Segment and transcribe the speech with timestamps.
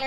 [0.00, 0.06] Hey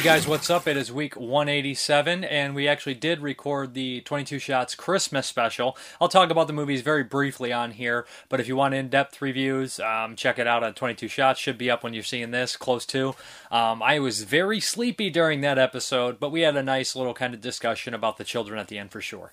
[0.00, 0.66] guys, what's up?
[0.66, 5.76] It is week 187, and we actually did record the 22 Shots Christmas special.
[6.00, 9.20] I'll talk about the movies very briefly on here, but if you want in depth
[9.20, 11.38] reviews, um, check it out on 22 Shots.
[11.38, 13.14] Should be up when you're seeing this, close to.
[13.50, 17.34] Um, I was very sleepy during that episode, but we had a nice little kind
[17.34, 19.32] of discussion about the children at the end for sure.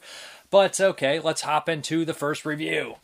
[0.51, 2.95] But okay, let's hop into the first review.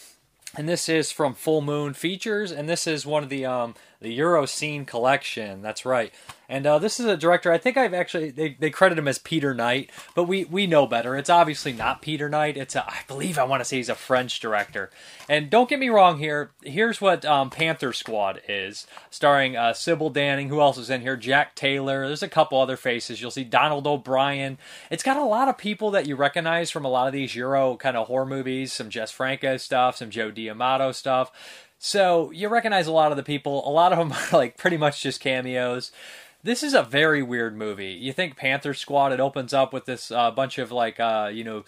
[0.56, 4.18] and this is from Full Moon Features, and this is one of the um, the
[4.18, 5.60] Eurocine collection.
[5.62, 6.12] That's right.
[6.48, 7.52] And uh, this is a director.
[7.52, 10.84] I think I've actually they, they credit him as Peter Knight, but we we know
[10.84, 11.16] better.
[11.16, 12.56] It's obviously not Peter Knight.
[12.56, 14.90] It's a, I believe I want to say he's a French director.
[15.28, 16.50] And don't get me wrong here.
[16.64, 20.48] Here's what um, Panther Squad is, starring uh, Sybil Danning.
[20.48, 21.16] Who else is in here?
[21.16, 22.06] Jack Taylor.
[22.06, 23.20] There's a couple other faces.
[23.20, 24.58] You'll see Donald O'Brien.
[24.90, 27.76] It's got a lot of people that you recognize from a lot of these Euro
[27.76, 28.72] kind of horror movies.
[28.72, 31.30] Some Jess Franco stuff, some Joe D'Amato stuff.
[31.82, 33.66] So you recognize a lot of the people.
[33.66, 35.90] A lot of them are like pretty much just cameos.
[36.42, 37.92] This is a very weird movie.
[37.92, 39.12] You think Panther Squad?
[39.12, 41.64] It opens up with this uh, bunch of like uh, you know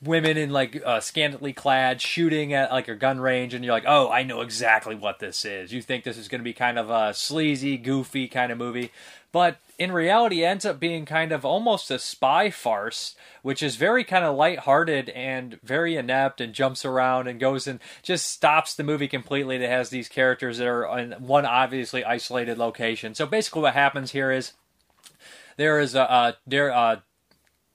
[0.00, 3.86] women in like uh, scantily clad shooting at like a gun range and you're like
[3.86, 6.78] oh i know exactly what this is you think this is going to be kind
[6.78, 8.92] of a sleazy goofy kind of movie
[9.32, 14.04] but in reality ends up being kind of almost a spy farce, which is very
[14.04, 18.84] kind of lighthearted and very inept and jumps around and goes and just stops the
[18.84, 19.58] movie completely.
[19.58, 23.14] That has these characters that are in one obviously isolated location.
[23.14, 24.52] So basically, what happens here is
[25.56, 27.02] there is a, a there a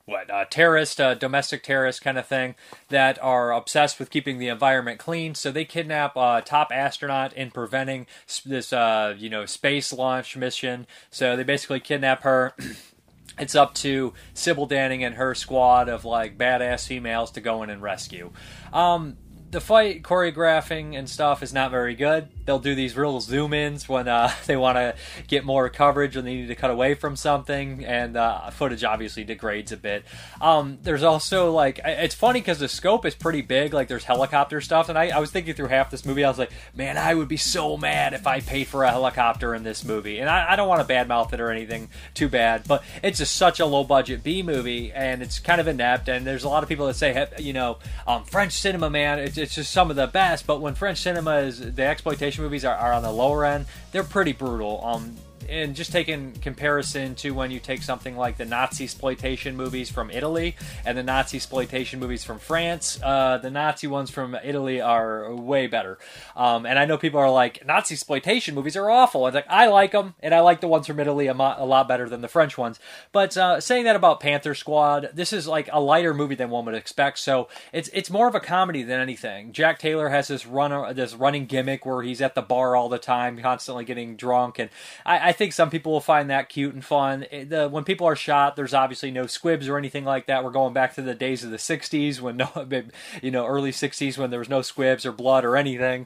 [0.06, 2.56] what uh, terrorist, uh, domestic terrorist kind of thing
[2.90, 5.36] that are obsessed with keeping the environment clean.
[5.36, 8.08] So they kidnap a top astronaut in preventing
[8.46, 10.88] this, uh, you know, space launch mission.
[11.10, 12.54] So they basically kidnap her.
[13.40, 17.70] it's up to Sybil Danning and her squad of like badass females to go in
[17.70, 18.32] and rescue.
[18.74, 19.18] Um,
[19.52, 22.30] the fight choreographing and stuff is not very good.
[22.46, 24.96] They'll do these real zoom ins when uh, they want to
[25.28, 29.24] get more coverage when they need to cut away from something, and uh, footage obviously
[29.24, 30.06] degrades a bit.
[30.40, 33.74] Um, there's also like it's funny because the scope is pretty big.
[33.74, 36.24] Like there's helicopter stuff, and I, I, was thinking through half this movie.
[36.24, 39.54] I was like, man, I would be so mad if I paid for a helicopter
[39.54, 40.20] in this movie.
[40.20, 43.36] And I, I don't want to badmouth it or anything too bad, but it's just
[43.36, 46.08] such a low budget B movie, and it's kind of inept.
[46.08, 47.78] And there's a lot of people that say, you know,
[48.08, 50.48] um, French cinema, man, it's, it's just some of the best.
[50.48, 54.04] But when French cinema is the exploitation movies are, are on the lower end, they're
[54.04, 54.84] pretty brutal.
[54.86, 55.16] Um,
[55.52, 60.10] and just taking comparison to when you take something like the Nazi exploitation movies from
[60.10, 65.36] Italy and the Nazi exploitation movies from France, uh, the Nazi ones from Italy are
[65.36, 65.98] way better.
[66.38, 69.28] Um, and I know people are like Nazi exploitation movies are awful.
[69.28, 71.66] It's like I like them, and I like the ones from Italy a, mo- a
[71.66, 72.80] lot better than the French ones.
[73.12, 76.64] But uh, saying that about Panther Squad, this is like a lighter movie than one
[76.66, 77.20] would expect.
[77.20, 79.52] So it's it's more of a comedy than anything.
[79.52, 82.98] Jack Taylor has this run this running gimmick where he's at the bar all the
[82.98, 84.70] time, constantly getting drunk, and
[85.06, 87.26] I, I think some people will find that cute and fun.
[87.32, 90.44] Eh, the, when people are shot, there's obviously no squibs or anything like that.
[90.44, 92.68] We're going back to the days of the '60s when no,
[93.24, 96.06] you know, early '60s when there was no squibs or blood or anything.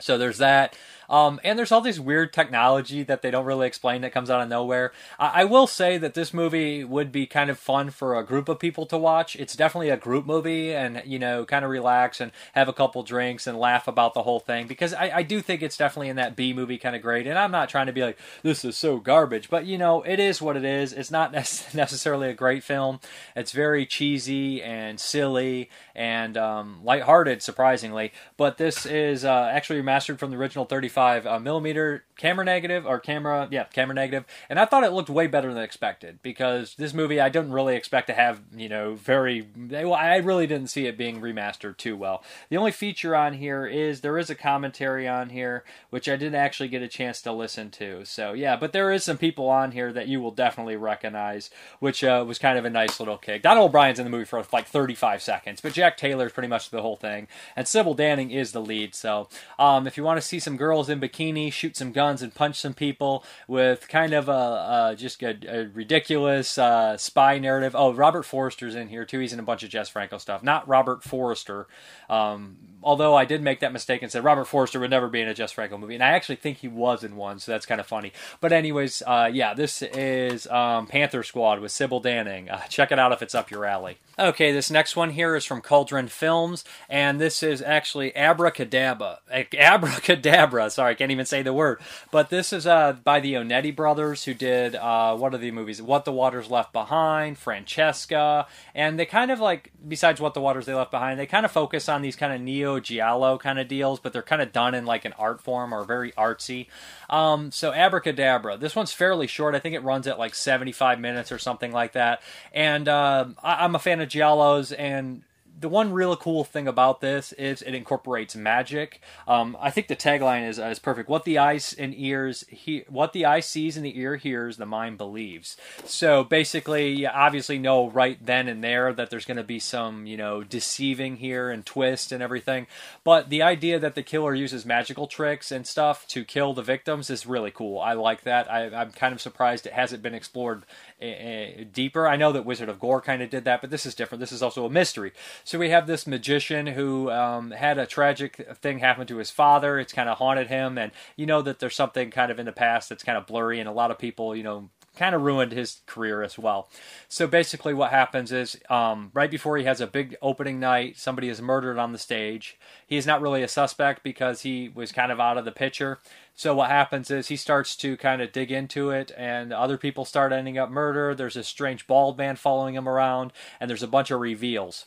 [0.00, 0.74] So there's that.
[1.12, 4.40] Um, and there's all this weird technology that they don't really explain that comes out
[4.40, 4.92] of nowhere.
[5.18, 8.48] I-, I will say that this movie would be kind of fun for a group
[8.48, 9.36] of people to watch.
[9.36, 13.02] It's definitely a group movie, and you know, kind of relax and have a couple
[13.02, 16.16] drinks and laugh about the whole thing because I, I do think it's definitely in
[16.16, 17.26] that B movie kind of grade.
[17.26, 20.18] And I'm not trying to be like this is so garbage, but you know, it
[20.18, 20.94] is what it is.
[20.94, 23.00] It's not necessarily a great film.
[23.36, 28.12] It's very cheesy and silly and um, lighthearted, surprisingly.
[28.38, 32.86] But this is uh, actually remastered from the original 35 35 uh, millimeter camera negative
[32.86, 34.24] or camera yeah camera negative.
[34.48, 37.74] And i thought it looked way better than expected because this movie i didn't really
[37.74, 41.96] expect to have you know very well i really didn't see it being remastered too
[41.96, 42.22] well.
[42.48, 46.36] The only feature on here is there is a commentary on here which i didn't
[46.36, 48.04] actually get a chance to listen to.
[48.04, 52.04] So yeah but there is some people on here that you will definitely recognize which
[52.04, 53.42] uh, was kind of a nice little kick.
[53.42, 56.82] Donald o'brien's in the movie for like 35 seconds but jack taylor's pretty much the
[56.82, 57.26] whole thing.
[57.56, 59.28] And sybil danning is the lead so
[59.58, 62.60] um, if you want to see some girls in bikini shoot some guns and punch
[62.60, 67.74] some people with kind of a, a just a, a ridiculous uh, spy narrative.
[67.74, 69.18] Oh, Robert Forrester's in here too.
[69.18, 70.44] He's in a bunch of Jess Franco stuff.
[70.44, 71.66] Not Robert Forrester,
[72.08, 75.28] Um, although I did make that mistake and said Robert Forster would never be in
[75.28, 77.80] a Jess Franco movie, and I actually think he was in one, so that's kind
[77.80, 78.12] of funny.
[78.40, 82.50] But anyways, uh, yeah, this is um, Panther Squad with Sybil Danning.
[82.52, 83.98] Uh, check it out if it's up your alley.
[84.18, 89.18] Okay, this next one here is from Cauldron Films, and this is actually Abrakadabra.
[89.32, 91.80] Abrakadabra, sorry, I can't even say the word.
[92.10, 95.80] But this is uh, by the Onetti brothers who did uh, what are the movies?
[95.80, 100.66] What the Waters Left Behind, Francesca, and they kind of like besides What the Waters
[100.66, 103.68] They Left Behind, they kind of focus on these kind of neo giallo kind of
[103.68, 106.66] deals, but they're kind of done in like an art form or very artsy.
[107.10, 109.54] Um, so Abrakadabra, this one's fairly short.
[109.54, 112.22] I think it runs at like 75 minutes or something like that.
[112.52, 115.22] And uh, I- I'm a fan of giallos and
[115.62, 119.00] the one real cool thing about this is it incorporates magic.
[119.26, 121.08] Um, I think the tagline is, uh, is perfect.
[121.08, 124.66] What the eyes and ears he, what the eye sees and the ear hears, the
[124.66, 125.56] mind believes.
[125.84, 130.04] So basically, you obviously know right then and there that there's going to be some
[130.04, 132.66] you know deceiving here and twist and everything.
[133.04, 137.08] But the idea that the killer uses magical tricks and stuff to kill the victims
[137.08, 137.78] is really cool.
[137.78, 138.50] I like that.
[138.50, 140.64] I, I'm kind of surprised it hasn't been explored
[141.02, 142.06] uh, deeper.
[142.06, 144.20] I know that Wizard of Gore kind of did that, but this is different.
[144.20, 145.12] This is also a mystery.
[145.44, 149.78] So we have this magician who um, had a tragic thing happen to his father.
[149.78, 152.52] It's kind of haunted him, and you know that there's something kind of in the
[152.52, 155.52] past that's kind of blurry, and a lot of people, you know, kind of ruined
[155.52, 156.68] his career as well.
[157.08, 161.28] So basically, what happens is um, right before he has a big opening night, somebody
[161.28, 162.58] is murdered on the stage.
[162.86, 166.00] He is not really a suspect because he was kind of out of the picture.
[166.34, 170.04] So what happens is he starts to kind of dig into it, and other people
[170.04, 171.18] start ending up murdered.
[171.18, 174.86] There's a strange bald man following him around, and there's a bunch of reveals.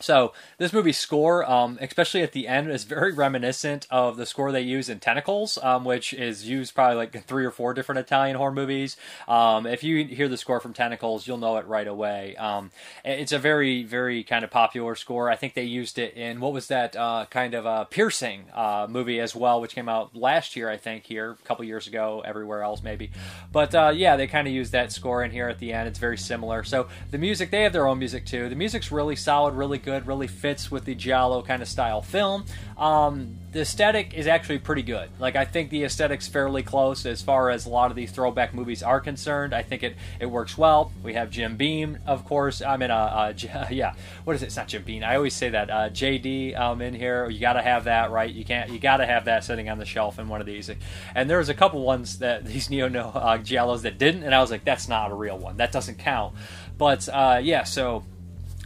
[0.00, 4.52] So this movie's score, um, especially at the end, is very reminiscent of the score
[4.52, 8.36] they use in Tentacles, um, which is used probably like three or four different Italian
[8.36, 8.96] horror movies.
[9.28, 12.36] Um, if you hear the score from Tentacles, you'll know it right away.
[12.36, 12.70] Um,
[13.04, 15.30] it's a very, very kind of popular score.
[15.30, 18.86] I think they used it in what was that uh, kind of uh, piercing uh,
[18.88, 22.22] movie as well, which came out last year, I think, here a couple years ago,
[22.24, 23.10] everywhere else maybe.
[23.52, 25.88] But uh, yeah, they kind of used that score in here at the end.
[25.88, 26.64] It's very similar.
[26.64, 28.48] So the music, they have their own music too.
[28.48, 32.44] The music's really solid, really good, really fits with the giallo kind of style film.
[32.76, 35.10] Um, the aesthetic is actually pretty good.
[35.18, 38.54] Like I think the aesthetic's fairly close as far as a lot of these throwback
[38.54, 39.54] movies are concerned.
[39.54, 40.90] I think it it works well.
[41.02, 42.62] We have Jim Beam, of course.
[42.62, 43.94] I mean, uh, uh yeah,
[44.24, 44.46] what is it?
[44.46, 45.04] It's not Jim Beam.
[45.04, 45.70] I always say that.
[45.70, 47.28] Uh, JD um, in here.
[47.28, 48.32] You got to have that, right?
[48.32, 48.70] You can't.
[48.70, 50.70] You got to have that sitting on the shelf in one of these.
[51.14, 54.34] And there was a couple ones that these neo no uh, giallos that didn't, and
[54.34, 55.58] I was like, that's not a real one.
[55.58, 56.34] That doesn't count.
[56.78, 58.04] But uh, yeah, so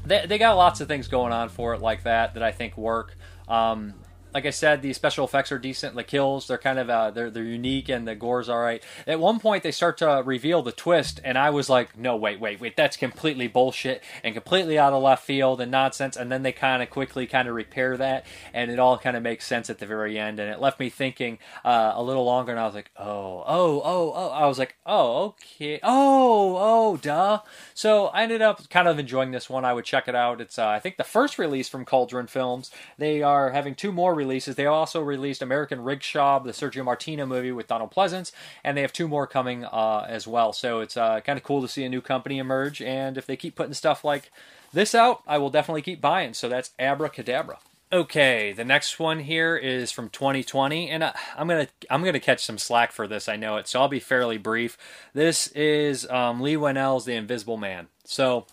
[0.07, 2.77] they, they got lots of things going on for it like that that I think
[2.77, 3.17] work.
[3.49, 3.95] Um,
[4.37, 5.97] like I said, the special effects are decent.
[5.97, 8.83] The kills, they're kind of uh, they're they're unique, and the gore's all right.
[9.07, 12.39] At one point, they start to reveal the twist, and I was like, "No, wait,
[12.39, 12.77] wait, wait!
[12.77, 16.83] That's completely bullshit and completely out of left field and nonsense." And then they kind
[16.83, 19.87] of quickly kind of repair that, and it all kind of makes sense at the
[19.87, 20.39] very end.
[20.39, 23.81] And it left me thinking uh, a little longer, and I was like, "Oh, oh,
[23.83, 27.41] oh, oh!" I was like, "Oh, okay, oh, oh, duh."
[27.73, 29.65] So I ended up kind of enjoying this one.
[29.65, 30.43] I would check it out.
[30.43, 32.71] It's uh, I think the first release from Cauldron Films.
[32.99, 34.26] They are having two more releases.
[34.27, 38.33] They also released American Rickshaw, the Sergio Martino movie with Donald Pleasence,
[38.65, 40.53] and they have two more coming uh, as well.
[40.53, 42.83] So it's uh, kind of cool to see a new company emerge.
[42.83, 44.31] And if they keep putting stuff like
[44.73, 46.35] this out, I will definitely keep buying.
[46.35, 47.57] So that's Abrakadabra.
[47.93, 52.45] Okay, the next one here is from 2020, and I, am gonna I'm gonna catch
[52.45, 53.29] some slack for this.
[53.29, 54.77] I know it, so I'll be fairly brief.
[55.15, 57.87] This is um, Leigh Whannell's The Invisible Man.
[58.03, 58.47] So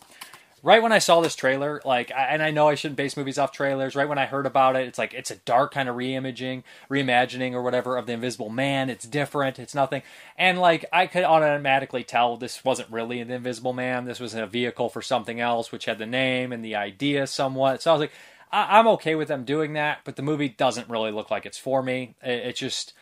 [0.64, 3.52] right when I saw this trailer, like, and I know I shouldn't base movies off
[3.52, 3.96] trailers.
[3.96, 7.52] Right when I heard about it, it's like it's a dark kind of reimagining, reimagining,
[7.52, 8.90] or whatever of the Invisible Man.
[8.90, 9.60] It's different.
[9.60, 10.02] It's nothing,
[10.38, 14.06] and like I could automatically tell this wasn't really the Invisible Man.
[14.06, 17.82] This was a vehicle for something else, which had the name and the idea somewhat.
[17.82, 18.14] So I was like,
[18.52, 21.58] I- am okay with them doing that, but the movie doesn't really look like it's
[21.58, 22.16] for me.
[22.24, 22.94] It, it just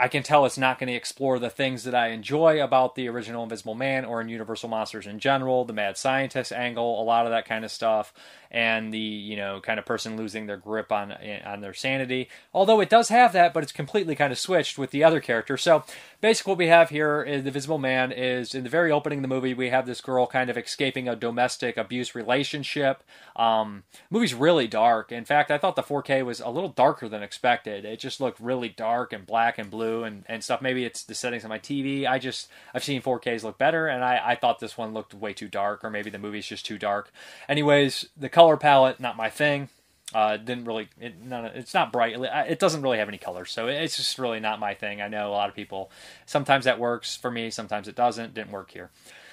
[0.00, 3.08] I can tell it's not going to explore the things that I enjoy about the
[3.08, 7.26] original Invisible Man or in Universal Monsters in general, the mad scientist angle, a lot
[7.26, 8.14] of that kind of stuff,
[8.50, 12.30] and the you know kind of person losing their grip on eh, on their sanity.
[12.54, 15.58] Although it does have that, but it's completely kind of switched with the other character.
[15.58, 15.84] So
[16.20, 19.22] basically, what we have here is the Invisible Man is in the very opening of
[19.22, 19.54] the movie.
[19.54, 23.02] We have this girl kind of escaping a domestic abuse relationship.
[23.36, 25.12] Um, movie's really dark.
[25.12, 27.84] In fact, I thought the 4K was a little darker than expected.
[27.84, 30.62] It just looked really dark and black and blue and, and stuff.
[30.62, 32.06] Maybe it's the settings on my TV.
[32.06, 35.32] I just I've seen 4Ks look better, and I, I thought this one looked way
[35.32, 37.12] too dark, or maybe the movie's just too dark.
[37.48, 39.68] Anyways, the color palette not my thing.
[40.12, 42.16] Uh, didn't really it, none, it's not bright.
[42.18, 45.00] It doesn't really have any colors, so it's just really not my thing.
[45.00, 45.90] I know a lot of people.
[46.26, 47.50] Sometimes that works for me.
[47.50, 48.34] Sometimes it doesn't.
[48.34, 48.90] Didn't work here.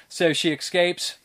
[0.08, 1.18] So she escapes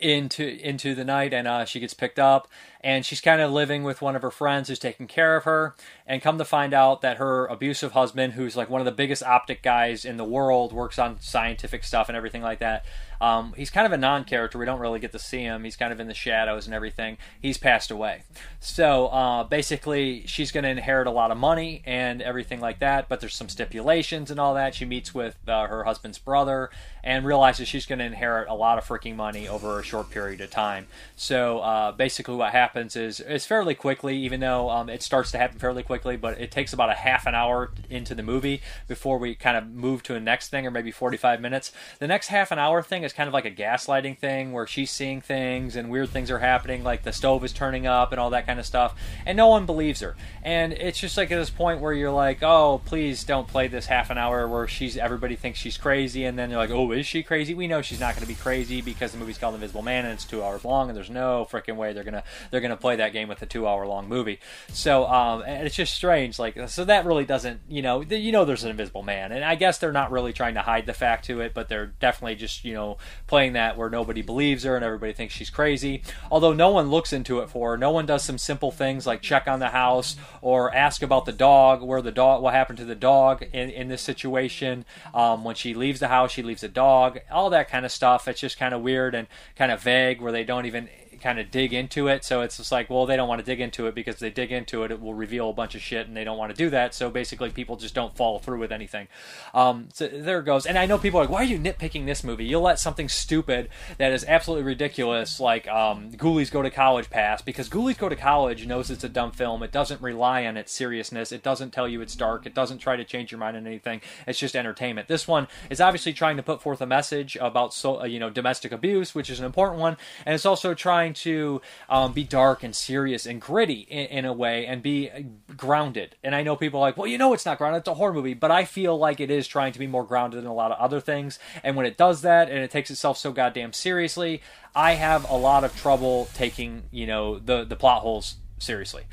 [0.00, 2.48] into into the night and uh, she gets picked up
[2.80, 5.74] and she's kind of living with one of her friends who's taking care of her
[6.06, 9.22] and come to find out that her abusive husband who's like one of the biggest
[9.22, 12.84] optic guys in the world works on scientific stuff and everything like that
[13.20, 14.58] Um, he's kind of a non-character.
[14.58, 15.64] We don't really get to see him.
[15.64, 17.18] He's kind of in the shadows and everything.
[17.40, 18.22] He's passed away.
[18.60, 23.08] So uh, basically, she's going to inherit a lot of money and everything like that.
[23.08, 24.74] But there's some stipulations and all that.
[24.74, 26.70] She meets with uh, her husband's brother
[27.02, 30.40] and realizes she's going to inherit a lot of freaking money over a short period
[30.40, 30.86] of time.
[31.16, 35.38] So uh, basically, what happens is it's fairly quickly, even though um, it starts to
[35.38, 39.18] happen fairly quickly, but it takes about a half an hour into the movie before
[39.18, 41.72] we kind of move to a next thing, or maybe 45 minutes.
[41.98, 44.90] The next half an hour thing is kind of like a gaslighting thing where she's
[44.90, 48.30] seeing things and weird things are happening, like the stove is turning up and all
[48.30, 48.94] that kind of stuff,
[49.26, 50.16] and no one believes her.
[50.42, 53.86] And it's just like at this point where you're like, oh, please don't play this
[53.86, 57.06] half an hour where she's everybody thinks she's crazy, and then you're like, oh, is
[57.06, 57.54] she crazy?
[57.54, 60.14] We know she's not going to be crazy because the movie's called Invisible Man and
[60.14, 63.12] it's two hours long, and there's no freaking way they're gonna they're gonna play that
[63.12, 64.40] game with a two hour long movie.
[64.72, 66.38] So um, and it's just strange.
[66.38, 69.54] Like so that really doesn't you know you know there's an Invisible Man, and I
[69.54, 72.64] guess they're not really trying to hide the fact to it, but they're definitely just
[72.64, 76.02] you know playing that where nobody believes her and everybody thinks she's crazy.
[76.30, 79.22] Although no one looks into it for her, no one does some simple things like
[79.22, 82.84] check on the house or ask about the dog, where the dog, what happened to
[82.84, 84.84] the dog in in this situation.
[85.14, 88.26] Um, when she leaves the house, she leaves a dog, all that kind of stuff.
[88.26, 90.88] It's just kind of weird and kind of vague where they don't even
[91.20, 92.24] kind of dig into it.
[92.24, 94.52] So it's just like, well, they don't want to dig into it because they dig
[94.52, 96.70] into it, it will reveal a bunch of shit, and they don't want to do
[96.70, 96.94] that.
[96.94, 99.08] So basically, people just don't follow through with anything.
[99.54, 100.66] Um, so there it goes.
[100.66, 102.44] And I know people are like, why are you nitpicking this movie?
[102.44, 107.42] You'll let something stupid that is absolutely ridiculous, like um, Ghoulies Go to College, pass
[107.42, 109.62] because Ghoulies Go to College knows it's a dumb film.
[109.62, 111.32] It doesn't rely on its seriousness.
[111.32, 112.46] It doesn't tell you it's dark.
[112.46, 114.00] It doesn't try to change your mind on anything.
[114.26, 115.08] It's just entertainment.
[115.08, 118.30] This one is obviously trying to put forth a message about so uh, you know
[118.30, 122.62] domestic abuse, which is an important one, and it's also trying to um, be dark
[122.62, 125.10] and serious and gritty in, in, a way and be
[125.56, 126.16] grounded.
[126.22, 128.12] And I know people are like, well, you know, it's not grounded; it's a horror
[128.12, 128.34] movie.
[128.34, 130.78] But I feel like it is trying to be more grounded than a lot of
[130.78, 131.38] other things.
[131.62, 134.42] And when it does that, and it takes itself so goddamn seriously,
[134.74, 139.04] I have a lot of trouble taking you know the the plot holes seriously.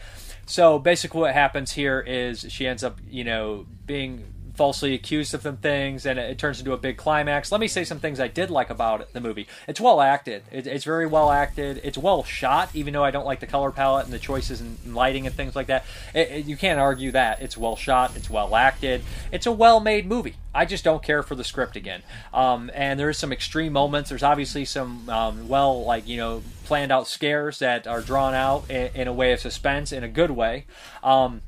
[0.48, 5.44] So basically, what happens here is she ends up, you know, being falsely accused of
[5.44, 7.52] some things, and it, it, turns into a big climax.
[7.52, 9.48] Let me say some things I did like about it, the movie.
[9.68, 10.44] It's well acted.
[10.52, 11.80] It, it's very well acted.
[11.84, 14.96] It's well shot, even though I don't like the color palette and the choices and
[14.96, 15.86] lighting and things like that.
[16.14, 17.42] It, you can't argue that.
[17.42, 18.18] It's well shot.
[18.18, 19.04] It's well acted.
[19.32, 20.36] It's a well made movie.
[20.54, 22.02] I just don't care for the script again.
[22.34, 24.10] Um, and there's some extreme moments.
[24.10, 28.70] There's obviously some um, well, like you know, planned out scares that are drawn out
[28.72, 30.66] in, in, a way of suspense in a good way.
[31.04, 31.42] Um,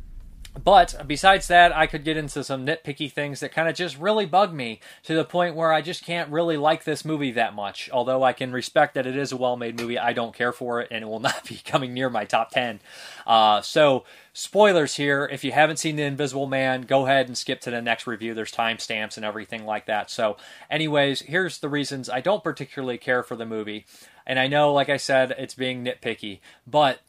[0.64, 4.26] but besides that, I could get into some nitpicky things that kind of just really
[4.26, 7.90] bug me to the point where I just can't really like this movie that much.
[7.92, 10.82] Although I can respect that it is a well made movie, I don't care for
[10.82, 12.80] it and it will not be coming near my top 10.
[13.28, 15.30] Uh, so, spoilers here.
[15.32, 18.34] If you haven't seen The Invisible Man, go ahead and skip to the next review.
[18.34, 20.10] There's timestamps and everything like that.
[20.10, 20.38] So,
[20.70, 23.86] anyways, here's the reasons I don't particularly care for the movie.
[24.26, 27.00] And I know, like I said, it's being nitpicky, but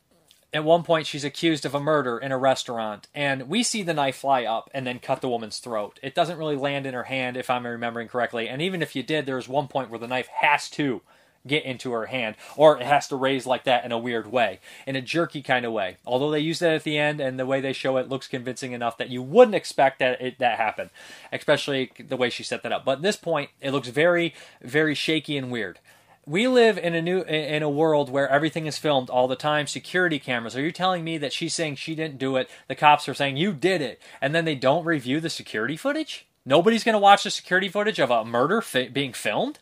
[0.52, 3.94] at one point she's accused of a murder in a restaurant and we see the
[3.94, 5.98] knife fly up and then cut the woman's throat.
[6.02, 9.02] It doesn't really land in her hand if i'm remembering correctly and even if you
[9.02, 11.02] did there's one point where the knife has to
[11.46, 14.60] get into her hand or it has to raise like that in a weird way
[14.86, 15.96] in a jerky kind of way.
[16.04, 18.72] Although they use that at the end and the way they show it looks convincing
[18.72, 20.90] enough that you wouldn't expect that it that happened
[21.32, 22.84] especially the way she set that up.
[22.84, 25.78] But at this point it looks very very shaky and weird
[26.26, 29.66] we live in a new in a world where everything is filmed all the time
[29.66, 33.08] security cameras are you telling me that she's saying she didn't do it the cops
[33.08, 36.94] are saying you did it and then they don't review the security footage nobody's going
[36.94, 39.58] to watch the security footage of a murder fi- being filmed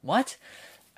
[0.00, 0.36] what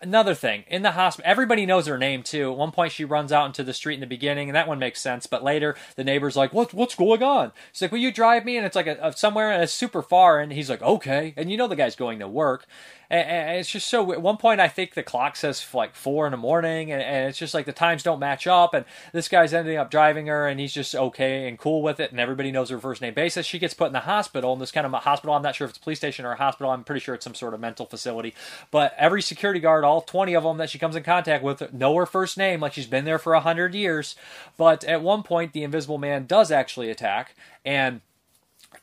[0.03, 2.51] Another thing, in the hospital, everybody knows her name too.
[2.53, 4.79] At one point, she runs out into the street in the beginning, and that one
[4.79, 5.27] makes sense.
[5.27, 6.73] But later, the neighbor's like, "What?
[6.73, 9.53] What's going on?" She's like, "Will you drive me?" And it's like a, a somewhere,
[9.53, 10.41] and it's super far.
[10.41, 12.67] And he's like, "Okay." And you know the guy's going to work,
[13.11, 14.13] and, it's just so.
[14.13, 17.29] At one point, I think the clock says like four in the morning, and, and,
[17.29, 18.73] it's just like the times don't match up.
[18.73, 22.13] And this guy's ending up driving her, and he's just okay and cool with it,
[22.13, 23.47] and everybody knows her first name basis.
[23.47, 25.35] She gets put in the hospital, in this kind of a hospital.
[25.35, 26.71] I'm not sure if it's a police station or a hospital.
[26.71, 28.35] I'm pretty sure it's some sort of mental facility.
[28.71, 31.97] But every security guard, all 20 of them that she comes in contact with, know
[31.97, 34.15] her first name, like she's been there for a hundred years.
[34.57, 38.03] But at one point, the Invisible Man does actually attack, and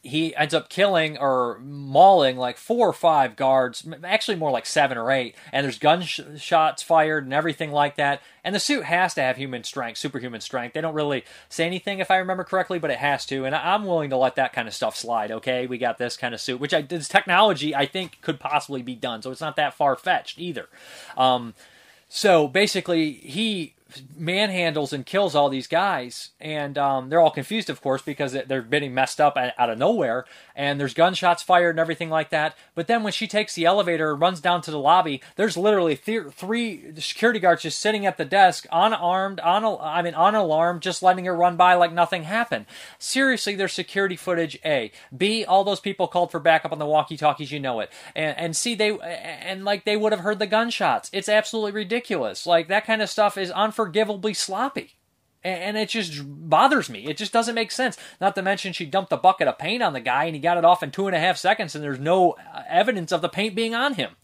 [0.04, 4.98] he ends up killing or mauling like four or five guards, actually more like seven
[4.98, 8.22] or eight, and there's gunshots fired and everything like that.
[8.44, 10.74] And the suit has to have human strength, superhuman strength.
[10.74, 13.46] They don't really say anything if I remember correctly, but it has to.
[13.46, 15.32] And I'm willing to let that kind of stuff slide.
[15.32, 18.82] Okay, we got this kind of suit, which I this technology I think could possibly
[18.82, 20.70] be done, so it's not that far fetched either.
[21.18, 21.54] Um,
[22.08, 23.74] so basically, he
[24.17, 28.62] manhandles and kills all these guys, and um, they're all confused, of course, because they're
[28.62, 30.25] getting messed up out of nowhere,
[30.56, 32.56] and there's gunshots fired and everything like that.
[32.75, 35.96] But then when she takes the elevator and runs down to the lobby, there's literally
[35.96, 40.79] th- three security guards just sitting at the desk, unarmed, on I mean, on alarm,
[40.79, 42.65] just letting her run by like nothing happened.
[43.00, 44.60] Seriously, there's security footage.
[44.65, 47.51] A, B, all those people called for backup on the walkie-talkies.
[47.51, 51.10] You know it, and, and C, they and like they would have heard the gunshots.
[51.13, 52.46] It's absolutely ridiculous.
[52.46, 54.93] Like that kind of stuff is unforgivably sloppy
[55.43, 57.05] and it just bothers me.
[57.05, 57.98] It just doesn't make sense.
[58.19, 60.57] Not to mention, she dumped a bucket of paint on the guy, and he got
[60.57, 63.29] it off in two and a half seconds, and there's no uh, evidence of the
[63.29, 64.15] paint being on him.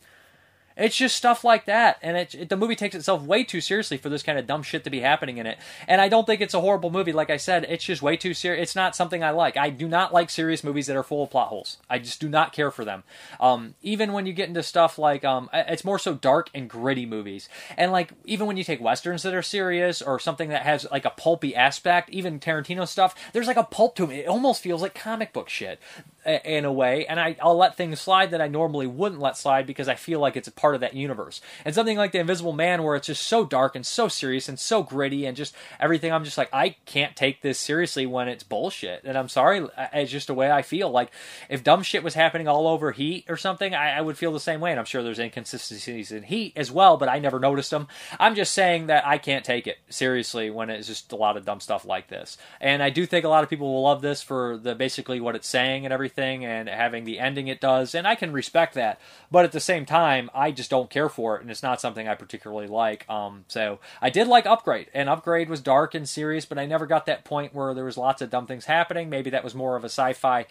[0.75, 3.97] It's just stuff like that, and it, it, the movie takes itself way too seriously
[3.97, 5.57] for this kind of dumb shit to be happening in it.
[5.87, 7.11] And I don't think it's a horrible movie.
[7.11, 8.69] Like I said, it's just way too serious.
[8.69, 9.57] It's not something I like.
[9.57, 11.77] I do not like serious movies that are full of plot holes.
[11.89, 13.03] I just do not care for them.
[13.39, 17.05] Um, even when you get into stuff like um, it's more so dark and gritty
[17.05, 20.87] movies, and like even when you take westerns that are serious or something that has
[20.91, 24.19] like a pulpy aspect, even Tarantino stuff, there's like a pulp to it.
[24.19, 25.79] It almost feels like comic book shit
[26.25, 29.67] in a way, and I, will let things slide that I normally wouldn't let slide
[29.67, 31.41] because I feel like it's a part of that universe.
[31.65, 34.57] And something like The Invisible Man, where it's just so dark and so serious and
[34.57, 38.43] so gritty and just everything, I'm just like, I can't take this seriously when it's
[38.43, 39.03] bullshit.
[39.03, 40.89] And I'm sorry, it's just the way I feel.
[40.89, 41.11] Like,
[41.49, 44.39] if dumb shit was happening all over Heat or something, I, I would feel the
[44.39, 44.71] same way.
[44.71, 47.87] And I'm sure there's inconsistencies in Heat as well, but I never noticed them.
[48.19, 51.45] I'm just saying that I can't take it seriously when it's just a lot of
[51.45, 52.37] dumb stuff like this.
[52.61, 55.35] And I do think a lot of people will love this for the basically what
[55.35, 58.75] it's saying and everything everything and having the ending it does, and I can respect
[58.75, 58.99] that.
[59.31, 62.07] But at the same time, I just don't care for it, and it's not something
[62.07, 63.07] I particularly like.
[63.09, 66.85] Um, so I did like Upgrade, and Upgrade was dark and serious, but I never
[66.85, 69.09] got that point where there was lots of dumb things happening.
[69.09, 70.45] Maybe that was more of a sci-fi,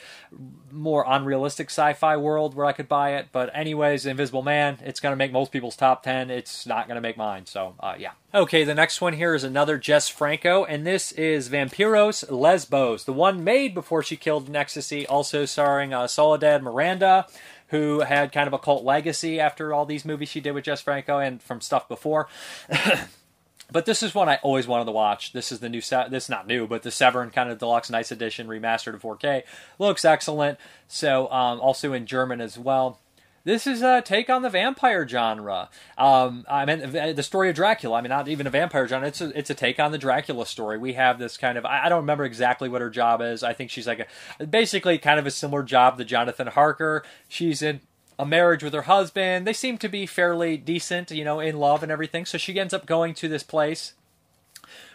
[0.71, 3.29] more unrealistic sci-fi world where I could buy it.
[3.33, 6.31] But anyways, Invisible Man, it's going to make most people's top ten.
[6.31, 7.47] It's not going to make mine.
[7.47, 8.13] So uh, yeah.
[8.35, 13.13] Okay, the next one here is another Jess Franco, and this is Vampyros Lesbos, the
[13.13, 17.27] one made before she killed ecstasy, also starring uh, Soledad Miranda,
[17.69, 20.81] who had kind of a cult legacy after all these movies she did with Jess
[20.81, 22.29] Franco and from stuff before.
[23.73, 25.33] but this is one I always wanted to watch.
[25.33, 26.11] This is the new set.
[26.11, 29.43] This is not new, but the Severin kind of deluxe nice edition remastered in 4K
[29.79, 30.59] looks excellent.
[30.89, 32.99] So um, also in German as well.
[33.45, 35.69] This is a take on the vampire genre.
[35.99, 37.99] Um, I mean, the story of Dracula.
[37.99, 39.09] I mean, not even a vampire genre.
[39.09, 40.79] It's a, it's a take on the Dracula story.
[40.79, 41.65] We have this kind of.
[41.65, 43.43] I don't remember exactly what her job is.
[43.43, 44.07] I think she's like
[44.39, 47.05] a basically kind of a similar job to Jonathan Harker.
[47.29, 47.81] She's in
[48.19, 49.47] a marriage with her husband.
[49.47, 52.25] They seem to be fairly decent, you know, in love and everything.
[52.27, 53.95] So she ends up going to this place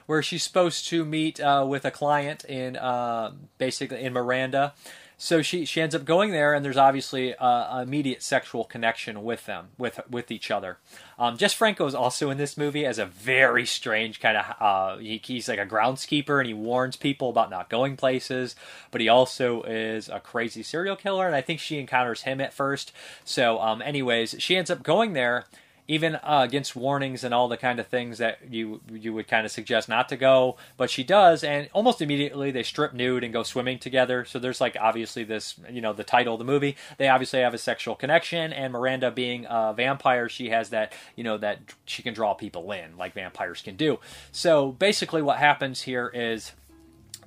[0.05, 4.73] where she's supposed to meet uh, with a client in uh, basically in Miranda
[5.19, 9.47] so she she ends up going there, and there's obviously an immediate sexual connection with
[9.47, 10.77] them, with with each other.
[11.17, 14.45] Um, Jess Franco is also in this movie as a very strange kind of.
[14.59, 18.55] Uh, he, he's like a groundskeeper, and he warns people about not going places.
[18.91, 22.53] But he also is a crazy serial killer, and I think she encounters him at
[22.53, 22.91] first.
[23.25, 25.45] So, um, anyways, she ends up going there
[25.87, 29.45] even uh, against warnings and all the kind of things that you you would kind
[29.45, 33.31] of suggest not to go, but she does, and almost immediately they strip nude and
[33.33, 34.25] go swimming together.
[34.25, 36.75] So there's like obviously this, you know, the title of the movie.
[36.97, 41.23] They obviously have a sexual connection, and Miranda being a vampire, she has that, you
[41.23, 43.99] know, that she can draw people in like vampires can do.
[44.31, 46.51] So basically, what happens here is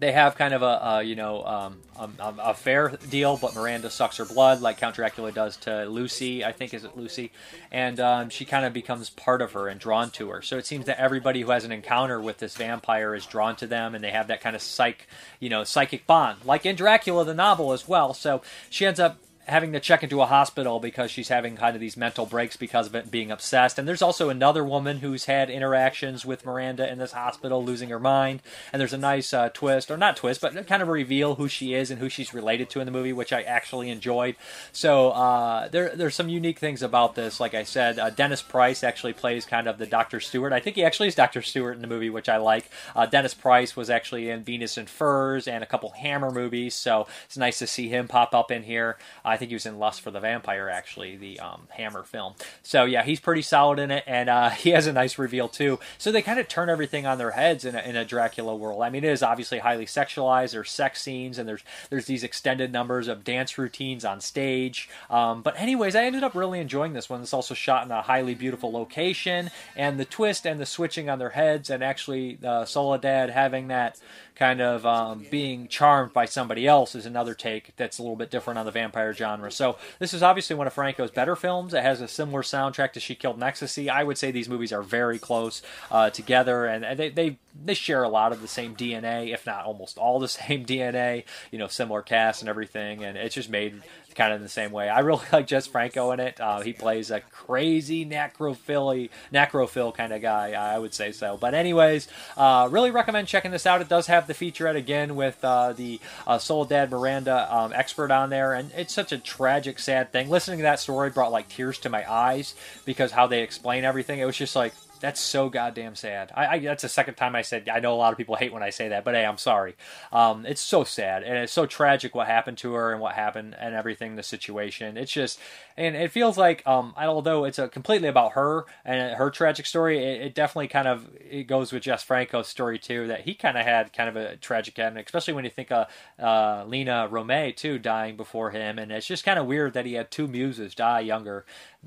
[0.00, 3.90] they have kind of a, a you know um, a, a, fair deal, but Miranda
[3.90, 6.42] sucks her blood like Count Dracula does to Lucy.
[6.42, 7.30] I think is it Lucy,
[7.70, 10.40] and um, she kind of becomes part of her and drawn to her.
[10.40, 13.66] So it seems that everybody who has an encounter with this vampire is drawn to
[13.66, 15.06] them, and they have that kind of psych
[15.38, 18.14] you know psychic bond, like in Dracula the novel as well.
[18.14, 19.18] So she ends up
[19.50, 22.86] having to check into a hospital because she's having kind of these mental breaks because
[22.86, 23.78] of it being obsessed.
[23.78, 28.00] And there's also another woman who's had interactions with Miranda in this hospital, losing her
[28.00, 28.42] mind.
[28.72, 31.74] And there's a nice uh, twist, or not twist, but kind of reveal who she
[31.74, 34.36] is and who she's related to in the movie, which I actually enjoyed.
[34.72, 37.40] So uh, there, there's some unique things about this.
[37.40, 40.20] Like I said, uh, Dennis Price actually plays kind of the Dr.
[40.20, 40.52] Stewart.
[40.52, 41.42] I think he actually is Dr.
[41.42, 42.70] Stewart in the movie, which I like.
[42.94, 47.06] Uh, Dennis Price was actually in Venus and Furs and a couple Hammer movies, so
[47.24, 48.96] it's nice to see him pop up in here.
[49.24, 52.34] I think he was in Lust for the Vampire, actually, the um, Hammer film.
[52.62, 55.80] So yeah, he's pretty solid in it, and uh, he has a nice reveal too.
[55.98, 58.82] So they kind of turn everything on their heads in a, in a Dracula world.
[58.82, 60.52] I mean, it is obviously highly sexualized.
[60.52, 64.88] There's sex scenes, and there's there's these extended numbers of dance routines on stage.
[65.08, 67.22] Um, but anyways, I ended up really enjoying this one.
[67.22, 71.18] It's also shot in a highly beautiful location, and the twist and the switching on
[71.18, 73.98] their heads, and actually uh, Soledad having that
[74.40, 78.30] kind of um, being charmed by somebody else is another take that's a little bit
[78.30, 79.52] different on the vampire genre.
[79.52, 81.74] So this is obviously one of Franco's better films.
[81.74, 83.90] It has a similar soundtrack to She Killed in.
[83.90, 88.02] I would say these movies are very close uh, together, and they, they they share
[88.02, 91.24] a lot of the same DNA, if not almost all the same DNA.
[91.50, 93.82] You know, similar cast and everything, and it's just made
[94.14, 94.88] kind of in the same way.
[94.88, 96.40] I really like Jess Franco in it.
[96.40, 100.52] Uh, he plays a crazy necrophily, necrophil kind of guy.
[100.52, 101.36] I would say so.
[101.36, 103.80] But anyways, uh, really recommend checking this out.
[103.80, 108.30] It does have the featurette again with uh, the uh, Soledad Miranda um, expert on
[108.30, 110.28] there, and it's such a tragic, sad thing.
[110.28, 114.18] Listening to that story brought like tears to my eyes because how they explain everything.
[114.18, 116.32] It was just like that's so goddamn sad.
[116.34, 118.52] I, I, that's the second time I said I know a lot of people hate
[118.52, 119.76] when I say that, but hey, I'm sorry.
[120.12, 123.56] Um, it's so sad and it's so tragic what happened to her and what happened
[123.58, 124.96] and everything, the situation.
[124.96, 125.38] It's just
[125.76, 129.98] and it feels like um, although it's a completely about her and her tragic story,
[129.98, 133.06] it, it definitely kind of it goes with Jess Franco's story too.
[133.06, 135.86] That he kind of had kind of a tragic ending, especially when you think of
[136.18, 139.94] uh, Lina Romay too dying before him, and it's just kind of weird that he
[139.94, 141.44] had two muses die younger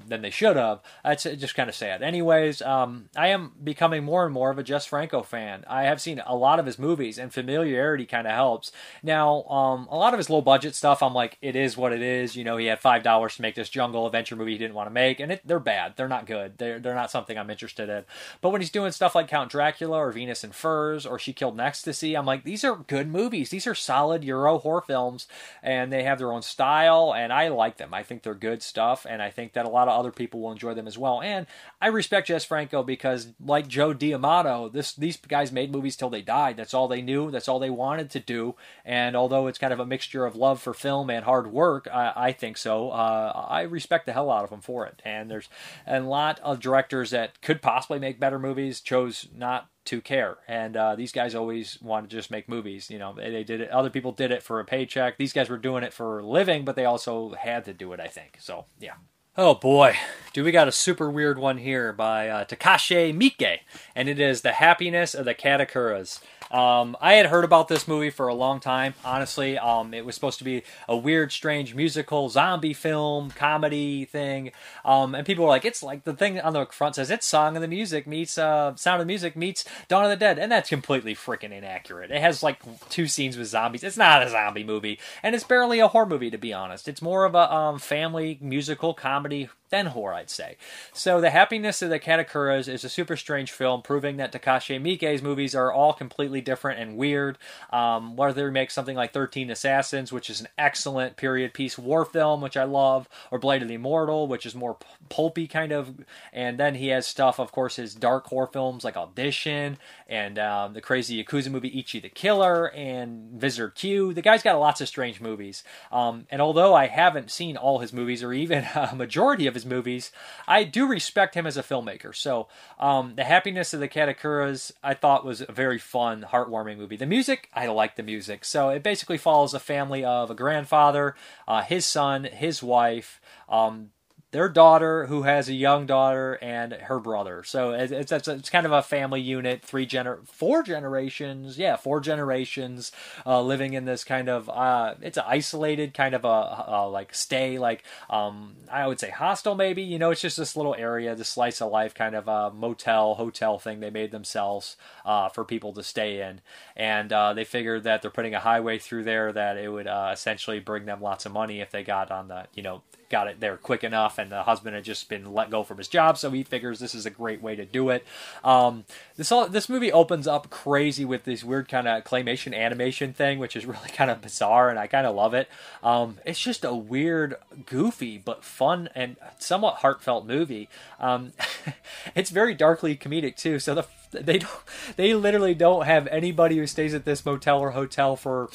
[0.08, 0.82] than they should have.
[1.06, 2.02] It's just kind of sad.
[2.02, 5.64] Anyways, um, I am becoming more and more of a Jess Franco fan.
[5.68, 8.72] I have seen a lot of his movies, and familiarity kind of helps.
[9.02, 12.02] Now, um, a lot of his low budget stuff, I'm like, it is what it
[12.02, 12.36] is.
[12.36, 14.88] You know, he had five dollars to make this jungle adventure movie he didn't want
[14.88, 15.94] to make, and it, they're bad.
[15.96, 16.58] They're not good.
[16.58, 18.06] They're they're not something I'm interested in.
[18.42, 21.60] But when he's doing stuff like Count Dracula or Venus in Furs or She Killed
[21.60, 23.50] Ecstasy, I'm like, these are good movies.
[23.50, 25.28] These are solid Euro horror films,
[25.62, 27.94] and they have their own style, and I like them.
[27.94, 30.52] I think they're good stuff, and I think that a lot of other people will
[30.52, 31.22] enjoy them as well.
[31.22, 31.48] And
[31.82, 36.22] I respect Jess Franco because, like Joe D'Amato, this these guys made movies till they
[36.22, 36.58] died.
[36.58, 37.32] That's all they knew.
[37.32, 38.56] That's all they wanted to do.
[38.86, 42.14] And although it's kind of a mixture of love for film and hard work, I,
[42.16, 42.92] I think so.
[42.92, 45.02] Uh, I respect the hell out of them for it.
[45.04, 45.50] And there's
[45.88, 50.38] a lot of directors that could possibly make better movies chose not to care.
[50.48, 52.92] And uh, these guys always wanted to just make movies.
[52.92, 53.72] You know, they, they, did it.
[53.72, 55.18] Other people did it for a paycheck.
[55.18, 58.00] These guys were doing it for a living, but they also had to do it.
[58.00, 58.66] I think so.
[58.80, 58.94] Yeah.
[59.36, 59.98] Oh boy,
[60.32, 63.62] do we got a super weird one here by uh, Takashi Miike,
[63.96, 66.20] and it is The Happiness of the Katakuris.
[66.54, 69.58] Um, I had heard about this movie for a long time, honestly.
[69.58, 74.52] Um, it was supposed to be a weird, strange musical, zombie film, comedy thing.
[74.86, 77.56] Um, and people were like, it's like the thing on the front says it's Song
[77.56, 80.38] of the Music meets uh, Sound of the Music meets Dawn of the Dead.
[80.38, 82.12] And that's completely freaking inaccurate.
[82.12, 83.84] It has like two scenes with zombies.
[83.84, 85.00] It's not a zombie movie.
[85.24, 86.88] And it's barely a horror movie, to be honest.
[86.88, 90.56] It's more of a um, family musical comedy than horror, I'd say.
[90.94, 95.24] So, The Happiness of the Katakuris is a super strange film proving that Takashi Miike's
[95.24, 97.40] movies are all completely different and weird.
[97.72, 102.06] Um, whether he makes something like 13 Assassins, which is an excellent period piece war
[102.06, 104.78] film, which I love, or Blade of the Immortal, which is more
[105.10, 106.06] pulpy kind of.
[106.32, 110.74] And then he has stuff, of course, his dark horror films like Audition and um,
[110.74, 114.14] the crazy Yakuza movie Ichi the Killer and Visitor Q.
[114.14, 115.64] The guy's got lots of strange movies.
[115.92, 119.63] Um, and although I haven't seen all his movies or even a majority of his
[119.66, 120.12] movies,
[120.48, 122.16] I do respect him as a filmmaker.
[122.16, 122.48] So,
[122.80, 126.98] um, The Happiness of the Katakuris, I thought was a very fun, heartwarming movie.
[126.98, 128.46] The music, I like the music.
[128.46, 131.16] So, it basically follows a family of a grandfather,
[131.48, 133.92] uh, his son, his wife, um,
[134.34, 137.44] their daughter who has a young daughter and her brother.
[137.44, 142.00] So it's it's, it's kind of a family unit, three gener four generations, yeah, four
[142.00, 142.92] generations
[143.28, 147.14] uh, living in this kind of uh, it's an isolated kind of a, a like
[147.14, 149.84] stay like um, I would say hostel maybe.
[149.84, 153.14] You know, it's just this little area, this slice of life kind of a motel
[153.14, 156.42] hotel thing they made themselves uh, for people to stay in,
[156.76, 160.10] and uh, they figured that they're putting a highway through there that it would uh,
[160.12, 162.82] essentially bring them lots of money if they got on the you know
[163.14, 165.88] got it there quick enough, and the husband had just been let go from his
[165.88, 168.04] job, so he figures this is a great way to do it.
[168.44, 168.86] Um,
[169.18, 173.38] this all this movie opens up crazy with this weird kind of claymation animation thing,
[173.38, 175.48] which is really kind of bizarre, and I kind of love it.
[175.84, 177.36] Um, it's just a weird,
[177.68, 180.68] goofy but fun and somewhat heartfelt movie.
[181.00, 181.34] Um,
[182.16, 184.64] it's very darkly comedic too, so the they don't
[184.96, 188.50] they literally don't have anybody who stays at this motel or hotel for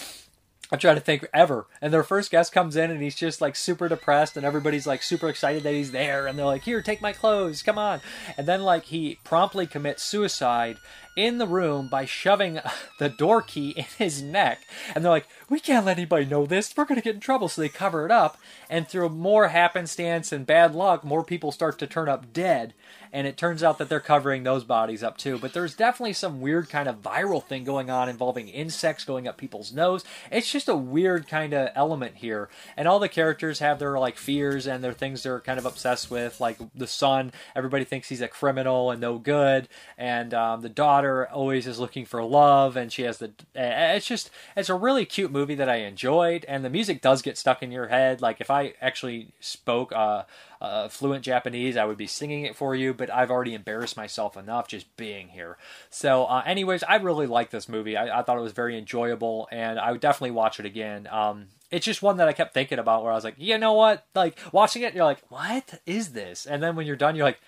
[0.71, 1.67] I'm trying to think ever.
[1.81, 5.03] And their first guest comes in and he's just like super depressed and everybody's like
[5.03, 7.63] super excited that he's there and they're like, "Here, take my clothes.
[7.63, 8.01] Come on."
[8.37, 10.77] And then like he promptly commits suicide
[11.19, 12.61] in the room by shoving
[12.99, 14.61] the door key in his neck.
[14.95, 16.73] And they're like, "We can't let anybody know this.
[16.77, 18.39] We're going to get in trouble." So they cover it up
[18.71, 22.75] and through more happenstance and bad luck, more people start to turn up dead
[23.13, 25.39] and it turns out that they're covering those bodies up too.
[25.39, 29.37] But there's definitely some weird kind of viral thing going on involving insects going up
[29.37, 30.05] people's nose.
[30.31, 34.17] It's just a weird kind of element here, and all the characters have their like
[34.17, 36.41] fears and their things they're kind of obsessed with.
[36.41, 41.08] Like the son, everybody thinks he's a criminal and no good, and um, the daughter
[41.09, 43.33] daughter always is looking for love, and she has the.
[43.55, 47.39] It's just it's a really cute movie that I enjoyed, and the music does get
[47.39, 48.21] stuck in your head.
[48.21, 50.25] Like if I actually spoke uh,
[50.61, 54.37] uh, fluent Japanese, I would be singing it for you, but I've already embarrassed myself
[54.37, 55.57] enough just being here.
[55.91, 57.97] So, uh, anyways, I really like this movie.
[57.97, 61.09] I, I, thought it was very enjoyable, and I would definitely watch it again.
[61.11, 63.75] Um, it's just one that I kept thinking about where I was like, you know
[63.75, 64.07] what?
[64.15, 66.47] Like watching it, you're like, what is this?
[66.47, 67.41] And then when you're done, you're like,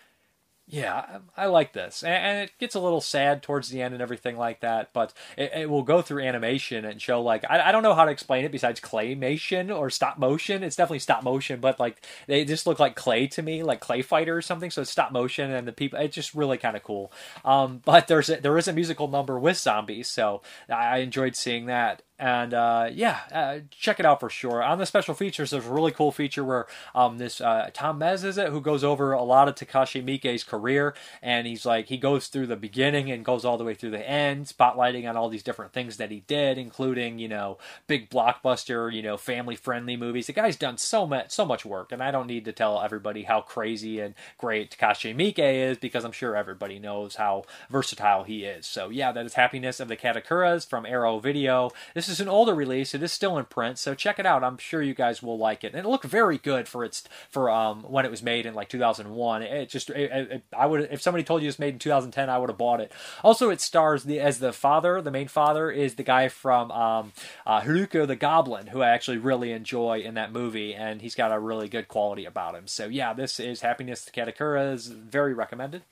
[0.71, 4.37] yeah, I, like this, and, it gets a little sad towards the end and everything
[4.37, 4.93] like that.
[4.93, 8.05] But it, it will go through animation and show like I, I, don't know how
[8.05, 10.63] to explain it besides claymation or stop motion.
[10.63, 14.03] It's definitely stop motion, but like they just look like clay to me, like clay
[14.03, 14.71] fighter or something.
[14.71, 17.13] So it's stop motion, and the people it's just really kind of cool.
[17.45, 21.67] Um, but there's a, there is a musical number with zombies, so I enjoyed seeing
[21.67, 24.63] that and uh, yeah, uh, check it out for sure.
[24.63, 28.23] On the special features, there's a really cool feature where um, this uh, Tom Mes
[28.25, 31.97] is it who goes over a lot of Takashi Miike's career, and he's like he
[31.97, 35.31] goes through the beginning and goes all the way through the end, spotlighting on all
[35.31, 37.57] these different things that he did, including you know
[37.87, 40.27] big blockbuster, you know family friendly movies.
[40.27, 43.23] The guy's done so much so much work, and I don't need to tell everybody
[43.23, 48.45] how crazy and great Takashi Miike is because I'm sure everybody knows how versatile he
[48.45, 48.67] is.
[48.67, 51.71] So yeah, that is Happiness of the Katakuris from Arrow Video.
[51.95, 52.95] This is an older release.
[52.95, 54.45] It is still in print, so check it out.
[54.45, 55.75] I'm sure you guys will like it.
[55.75, 58.69] And it looked very good for its for um when it was made in like
[58.69, 59.43] 2001.
[59.43, 62.39] It just it, it, I would if somebody told you it's made in 2010, I
[62.39, 62.93] would have bought it.
[63.23, 65.01] Also, it stars the as the father.
[65.01, 67.13] The main father is the guy from um,
[67.47, 71.33] uh, Haruka the Goblin, who I actually really enjoy in that movie, and he's got
[71.33, 72.67] a really good quality about him.
[72.67, 75.83] So yeah, this is Happiness to Katakura is very recommended.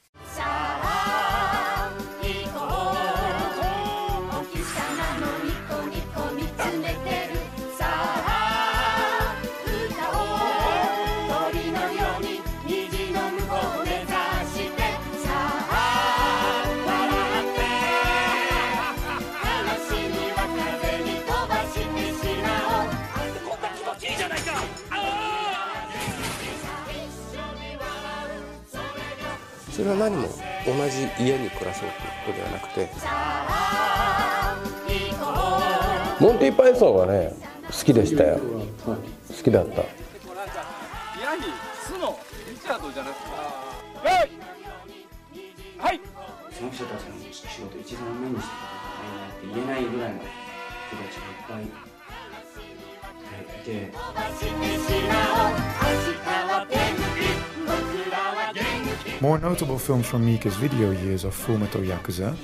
[29.79, 30.29] それは何も
[30.67, 31.91] 同じ家に暮らそうという
[32.27, 32.91] ことではなくて
[36.21, 37.33] モンティ・パイソンはね
[37.65, 38.41] 好きでしたよ。
[38.89, 38.97] 好
[39.45, 39.77] きだった。
[39.77, 39.85] ヤ
[41.37, 41.45] ギ
[41.81, 42.19] スノ
[42.51, 43.29] リチャードじゃなくて。
[45.79, 46.01] はい。
[46.51, 50.27] その人たちの仕事一度も目にしたことないなって言えないぐらいの人
[50.97, 51.15] たち
[51.47, 51.69] がいっぱいい
[53.65, 53.93] て
[59.21, 62.37] More notable films from Miike's video years are Fullmetal Yakuza,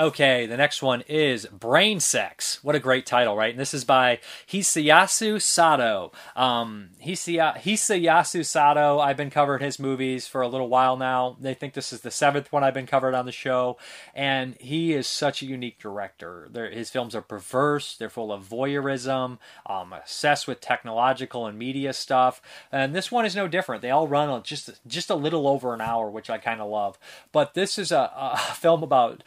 [0.00, 2.64] Okay, the next one is Brain Sex.
[2.64, 3.50] What a great title, right?
[3.50, 6.10] And this is by Hisayasu Sato.
[6.34, 11.36] Um, Hisayasu Sato, I've been covering his movies for a little while now.
[11.38, 13.76] They think this is the seventh one I've been covered on the show.
[14.14, 16.48] And he is such a unique director.
[16.50, 19.36] They're, his films are perverse, they're full of voyeurism,
[19.66, 22.40] um, obsessed with technological and media stuff.
[22.72, 23.82] And this one is no different.
[23.82, 26.98] They all run just, just a little over an hour, which I kind of love.
[27.32, 29.22] But this is a, a film about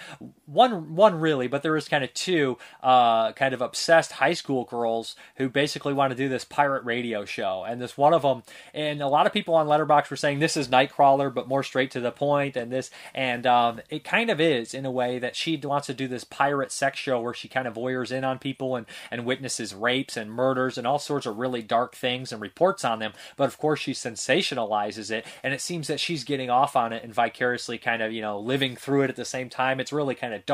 [0.71, 4.63] one one really, but there was kind of two uh, kind of obsessed high school
[4.63, 8.43] girls who basically want to do this pirate radio show, and this one of them,
[8.73, 11.91] and a lot of people on Letterboxd were saying this is Nightcrawler, but more straight
[11.91, 15.35] to the point, and this, and um, it kind of is in a way that
[15.35, 18.39] she wants to do this pirate sex show where she kind of voyeurs in on
[18.39, 22.41] people and and witnesses rapes and murders and all sorts of really dark things and
[22.41, 26.49] reports on them, but of course she sensationalizes it, and it seems that she's getting
[26.49, 29.49] off on it and vicariously kind of you know living through it at the same
[29.49, 29.79] time.
[29.79, 30.52] It's really kind of dark.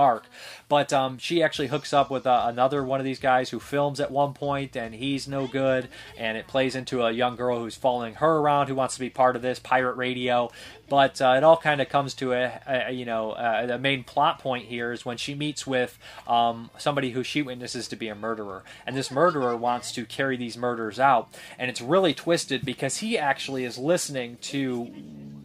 [0.67, 3.99] But um, she actually hooks up with uh, another one of these guys who films
[3.99, 5.89] at one point, and he's no good.
[6.17, 9.09] And it plays into a young girl who's following her around, who wants to be
[9.09, 10.51] part of this pirate radio.
[10.89, 14.03] But uh, it all kind of comes to a, a you know uh, the main
[14.03, 15.97] plot point here is when she meets with
[16.27, 20.35] um, somebody who she witnesses to be a murderer, and this murderer wants to carry
[20.37, 24.91] these murders out, and it's really twisted because he actually is listening to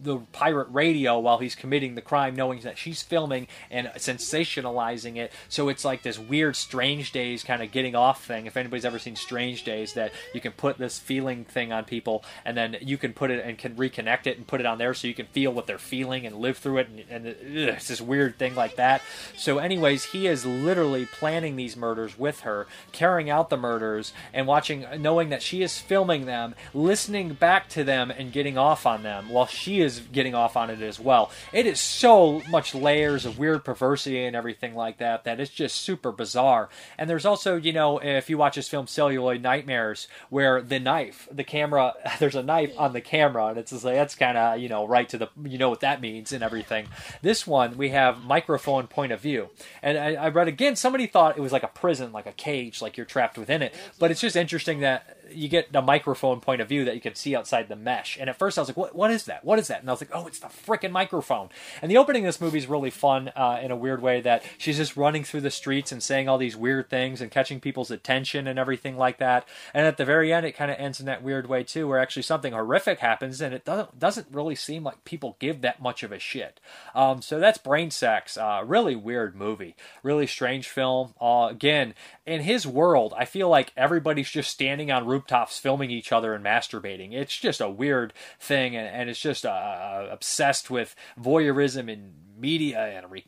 [0.05, 5.33] the pirate radio while he's committing the crime, knowing that she's filming and sensationalizing it.
[5.49, 8.45] So it's like this weird Strange Days kind of getting off thing.
[8.45, 12.23] If anybody's ever seen Strange Days, that you can put this feeling thing on people,
[12.45, 14.93] and then you can put it and can reconnect it and put it on there,
[14.93, 16.87] so you can feel what they're feeling and live through it.
[16.87, 19.01] And, and uh, ugh, it's this weird thing like that.
[19.35, 24.47] So, anyways, he is literally planning these murders with her, carrying out the murders, and
[24.47, 29.03] watching, knowing that she is filming them, listening back to them, and getting off on
[29.03, 31.29] them while she is getting off on it as well.
[31.51, 35.81] It is so much layers of weird perversity and everything like that that it's just
[35.81, 36.69] super bizarre.
[36.97, 41.27] And there's also, you know, if you watch this film Celluloid Nightmares, where the knife,
[41.29, 44.59] the camera, there's a knife on the camera, and it's just like that's kind of
[44.59, 46.87] you know right to the you know what that means and everything.
[47.21, 49.49] This one we have microphone point of view,
[49.81, 50.75] and I, I read again.
[50.75, 53.73] Somebody thought it was like a prison, like a cage, like you're trapped within it.
[53.99, 57.15] But it's just interesting that you get a microphone point of view that you can
[57.15, 58.17] see outside the mesh.
[58.19, 59.43] And at first I was like, what, what is that?
[59.43, 59.81] What is that?
[59.81, 61.49] And I was like, oh, it's the freaking microphone.
[61.81, 64.43] And the opening of this movie is really fun uh, in a weird way that
[64.57, 67.91] she's just running through the streets and saying all these weird things and catching people's
[67.91, 69.47] attention and everything like that.
[69.73, 71.99] And at the very end, it kind of ends in that weird way too, where
[71.99, 76.03] actually something horrific happens and it doesn't doesn't really seem like people give that much
[76.03, 76.59] of a shit.
[76.93, 78.37] Um, so that's Brain Sex.
[78.37, 79.75] Uh, really weird movie.
[80.03, 81.13] Really strange film.
[81.19, 81.93] Uh, again,
[82.25, 86.43] in his world, I feel like everybody's just standing on rooftops filming each other and
[86.43, 87.13] masturbating.
[87.13, 92.79] It's just a weird thing, and, and it's just uh, obsessed with voyeurism and media
[92.79, 93.25] and re-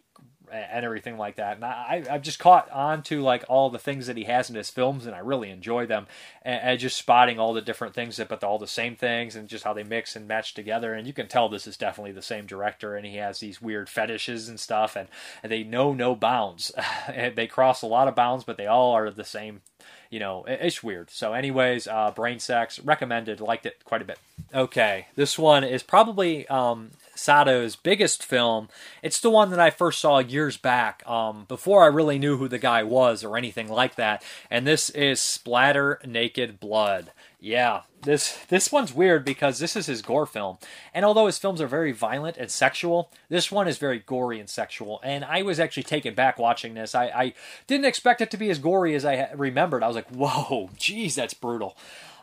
[0.52, 1.58] and everything like that.
[1.58, 4.56] And I, I've just caught on to like all the things that he has in
[4.56, 6.08] his films, and I really enjoy them.
[6.42, 9.48] And, and just spotting all the different things that, but all the same things, and
[9.48, 10.94] just how they mix and match together.
[10.94, 13.90] And you can tell this is definitely the same director, and he has these weird
[13.90, 15.08] fetishes and stuff, and,
[15.44, 16.72] and they know no bounds.
[17.36, 19.62] they cross a lot of bounds, but they all are the same
[20.10, 21.10] you know, it's weird.
[21.10, 24.20] So, anyways, uh, Brain Sex recommended, liked it quite a bit.
[24.54, 28.70] Okay, this one is probably um, Sato's biggest film.
[29.02, 32.48] It's the one that I first saw years back, um, before I really knew who
[32.48, 34.24] the guy was or anything like that.
[34.50, 37.12] And this is Splatter Naked Blood.
[37.40, 40.58] Yeah, this this one's weird because this is his gore film,
[40.92, 44.50] and although his films are very violent and sexual, this one is very gory and
[44.50, 45.00] sexual.
[45.04, 46.96] And I was actually taken back watching this.
[46.96, 47.34] I, I
[47.68, 49.84] didn't expect it to be as gory as I remembered.
[49.84, 51.78] I was like, "Whoa, geez, that's brutal."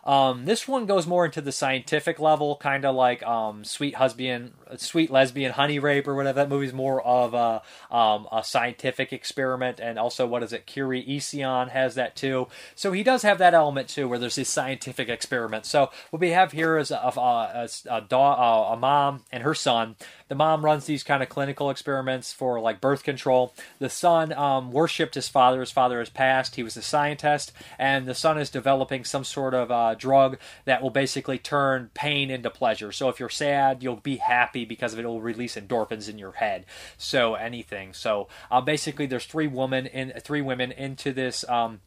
[0.05, 4.53] Um, this one goes more into the scientific level, kind of like um, Sweet Husband,
[4.77, 6.37] Sweet Lesbian Honey Rape or whatever.
[6.37, 7.63] That movie's more of a,
[7.95, 10.67] um, a scientific experiment, and also what is it?
[10.67, 12.49] Curie Esion has that too.
[12.75, 15.65] So he does have that element too, where there's this scientific experiment.
[15.65, 19.97] So what we have here is a, a, a, a, a mom and her son.
[20.29, 23.55] The mom runs these kind of clinical experiments for like birth control.
[23.79, 25.61] The son um, worshipped his father.
[25.61, 26.57] His father has passed.
[26.57, 30.83] He was a scientist, and the son is developing some sort of uh, drug that
[30.83, 32.91] will basically turn pain into pleasure.
[32.91, 35.05] So if you're sad, you'll be happy because of it.
[35.05, 36.65] It will release endorphins in your head.
[36.97, 37.93] So anything.
[37.93, 41.47] So uh, basically, there's three women in three women into this.
[41.49, 41.81] Um,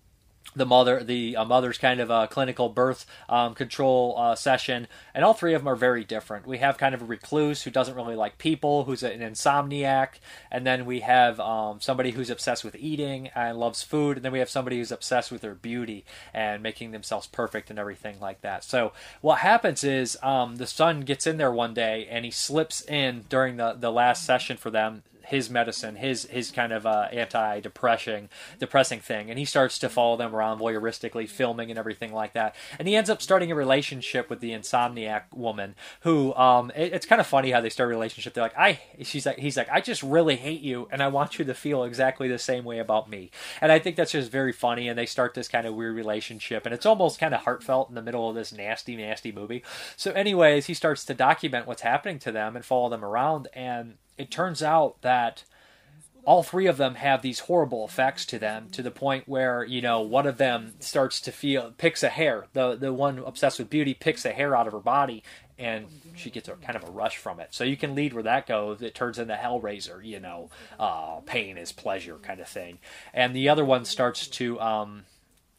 [0.55, 5.23] the mother, the uh, mother's kind of a clinical birth um, control uh, session, and
[5.23, 6.47] all three of them are very different.
[6.47, 10.19] We have kind of a recluse who doesn't really like people, who's an insomniac,
[10.51, 14.31] and then we have um, somebody who's obsessed with eating and loves food, and then
[14.31, 18.41] we have somebody who's obsessed with their beauty and making themselves perfect and everything like
[18.41, 18.63] that.
[18.63, 22.81] So what happens is um, the son gets in there one day and he slips
[22.81, 27.07] in during the the last session for them his medicine, his his kind of uh,
[27.11, 32.33] anti-depressing depressing thing, and he starts to follow them around voyeuristically, filming and everything like
[32.33, 32.55] that.
[32.79, 37.05] And he ends up starting a relationship with the insomniac woman, who um, it, it's
[37.05, 38.33] kind of funny how they start a relationship.
[38.33, 41.37] They're like, I, she's like, he's like, I just really hate you, and I want
[41.37, 43.31] you to feel exactly the same way about me.
[43.59, 44.87] And I think that's just very funny.
[44.87, 47.95] And they start this kind of weird relationship, and it's almost kind of heartfelt in
[47.95, 49.63] the middle of this nasty, nasty movie.
[49.97, 53.95] So, anyways, he starts to document what's happening to them and follow them around, and
[54.17, 55.43] it turns out that
[56.27, 59.81] all three of them have these horrible effects to them to the point where you
[59.81, 62.47] know one of them starts to feel picks a hair.
[62.51, 65.23] The the one obsessed with beauty picks a hair out of her body
[65.57, 67.47] and she gets a kind of a rush from it.
[67.51, 68.81] So you can lead where that goes.
[68.81, 72.79] It turns into hellraiser you know uh, pain is pleasure kind of thing.
[73.13, 75.05] And the other one starts to um,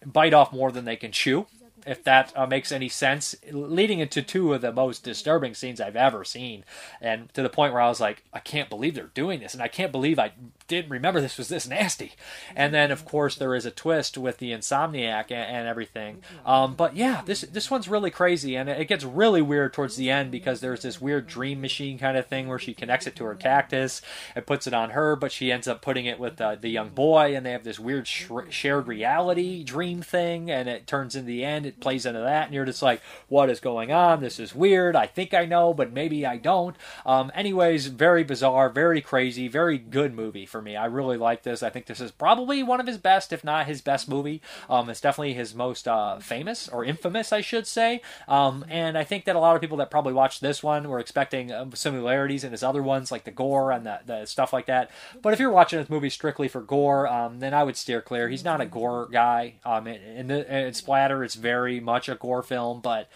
[0.04, 1.46] bite off more than they can chew
[1.88, 5.96] if that uh, makes any sense, leading into two of the most disturbing scenes I've
[5.96, 6.64] ever seen,
[7.00, 9.62] and to the point where I was like, I can't believe they're doing this, and
[9.62, 10.32] I can't believe I
[10.68, 12.12] didn't remember this was this nasty.
[12.54, 16.22] And then, of course, there is a twist with the insomniac and, and everything.
[16.46, 20.10] Um, but yeah, this this one's really crazy, and it gets really weird towards the
[20.10, 23.24] end because there's this weird dream machine kind of thing where she connects it to
[23.24, 24.02] her cactus
[24.34, 26.90] and puts it on her, but she ends up putting it with uh, the young
[26.90, 31.24] boy, and they have this weird sh- shared reality dream thing, and it turns in
[31.26, 31.66] the end.
[31.66, 34.20] It plays into that, and you're just like, what is going on?
[34.20, 34.94] This is weird.
[34.94, 36.76] I think I know, but maybe I don't.
[37.06, 40.74] Um, anyways, very bizarre, very crazy, very good movie for me.
[40.74, 41.62] I really like this.
[41.62, 44.42] I think this is probably one of his best, if not his best movie.
[44.68, 48.02] Um, it's definitely his most uh, famous or infamous, I should say.
[48.26, 50.98] Um, and I think that a lot of people that probably watched this one were
[50.98, 54.66] expecting um, similarities in his other ones, like the gore and the, the stuff like
[54.66, 54.90] that.
[55.22, 58.28] But if you're watching this movie strictly for gore, um, then I would steer clear.
[58.28, 59.54] He's not a gore guy.
[59.64, 63.08] Um, in, the in Splatter, it's very much a gore film, but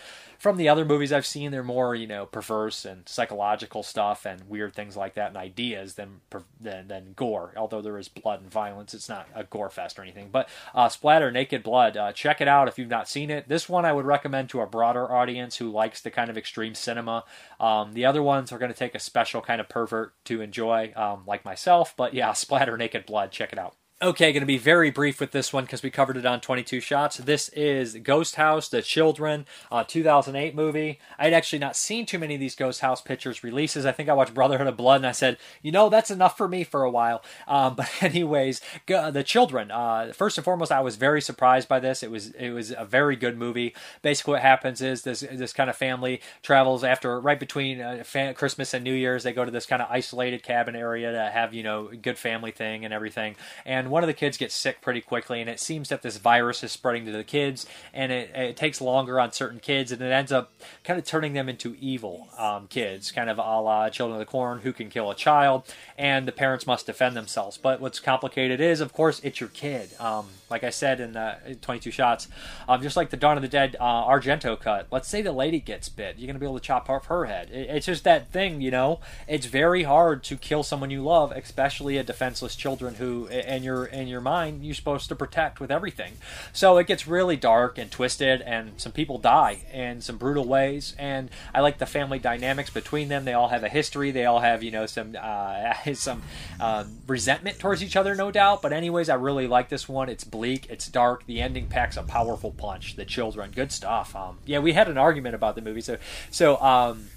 [0.43, 4.49] from the other movies I've seen, they're more you know perverse and psychological stuff and
[4.49, 6.21] weird things like that and ideas than
[6.61, 7.55] than, than gore.
[7.57, 10.31] Although there is blood and violence, it's not a gore fest or anything.
[10.33, 13.49] But uh, Splatter, Naked Blood, uh, check it out if you've not seen it.
[13.49, 16.75] This one I would recommend to a broader audience who likes the kind of extreme
[16.75, 17.23] cinema.
[17.61, 20.93] Um, the other ones are going to take a special kind of pervert to enjoy,
[20.97, 21.95] um, like myself.
[21.97, 23.77] But yeah, Splatter, Naked Blood, check it out.
[24.03, 26.81] Okay, going to be very brief with this one because we covered it on 22
[26.81, 27.19] Shots.
[27.19, 30.99] This is Ghost House, The Children, uh, 2008 movie.
[31.21, 33.87] I had actually not seen too many of these Ghost House Pictures releases.
[33.87, 36.49] I think I watched Brotherhood of Blood and I said, you know, that's enough for
[36.49, 37.23] me for a while.
[37.47, 39.71] Um, but anyways, The Children.
[39.71, 42.03] Uh, first and foremost, I was very surprised by this.
[42.03, 43.73] It was it was a very good movie.
[44.03, 48.03] Basically, what happens is this this kind of family travels after right between uh,
[48.35, 49.23] Christmas and New Year's.
[49.23, 52.51] They go to this kind of isolated cabin area to have you know good family
[52.51, 53.37] thing and everything.
[53.65, 56.65] And one of the kids gets sick pretty quickly, and it seems that this virus
[56.65, 60.11] is spreading to the kids, and it, it takes longer on certain kids, and it
[60.11, 60.51] ends up
[60.83, 64.31] kind of turning them into evil um, kids, kind of a la Children of the
[64.31, 65.63] Corn, who can kill a child,
[65.99, 67.59] and the parents must defend themselves.
[67.59, 69.91] But what's complicated is, of course, it's your kid.
[70.01, 72.29] Um, like I said in the 22 shots,
[72.69, 74.87] um, just like the Dawn of the Dead uh, Argento cut.
[74.91, 77.51] Let's say the lady gets bit, you're gonna be able to chop off her head.
[77.51, 79.01] It, it's just that thing, you know.
[79.27, 83.87] It's very hard to kill someone you love, especially a defenseless children who, and your
[83.87, 86.15] in your mind, you're supposed to protect with everything.
[86.53, 90.95] So it gets really dark and twisted, and some people die in some brutal ways.
[90.99, 93.25] And I like the family dynamics between them.
[93.25, 94.11] They all have a history.
[94.11, 96.23] They all have, you know, some uh, some
[96.61, 98.63] um, resentment towards each other, no doubt.
[98.63, 100.09] But anyways, I really like this one.
[100.09, 100.67] It's bleak.
[100.69, 101.25] It's dark.
[101.27, 102.97] The ending packs a powerful punch.
[102.97, 104.17] The children, good stuff.
[104.17, 105.81] Um, yeah, we had an argument about the movie.
[105.81, 105.99] So
[106.31, 106.61] so.
[106.61, 107.09] Um,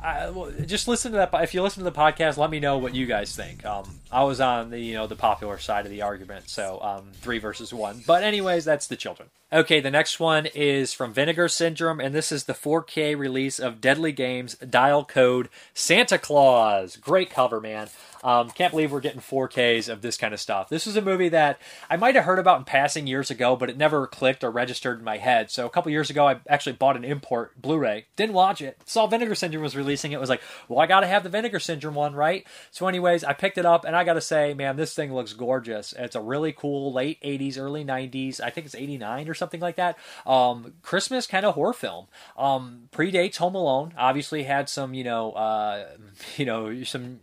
[0.00, 0.30] I,
[0.64, 1.30] just listen to that.
[1.42, 3.66] If you listen to the podcast, let me know what you guys think.
[3.66, 7.10] Um, I was on the you know the popular side of the argument, so um,
[7.14, 8.04] three versus one.
[8.06, 9.28] But anyways, that's the children.
[9.52, 13.80] Okay, the next one is from Vinegar Syndrome, and this is the 4K release of
[13.80, 16.96] Deadly Games Dial Code Santa Claus.
[16.96, 17.88] Great cover, man.
[18.22, 20.68] Um, can't believe we're getting 4Ks of this kind of stuff.
[20.68, 23.70] This is a movie that I might have heard about in passing years ago, but
[23.70, 25.50] it never clicked or registered in my head.
[25.50, 28.06] So a couple years ago, I actually bought an import Blu-ray.
[28.16, 28.80] Didn't watch it.
[28.84, 30.20] Saw Vinegar Syndrome was releasing it.
[30.20, 32.46] Was like, well, I got to have the Vinegar Syndrome one, right?
[32.70, 35.32] So, anyways, I picked it up, and I got to say, man, this thing looks
[35.32, 35.92] gorgeous.
[35.96, 38.40] It's a really cool late 80s, early 90s.
[38.40, 39.98] I think it's 89 or something like that.
[40.26, 42.06] Um, Christmas kind of horror film.
[42.36, 43.94] Um, predates Home Alone.
[43.96, 45.86] Obviously had some, you know, uh,
[46.36, 47.20] you know, some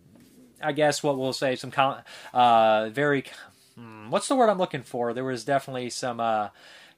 [0.61, 2.03] I guess what we'll say some con-
[2.33, 3.25] uh, very
[3.75, 5.13] hmm, what's the word I'm looking for?
[5.13, 6.49] There was definitely some uh,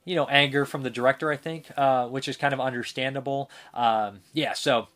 [0.05, 3.49] you know anger from the director, I think, uh, which is kind of understandable.
[3.73, 4.87] Um, yeah, so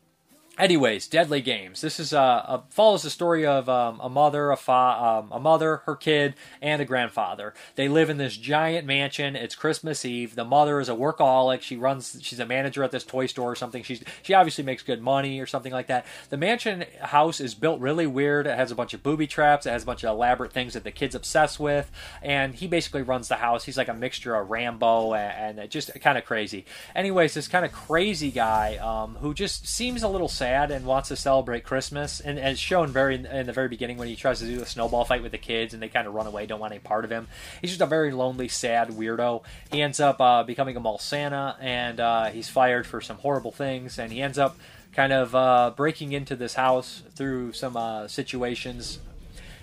[0.57, 1.79] Anyways, Deadly Games.
[1.79, 5.39] This is uh, a, follows the story of um, a mother, a fa- um, a
[5.39, 7.53] mother, her kid, and a grandfather.
[7.75, 9.37] They live in this giant mansion.
[9.37, 10.35] It's Christmas Eve.
[10.35, 11.61] The mother is a workaholic.
[11.61, 12.19] She runs.
[12.21, 13.81] She's a manager at this toy store or something.
[13.81, 16.05] She's she obviously makes good money or something like that.
[16.29, 18.45] The mansion house is built really weird.
[18.45, 19.65] It has a bunch of booby traps.
[19.65, 21.89] It has a bunch of elaborate things that the kid's obsessed with.
[22.21, 23.63] And he basically runs the house.
[23.63, 26.65] He's like a mixture of Rambo and, and just kind of crazy.
[26.93, 31.09] Anyways, this kind of crazy guy um, who just seems a little sad and wants
[31.09, 34.39] to celebrate Christmas, and, and it's shown very in the very beginning when he tries
[34.39, 36.59] to do a snowball fight with the kids, and they kind of run away, don't
[36.59, 37.27] want any part of him.
[37.61, 39.43] He's just a very lonely, sad weirdo.
[39.71, 43.51] He ends up uh, becoming a mall Santa, and uh, he's fired for some horrible
[43.51, 44.57] things, and he ends up
[44.93, 48.97] kind of uh, breaking into this house through some uh, situations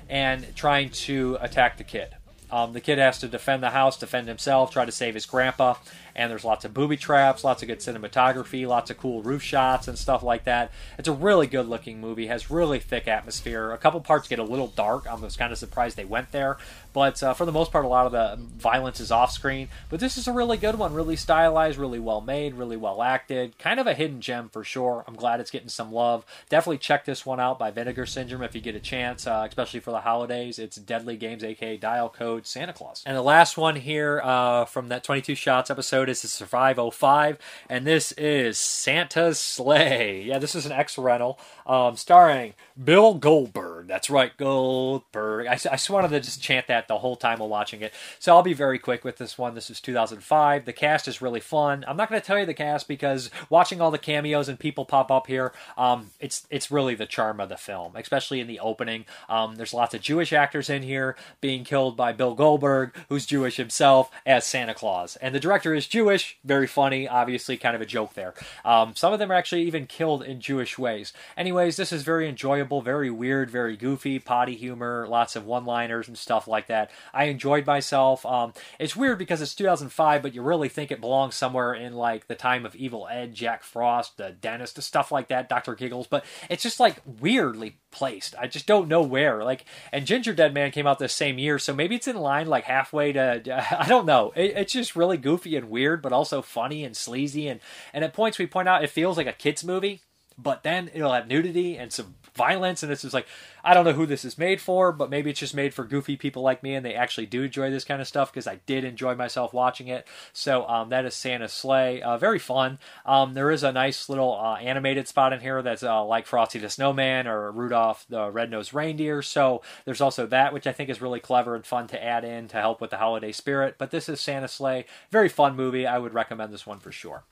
[0.09, 2.14] and trying to attack the kid.
[2.51, 5.74] Um, the kid has to defend the house, defend himself, try to save his grandpa,
[6.18, 9.86] and there's lots of booby traps, lots of good cinematography, lots of cool roof shots
[9.86, 10.72] and stuff like that.
[10.98, 13.70] It's a really good looking movie, has really thick atmosphere.
[13.70, 15.06] A couple parts get a little dark.
[15.06, 16.58] I was kind of surprised they went there,
[16.99, 19.68] but uh, for the most part, a lot of the violence is off screen.
[19.88, 23.57] But this is a really good one, really stylized, really well made, really well acted.
[23.57, 25.05] Kind of a hidden gem for sure.
[25.07, 26.26] I'm glad it's getting some love.
[26.49, 29.78] Definitely check this one out by Vinegar Syndrome if you get a chance, uh, especially
[29.78, 30.59] for the holidays.
[30.59, 33.05] It's Deadly Games, aka Dial Code Santa Claus.
[33.07, 37.38] And the last one here uh, from that 22 Shots episode is Survive 05,
[37.70, 40.22] and this is Santa's Slay.
[40.22, 43.86] Yeah, this is an X rental um, starring Bill Goldberg.
[43.86, 45.46] That's right, Goldberg.
[45.46, 47.93] I, I just wanted to just chant that the whole time while watching it.
[48.18, 49.55] So I'll be very quick with this one.
[49.55, 50.64] This is 2005.
[50.64, 51.84] The cast is really fun.
[51.86, 54.84] I'm not going to tell you the cast because watching all the cameos and people
[54.84, 58.61] pop up here, um, it's it's really the charm of the film, especially in the
[58.61, 59.05] opening.
[59.28, 63.57] Um, there's lots of Jewish actors in here being killed by Bill Goldberg, who's Jewish
[63.57, 65.16] himself, as Santa Claus.
[65.16, 68.34] And the director is Jewish, very funny, obviously, kind of a joke there.
[68.64, 71.12] Um, some of them are actually even killed in Jewish ways.
[71.36, 76.09] Anyways, this is very enjoyable, very weird, very goofy, potty humor, lots of one liners
[76.09, 76.90] and stuff like that.
[77.12, 78.24] I enjoyed myself.
[78.24, 82.26] Um, it's weird because it's 2005, but you really think it belongs somewhere in like
[82.26, 85.74] the time of Evil Ed, Jack Frost, the dentist, stuff like that, Dr.
[85.74, 88.34] Giggles, but it's just like weirdly placed.
[88.38, 89.44] I just don't know where.
[89.44, 92.46] Like, and Ginger Dead Man came out this same year, so maybe it's in line
[92.46, 93.42] like halfway to.
[93.80, 94.32] I don't know.
[94.36, 97.48] It, it's just really goofy and weird, but also funny and sleazy.
[97.48, 97.60] And
[97.92, 100.02] and at points we point out it feels like a kids movie,
[100.36, 103.26] but then it'll have nudity and some violence, and it's just like
[103.62, 106.16] I don't know who this is made for, but maybe it's just made for goofy
[106.16, 108.84] people like me, and they actually do enjoy this kind of stuff because I did
[108.84, 110.07] enjoy myself watching it.
[110.32, 112.78] So um, that is santa Slay, uh, very fun.
[113.05, 116.59] Um, there is a nice little uh, animated spot in here that's uh, like Frosty
[116.59, 119.20] the Snowman or Rudolph the Red-Nosed Reindeer.
[119.22, 122.49] So there's also that, which I think is really clever and fun to add in
[122.49, 123.74] to help with the holiday spirit.
[123.78, 125.86] But this is santa Slay, very fun movie.
[125.86, 127.24] I would recommend this one for sure.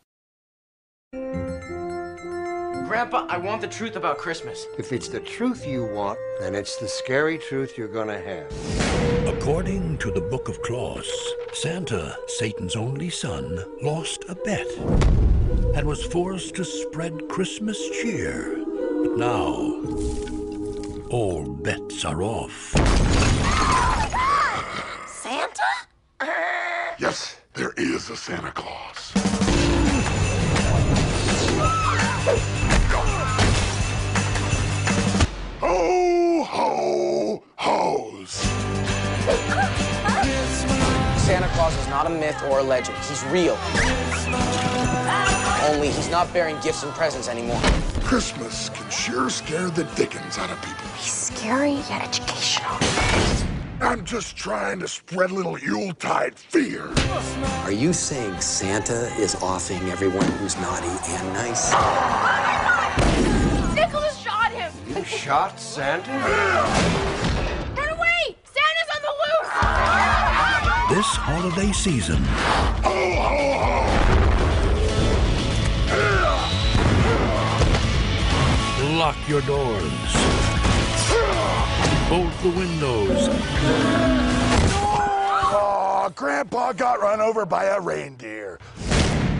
[2.87, 4.69] Grandpa, I want the truth about Christmas.
[4.79, 8.47] If it's the truth you want, then it's the scary truth you're gonna have.
[9.27, 11.11] According to the Book of Claus,
[11.53, 14.69] Santa, Satan's only son, lost a bet
[15.75, 18.55] and was forced to spread Christmas cheer.
[18.57, 19.83] But now,
[21.11, 22.73] all bets are off.
[25.09, 25.63] Santa?
[27.01, 29.13] Yes, there is a Santa Claus.
[35.61, 38.31] Ho, ho, hoes.
[41.25, 42.99] Santa Claus is not a myth or a legend.
[42.99, 43.57] He's real.
[45.71, 47.61] Only he's not bearing gifts and presents anymore.
[48.03, 50.87] Christmas can sure scare the dickens out of people.
[50.99, 52.77] He's scary yet educational.
[53.81, 56.93] I'm just trying to spread a little Yuletide fear.
[57.65, 61.73] Are you saying Santa is offing everyone who's naughty and nice?
[65.07, 66.11] Shot Santa?
[66.11, 68.37] Run away!
[68.43, 69.53] Santa's on the loose!
[70.97, 72.23] This holiday season,
[72.83, 74.17] Ho, ho, ho.
[78.99, 79.83] lock your doors,
[82.09, 83.29] bolt the windows,
[85.59, 88.59] Aw, Grandpa got run over by a reindeer.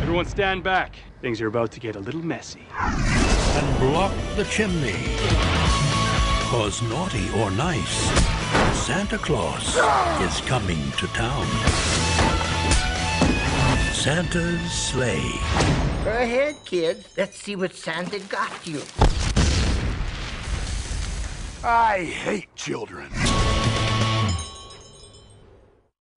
[0.03, 0.95] Everyone stand back.
[1.21, 2.67] Things are about to get a little messy.
[3.57, 5.17] And block the chimney.
[6.51, 7.97] Cause naughty or nice,
[8.87, 9.77] Santa Claus
[10.21, 11.47] is coming to town.
[13.95, 15.23] Santa's Slay.
[16.05, 17.05] Go ahead, kid.
[17.17, 18.83] Let's see what Santa got you.
[21.65, 23.11] I hate children.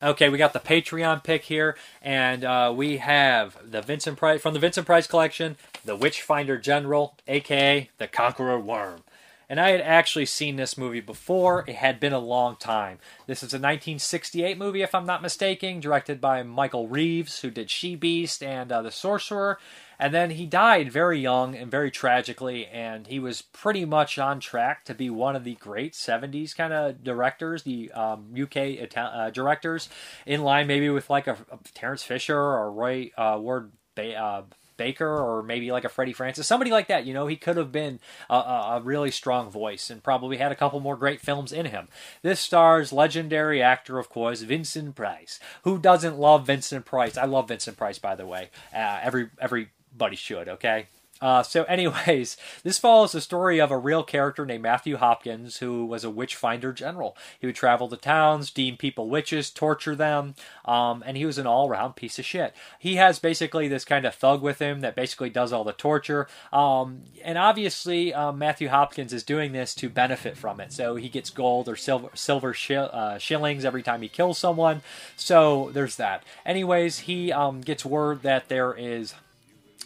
[0.02, 4.54] Okay, we got the Patreon pick here, and uh, we have the Vincent Price from
[4.54, 9.04] the Vincent Price collection, the Witchfinder General, aka the Conqueror Worm.
[9.50, 11.66] And I had actually seen this movie before.
[11.68, 13.00] It had been a long time.
[13.26, 17.72] This is a 1968 movie, if I'm not mistaken, directed by Michael Reeves, who did
[17.72, 19.58] She Beast and uh, The Sorcerer.
[19.98, 24.40] And then he died very young and very tragically, and he was pretty much on
[24.40, 29.30] track to be one of the great 70s kind of directors, the um, UK uh,
[29.32, 29.90] directors,
[30.28, 34.44] in line maybe with like a, a Terence Fisher or Roy uh, Ward uh,
[34.80, 37.06] Baker or maybe like a Freddie Francis, somebody like that.
[37.06, 38.00] You know, he could have been
[38.30, 41.90] a, a, really strong voice and probably had a couple more great films in him.
[42.24, 45.40] This stars legendary actor, of course, Vincent Price.
[45.64, 47.18] Who doesn't love Vincent Price?
[47.18, 48.50] I love Vincent Price, by the way.
[48.74, 50.48] Uh, every everybody should.
[50.48, 50.88] Okay.
[51.22, 55.86] Uh, so, anyways, this follows the story of a real character named Matthew Hopkins, who
[55.86, 57.16] was a witch finder general.
[57.40, 61.48] He would travel to towns, deem people witches, torture them, um, and he was an
[61.48, 62.56] all around piece of shit.
[62.78, 66.28] He has basically this kind of thug with him that basically does all the torture.
[66.54, 70.72] Um, and obviously, um, Matthew Hopkins is doing this to benefit from it.
[70.72, 74.82] So, he gets gold or silver, silver uh, shillings every time he kills someone.
[75.18, 76.24] So, there's that.
[76.46, 79.14] Anyways, he um, gets word that there is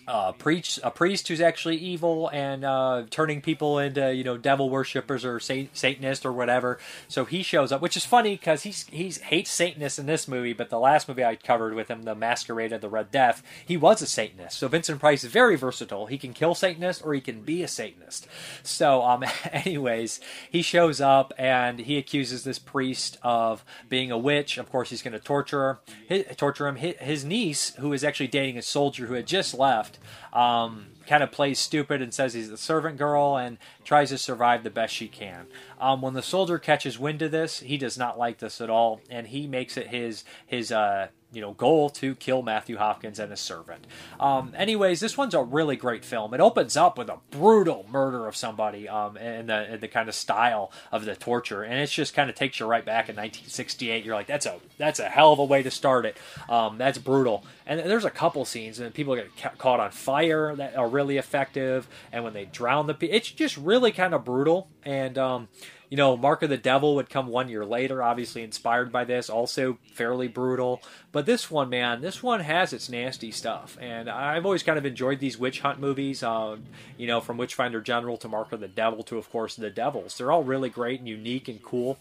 [0.08, 4.70] uh, preach a priest who's actually evil and uh, turning people into you know devil
[4.70, 6.78] worshippers or sa- Satanists or whatever.
[7.08, 10.54] So he shows up, which is funny because he's he hates Satanists in this movie,
[10.54, 13.78] but the last movie I covered with him, The Masquerade of the Red Death, he
[13.78, 14.58] was a Satanist.
[14.60, 16.08] So Vincent Price is very versatile.
[16.08, 18.28] He can kill Satanists or he can be a Satanist.
[18.62, 24.58] So um, anyways, he shows up and he accuses this priest of being a witch.
[24.58, 25.80] Of course, he's going to torture
[26.10, 26.76] her, torture him.
[26.76, 29.93] His niece, who is actually dating a soldier who had just left
[30.32, 34.64] um, kind of plays stupid and says he's the servant girl and tries to survive
[34.64, 35.48] the best she can.
[35.80, 39.02] Um, when the soldier catches wind of this, he does not like this at all,
[39.10, 43.32] and he makes it his his uh, you know goal to kill Matthew Hopkins and
[43.32, 43.86] his servant.
[44.20, 46.34] Um, anyways, this one's a really great film.
[46.34, 50.08] It opens up with a brutal murder of somebody um, in the in the kind
[50.08, 53.16] of style of the torture, and it just kind of takes you right back in
[53.16, 54.06] 1968.
[54.06, 56.18] You're like, that's a that's a hell of a way to start it.
[56.50, 57.46] Um, that's brutal.
[57.66, 61.18] And there's a couple scenes and people get ca- caught on fire that are really
[61.18, 64.68] effective, and when they drown the, it's just really kind of brutal.
[64.86, 65.48] And um,
[65.94, 69.30] you know, Mark of the Devil would come one year later, obviously inspired by this,
[69.30, 70.82] also fairly brutal.
[71.12, 74.88] But this one, man, this one has its nasty stuff, and I've always kind of
[74.88, 76.24] enjoyed these witch hunt movies.
[76.24, 76.64] Um,
[76.98, 80.18] you know, from Witchfinder General to Mark of the Devil to, of course, The Devils.
[80.18, 82.00] They're all really great and unique and cool.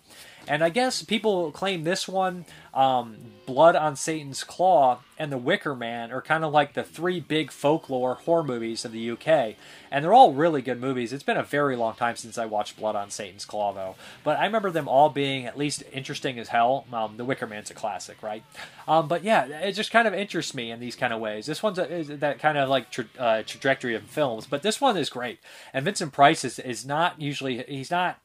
[0.49, 3.17] And I guess people claim this one, um,
[3.47, 7.51] Blood on Satan's Claw, and The Wicker Man are kind of like the three big
[7.51, 9.57] folklore horror movies of the UK.
[9.91, 11.13] And they're all really good movies.
[11.13, 13.95] It's been a very long time since I watched Blood on Satan's Claw, though.
[14.25, 16.87] But I remember them all being at least interesting as hell.
[16.93, 18.43] Um, the Wicker Man's a classic, right?
[18.89, 21.47] Um, but yeah, it just kind of interests me in these kind of ways.
[21.47, 24.97] This one's a, that kind of like tra- uh, trajectory of films, but this one
[24.97, 25.39] is great.
[25.73, 28.19] And Vincent Price is, is not usually, he's not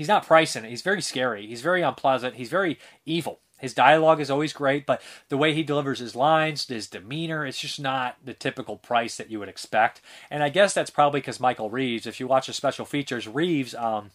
[0.00, 0.70] he's not pricing it.
[0.70, 1.46] He's very scary.
[1.46, 2.36] He's very unpleasant.
[2.36, 3.40] He's very evil.
[3.58, 7.60] His dialogue is always great, but the way he delivers his lines, his demeanor, it's
[7.60, 10.00] just not the typical price that you would expect.
[10.30, 13.74] And I guess that's probably because Michael Reeves, if you watch the special features, Reeves
[13.74, 14.12] um,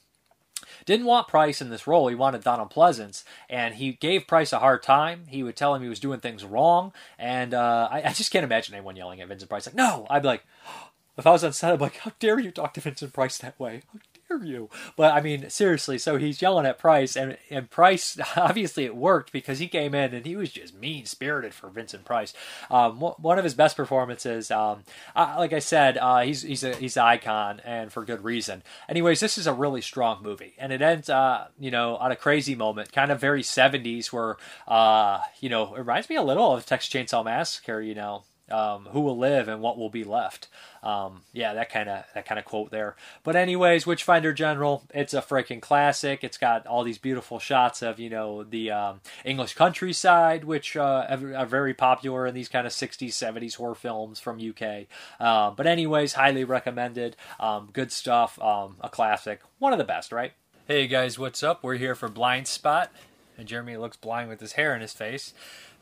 [0.88, 2.08] didn't want Price in this role.
[2.08, 5.26] He wanted Donald Pleasence, and he gave Price a hard time.
[5.28, 8.44] He would tell him he was doing things wrong, and uh, I, I just can't
[8.44, 10.46] imagine anyone yelling at Vincent Price like, "No!" I'd be like,
[11.20, 13.38] if I was on set, I'd be like, "How dare you talk to Vincent Price
[13.38, 13.84] that way?
[13.94, 15.98] How dare you?" But I mean, seriously.
[15.98, 20.14] So he's yelling at Price, and and Price obviously it worked because he came in
[20.14, 22.34] and he was just mean spirited for Vincent Price.
[22.70, 24.52] Um, one of his best performances.
[24.52, 24.84] Um,
[25.16, 28.64] uh, like I said, uh, he's he's a he's an icon, and for good reason.
[28.90, 32.16] Anyways, this is a really strong movie, and it ends, uh, you know, on a
[32.16, 36.54] crazy moment, kind of very '70s, where uh, you know, it reminds me a little
[36.54, 37.82] of Texas Chainsaw Massacre.
[37.82, 40.48] You know, um, who will live and what will be left.
[40.84, 42.96] Um, yeah, that kind of that kind of quote there.
[43.24, 46.24] But anyways, Witchfinder General, it's a freaking classic.
[46.24, 51.08] It's got all these beautiful shots of you know the um, English countryside, which uh,
[51.10, 54.86] are very popular in these kind of 60s, 70s horror films from UK.
[55.20, 57.16] Uh, but anyways, highly recommended.
[57.40, 58.40] Um, good stuff.
[58.42, 59.42] Um, a classic.
[59.60, 60.34] One of the best, right?
[60.68, 61.64] Hey guys, what's up?
[61.64, 62.92] We're here for Blind Spot.
[63.38, 65.34] And Jeremy looks blind with his hair in his face.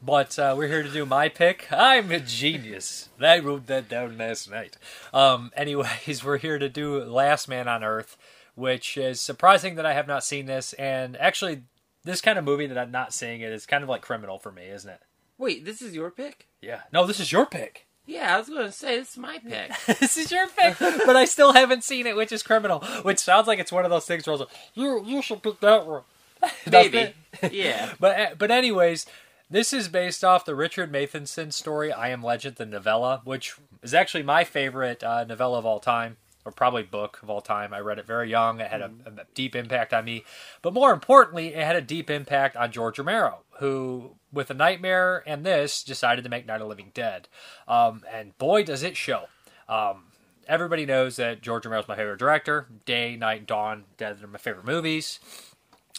[0.06, 1.72] But uh, we're here to do my pick.
[1.72, 3.08] I'm a genius.
[3.22, 4.78] I wrote that down last night.
[5.14, 8.18] Um, anyways, we're here to do Last Man on Earth,
[8.54, 10.74] which is surprising that I have not seen this.
[10.74, 11.62] And actually,
[12.04, 14.52] this kind of movie that I'm not seeing it is kind of like criminal for
[14.52, 15.00] me, isn't it?
[15.38, 16.48] Wait, this is your pick?
[16.62, 16.82] Yeah.
[16.92, 17.88] No, this is your pick.
[18.06, 19.72] Yeah, I was going to say this is my pick.
[20.00, 22.82] this is your pick, but I still haven't seen it, which is criminal.
[23.04, 25.42] Which sounds like it's one of those things where I was like, you you should
[25.42, 26.02] pick that one.
[26.70, 27.14] Maybe.
[27.52, 27.94] yeah.
[28.02, 29.06] But but anyways,
[29.54, 33.94] this is based off the Richard Matheson story, I Am Legend, the novella, which is
[33.94, 37.72] actually my favorite uh, novella of all time, or probably book of all time.
[37.72, 38.60] I read it very young.
[38.60, 40.26] It had a, a, deep impact on me.
[40.64, 45.22] But more importantly, it had a deep impact on George Romero, who, with A Nightmare
[45.28, 47.28] and this, decided to make Night of Living Dead.
[47.68, 49.26] Um, and boy, does it show.
[49.70, 50.06] Um,
[50.48, 52.70] everybody knows that George Romero's my favorite director.
[52.86, 55.20] Day, Night, Dawn, Dead are my favorite movies.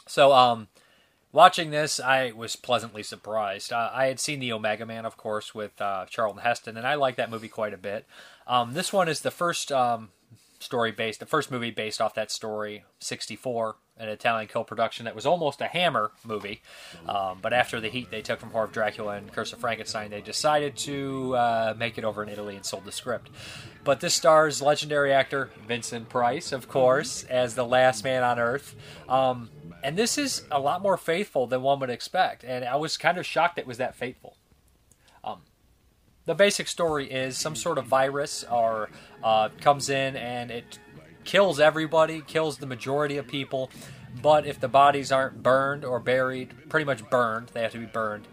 [0.09, 0.67] So, um,
[1.35, 3.73] watching this, I was pleasantly surprised.
[3.73, 6.95] Uh, I had seen the Omega Man, of course, with uh, Charlton Heston, and I
[6.95, 8.07] like that movie quite a bit.
[8.47, 10.11] Um, this one is the first um,
[10.65, 15.27] story based, the first movie based off that story, 64, an Italian co-production that was
[15.27, 16.63] almost a Hammer movie.
[17.09, 20.11] Um, but after the heat they took from Horror of Dracula and Curse of Frankenstein,
[20.11, 23.31] they decided to uh, make it over in Italy and sold the script.
[23.85, 28.75] But this stars legendary actor Vincent Price, of course, as the last man on Earth.
[29.09, 29.51] Um,
[29.83, 32.43] and this is a lot more faithful than one would expect.
[32.43, 34.39] And I was kind of shocked it was that faithful.
[36.27, 38.89] The basic story is some sort of virus or
[39.23, 40.79] uh, comes in and it
[41.25, 43.71] kills everybody, kills the majority of people.
[44.23, 47.87] But if the bodies aren't burned or buried, pretty much burned, they have to be
[47.87, 48.27] burned.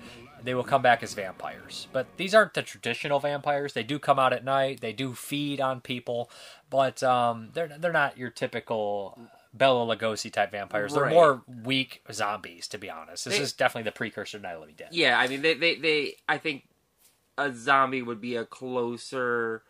[0.43, 1.87] they will come back as vampires.
[1.91, 3.73] But these aren't the traditional vampires.
[3.73, 4.81] They do come out at night.
[4.81, 6.31] They do feed on people,
[6.69, 9.19] but um, they're they're not your typical
[9.53, 10.93] Bela Lugosi type vampires.
[10.93, 11.13] They're Right.
[11.13, 13.25] more weak zombies, to be honest.
[13.25, 14.89] This They- is definitely the precursor to Night of the Living Dead.
[14.91, 16.63] Yeah, I mean, they, they, they, I think
[17.45, 19.63] a zombie would be a closer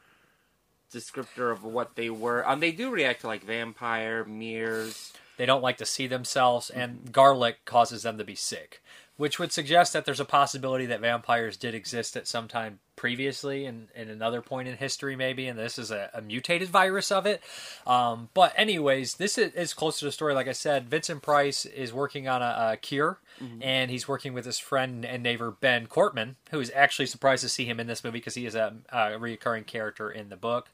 [0.93, 2.47] descriptor of what they were.
[2.47, 5.13] Um, they do react to like vampire, mirrors.
[5.37, 8.83] They don't like to see themselves, and garlic causes them to be sick,
[9.17, 13.65] which would suggest that there's a possibility that vampires did exist at some time previously
[13.65, 17.25] in, in another point in history, maybe, and this is a, a mutated virus of
[17.25, 17.41] it.
[17.85, 20.33] Um, but, anyways, this is, is close to the story.
[20.33, 23.19] Like I said, Vincent Price is working on a, a cure,
[23.61, 27.49] and he's working with his friend and neighbor Ben Cortman, who is actually surprised to
[27.49, 30.69] see him in this movie because he is a, a recurring character in the book.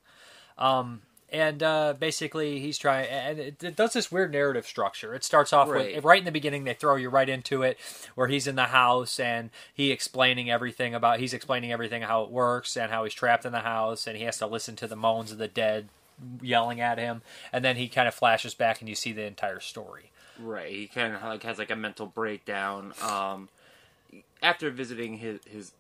[0.58, 5.14] Um, and uh, basically, he's trying, and it, it does this weird narrative structure.
[5.14, 5.96] It starts off Right.
[5.96, 7.78] with right in the beginning, they throw you right into it,
[8.16, 12.30] where he's in the house and he explaining everything about he's explaining everything how it
[12.30, 14.96] works and how he's trapped in the house and he has to listen to the
[14.96, 15.90] moans of the dead
[16.42, 17.22] yelling at him,
[17.54, 20.12] and then he kind of flashes back and you see the entire story.
[20.40, 20.72] Right.
[20.72, 22.94] He kind of like has like a mental breakdown.
[23.02, 23.50] Um,
[24.42, 25.72] after visiting his his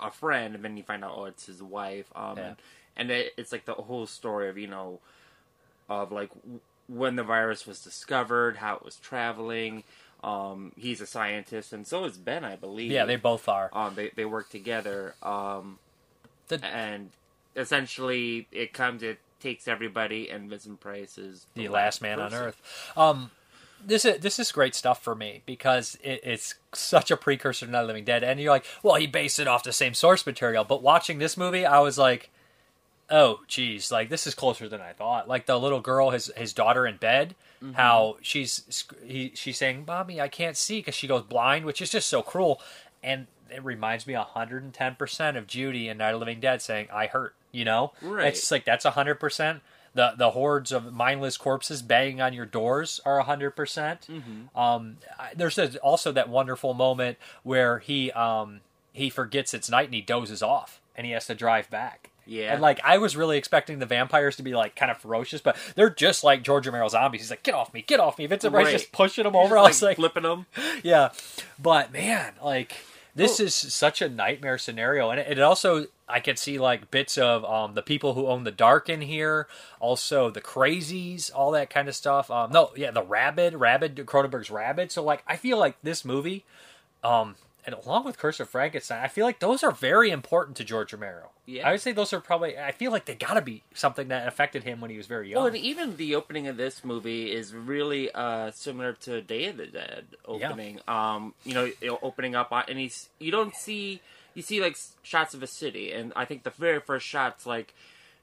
[0.00, 2.06] a friend, and then you find out oh it's his wife.
[2.14, 2.46] Um, Yeah.
[2.48, 2.56] and,
[2.96, 5.00] and it, it's like the whole story of you know,
[5.88, 9.84] of like w- when the virus was discovered, how it was traveling.
[10.24, 12.92] Um, he's a scientist, and so is Ben, I believe.
[12.92, 13.70] Yeah, they both are.
[13.72, 15.14] Um, they they work together.
[15.22, 15.78] Um,
[16.48, 17.10] The- and
[17.56, 22.92] essentially it comes it takes everybody, and Vincent Price is the last man on earth.
[22.96, 23.30] Um,
[23.84, 27.72] this is this is great stuff for me because it, it's such a precursor to
[27.72, 30.62] the Living Dead, and you're like, well, he based it off the same source material.
[30.64, 32.30] But watching this movie, I was like,
[33.12, 35.28] oh, geez, like this is closer than I thought.
[35.28, 37.36] Like the little girl, his his daughter in bed,
[37.74, 41.90] how she's he she's saying, "Mommy, I can't see" because she goes blind, which is
[41.90, 42.60] just so cruel,
[43.02, 47.06] and it reminds me 110 percent of Judy in Night of Living Dead saying, "I
[47.06, 48.28] hurt," you know, Right.
[48.28, 49.60] It's just like that's 100 percent.
[49.94, 54.06] The the hordes of mindless corpses banging on your doors are 100 percent.
[54.10, 54.58] Mm-hmm.
[54.58, 54.96] Um,
[55.36, 58.60] there's a, also that wonderful moment where he um
[58.92, 62.08] he forgets it's night and he dozes off and he has to drive back.
[62.32, 62.52] Yeah.
[62.54, 65.56] And like I was really expecting the vampires to be like kind of ferocious, but
[65.74, 67.20] they're just like George Romero zombies.
[67.20, 68.72] He's like, "Get off me, get off me!" Vincent Price Right.
[68.72, 69.56] just pushing them He's over.
[69.56, 70.46] just, I was like, flipping them.
[70.82, 71.10] yeah,
[71.60, 72.72] but man, like
[73.14, 77.18] this is such a nightmare scenario, and it, it also I could see like bits
[77.18, 79.46] of um, the people who own the dark in here,
[79.80, 82.30] also the crazies, all that kind of stuff.
[82.30, 84.90] Um, no, yeah, the rabid, rabid, Cronenberg's rabid.
[84.90, 86.44] So like, I feel like this movie,
[87.04, 90.64] um, and along with Curse of Frankenstein, I feel like those are very important to
[90.64, 91.30] George Romero.
[91.46, 91.68] Yeah.
[91.68, 92.58] I would say those are probably.
[92.58, 95.30] I feel like they got to be something that affected him when he was very
[95.30, 95.38] young.
[95.38, 99.58] Well, and even the opening of this movie is really uh, similar to Day of
[99.58, 100.80] the Dead opening.
[100.88, 101.70] Um, you know,
[102.02, 104.00] opening up and he's you don't see
[104.34, 107.74] you see like shots of a city, and I think the very first shots like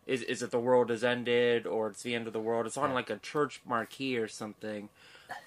[0.06, 2.66] is is it the world has ended or it's the end of the world?
[2.66, 4.90] It's on like a church marquee or something.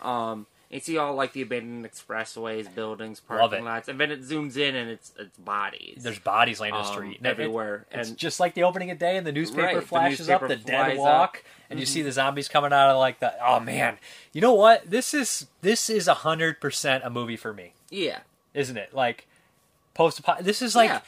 [0.01, 4.23] Um, and you see all like the abandoned expressways, buildings, parking lots, and then it
[4.23, 6.03] zooms in and it's it's bodies.
[6.03, 8.91] There's bodies laying in the Um, street it- everywhere, it's and- just like the opening
[8.91, 11.53] of day, and the newspaper Right, the flashes up, the dead walk, up.
[11.70, 11.89] and you Mhm.
[11.91, 13.35] see the zombies coming out of like the.
[13.45, 13.99] Oh man,
[14.33, 14.89] you know what?
[14.91, 18.20] This is this is a hundred percent a movie for me, yeah.
[18.55, 18.95] isn't it?
[18.95, 19.27] Like
[19.95, 20.20] post.
[20.41, 20.89] This is like.
[20.91, 21.01] Yeah.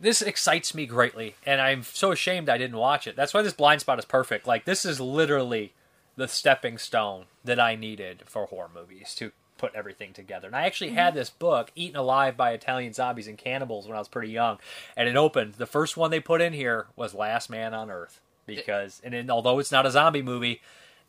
[0.00, 3.16] This excites me greatly, and I'm so ashamed I didn't watch it.
[3.16, 4.46] That's why this blind spot is perfect.
[4.46, 5.72] Like this is literally
[6.18, 10.48] the stepping stone that I needed for horror movies to put everything together.
[10.48, 14.00] And I actually had this book, Eaten Alive by Italian Zombies and Cannibals, when I
[14.00, 14.58] was pretty young,
[14.96, 15.54] and it opened.
[15.54, 19.30] The first one they put in here was Last Man on Earth because, and then,
[19.30, 20.60] although it's not a zombie movie,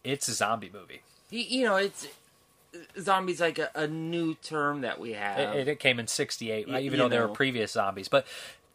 [0.04, 1.02] it's a zombie movie.
[1.32, 2.08] You know, it's
[3.00, 5.56] zombies like a, a new term that we have.
[5.56, 8.08] It, it came in '68, even you though there were previous zombies.
[8.08, 8.28] But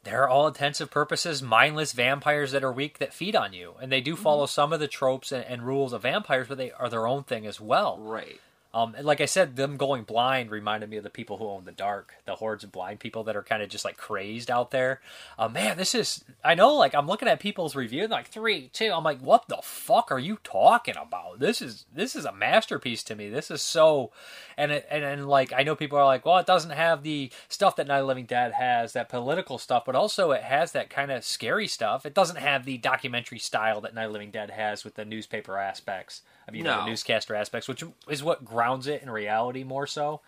[0.05, 4.01] they're all intensive purposes mindless vampires that are weak that feed on you, and they
[4.01, 4.23] do mm-hmm.
[4.23, 7.25] follow some of the tropes and, and rules of vampires, but they are their own
[7.25, 7.99] thing as well.
[7.99, 8.41] right.
[8.75, 11.65] Um, and like I said, them going blind reminded me of the people who own
[11.65, 14.73] the dark, the hordes of blind people that are kind of just like crazed out
[14.73, 15.01] there.
[15.39, 18.91] Uh, man, this is, I know, like I'm looking at people's review, like three, two,
[18.93, 21.39] I'm like, what the fuck are you talking about?
[21.39, 23.29] This is, this is a masterpiece to me.
[23.29, 24.11] This is so,
[24.57, 27.31] and, it, and, and like, I know people are like, well, it doesn't have the
[27.49, 30.91] stuff that Night of Living Dead has, that political stuff, but also it has that
[30.91, 32.05] kind of scary stuff.
[32.05, 35.59] It doesn't have the documentary style that Night of Living Dead has with the newspaper
[35.59, 39.87] aspects of, you know, the newscaster aspects, which is what grounds it in reality more
[39.87, 40.21] so.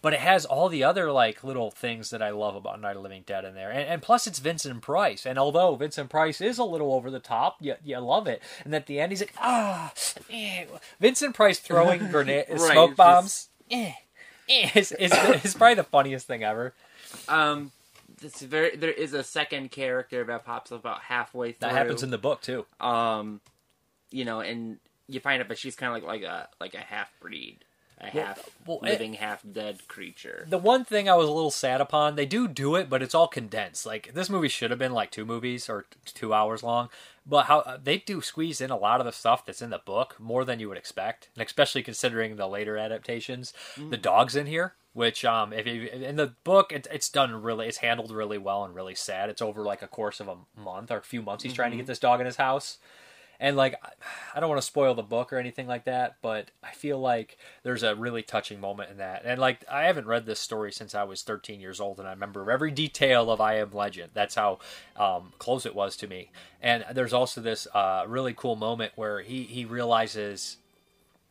[0.00, 3.02] But it has all the other like little things that I love about Night of
[3.02, 5.26] Living Dead in there, and, and plus it's Vincent Price.
[5.26, 8.40] And although Vincent Price is a little over the top, you, you love it.
[8.64, 9.92] And at the end, he's like, ah,
[10.30, 10.66] eh."
[11.00, 13.48] Vincent Price throwing grenade Right, smoke bombs.
[13.70, 13.92] Eh,
[14.48, 15.12] eh, is, is,
[15.44, 16.74] is probably the funniest thing ever.
[17.28, 17.72] Um,
[18.20, 21.68] this very there is a second character that pops up about halfway through.
[21.68, 22.66] That happens in the book too.
[22.80, 23.40] Um,
[24.10, 24.78] you know, and
[25.08, 27.64] you find out that she's kind of like like a like a half breed,
[28.00, 30.46] a Well- half well, it- living, half dead creature.
[30.48, 33.14] The one thing I was a little sad upon, they do do it, but it's
[33.14, 33.86] all condensed.
[33.86, 36.88] Like this movie should have been like two movies or t- two hours long,
[37.26, 39.78] but how uh, they do squeeze in a lot of the stuff that's in the
[39.78, 43.52] book more than you would expect, and especially considering the later adaptations.
[43.76, 43.90] Mm.
[43.90, 47.66] The dog's in here, which um, if you, in the book, it, it's done really,
[47.66, 49.28] it's handled really well and really sad.
[49.30, 51.44] It's over like a course of a month or a few months.
[51.44, 52.78] He's trying to get this dog in his house.
[53.40, 53.80] And like,
[54.34, 57.38] I don't want to spoil the book or anything like that, but I feel like
[57.62, 59.22] there's a really touching moment in that.
[59.24, 62.12] And like, I haven't read this story since I was 13 years old, and I
[62.12, 64.10] remember every detail of I Am Legend.
[64.12, 64.58] That's how
[64.96, 66.30] um, close it was to me.
[66.60, 70.56] And there's also this uh, really cool moment where he he realizes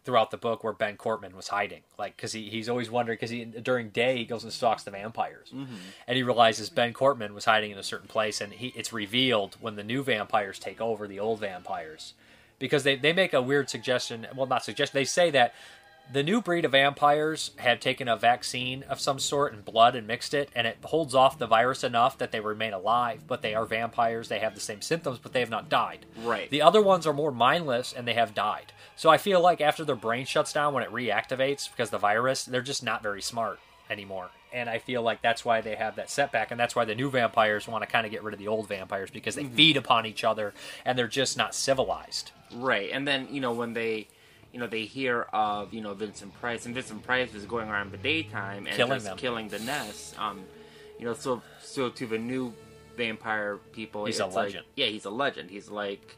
[0.08, 3.30] throughout the book where Ben Cortman was hiding, like because he, he's always wondering because
[3.30, 5.68] he during day he goes and stalks the vampires, Mhm.
[6.08, 9.58] and he realizes Ben Cortman was hiding in a certain place, and he it's revealed
[9.60, 12.14] when the new vampires take over the old vampires,
[12.58, 14.26] because they they make a weird suggestion.
[14.34, 14.98] Well, not suggestion.
[14.98, 15.54] They say that
[16.10, 20.08] the new breed of vampires have taken a vaccine of some sort and blood and
[20.08, 23.28] mixed it, and it holds off the virus enough that they remain alive.
[23.28, 24.30] But they are vampires.
[24.30, 26.06] They have the same symptoms, but they have not died.
[26.24, 26.50] Right.
[26.50, 28.72] The other ones are more mindless and they have died.
[28.98, 32.44] So I feel like after their brain shuts down when it reactivates because the virus,
[32.44, 34.30] they're just not very smart anymore.
[34.52, 37.10] And I feel like that's why they have that setback, and that's why the new
[37.10, 39.54] vampires want to kind of get rid of the old vampires because they Mhm.
[39.54, 42.32] feed upon each other and they're just not civilized.
[42.54, 44.08] Right, and then you know when they,
[44.54, 47.88] you know, they hear of you know Vincent Price, and Vincent Price is going around
[47.88, 49.18] in the daytime and Killing just them.
[49.18, 50.18] killing the nest.
[50.20, 50.46] Um,
[50.98, 52.54] you know, so so to the new
[52.96, 54.66] vampire people, He's a it's like- legend.
[54.76, 55.52] yeah, he's a legend.
[55.52, 56.16] He's like,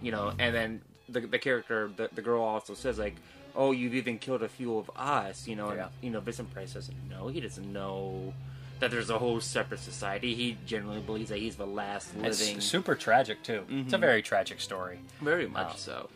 [0.00, 3.16] you know, and then the the character, the the girl also says like,
[3.54, 5.46] oh, you've even killed a few of us.
[5.48, 7.28] You know, and, you know, Vincent Price doesn't know.
[7.28, 8.32] He doesn't know.
[8.78, 10.34] That there's a whole separate society.
[10.34, 12.56] He generally believes that he's the last living.
[12.56, 13.66] It's super tragic too.
[13.68, 14.00] It's a Mhm.
[14.00, 15.00] very tragic story.
[15.20, 16.08] Very much Um, so.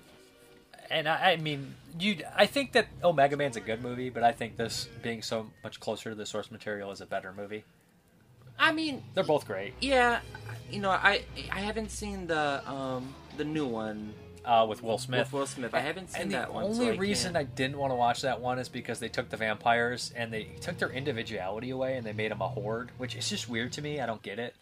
[0.90, 2.22] And I, I mean, you.
[2.36, 5.78] I think that Omega Man's a good movie, but I think this being so much
[5.80, 7.64] closer to the source material is a better movie.
[8.58, 9.74] I mean, They're both great.
[9.80, 10.20] Yeah,
[10.70, 14.14] you know, I I haven't seen the um the new one
[14.44, 15.20] uh, with Will Smith.
[15.26, 16.64] With Will Smith, I haven't seen and that the one.
[16.64, 19.08] only so I reason can't- I didn't want to watch that one is because they
[19.08, 22.90] took the vampires and they took their individuality away and they made them a horde,
[22.98, 24.00] which is just weird to me.
[24.00, 24.54] I don't get it.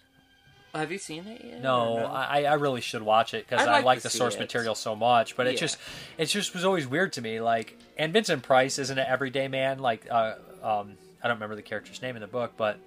[0.74, 1.62] have you seen it yet?
[1.62, 2.06] No, no?
[2.06, 4.40] I, I really should watch it because I like like the source it.
[4.40, 5.36] material so much.
[5.36, 5.76] But it just,
[6.16, 7.40] it just was always weird to me.
[7.40, 9.78] Like, and Vincent Price isn't an everyday man.
[9.80, 12.78] Like, uh, um, I don't remember the character's name in the book, but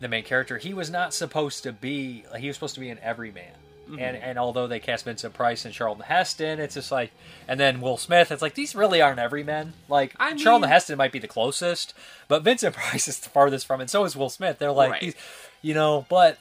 [0.00, 2.24] the main character, he was not supposed to be.
[2.32, 3.52] Like, he was supposed to be an everyman.
[3.88, 4.00] Mhm.
[4.00, 7.10] And and although they cast Vincent Price and Charlton Heston, it's just like,
[7.46, 9.72] and then Will Smith, it's like these really aren't everymen.
[9.88, 11.94] Like I Charlton Heston might be the closest,
[12.28, 14.58] but Vincent Price is the farthest from, and so is Will Smith.
[14.58, 15.00] They're like, Right.
[15.00, 15.14] these,
[15.62, 16.38] you know, but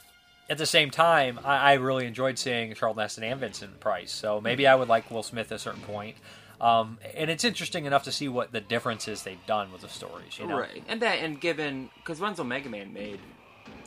[0.50, 4.12] at the same time, I, I really enjoyed seeing Charlton Heston and Vincent Price.
[4.12, 6.16] So maybe I would like Will Smith at a certain point.
[6.60, 10.39] Um, and it's interesting enough to see what the differences they've done with the stories.
[10.39, 13.20] You know, right, and that and given because when's Omega Man made?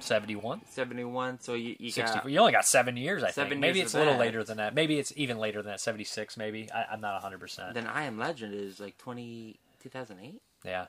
[0.01, 0.61] Seventy one.
[0.69, 1.39] Seventy one.
[1.41, 3.61] So you you 60, got you only got seven years, I Seven think.
[3.61, 4.21] Maybe years it's a little that.
[4.21, 4.75] later than that.
[4.75, 5.81] Maybe it's even later than that.
[5.81, 6.69] Seventy six, maybe.
[6.73, 7.75] I, I'm not hundred percent.
[7.75, 10.87] then I Am Legend is like 20, 2008 Yeah.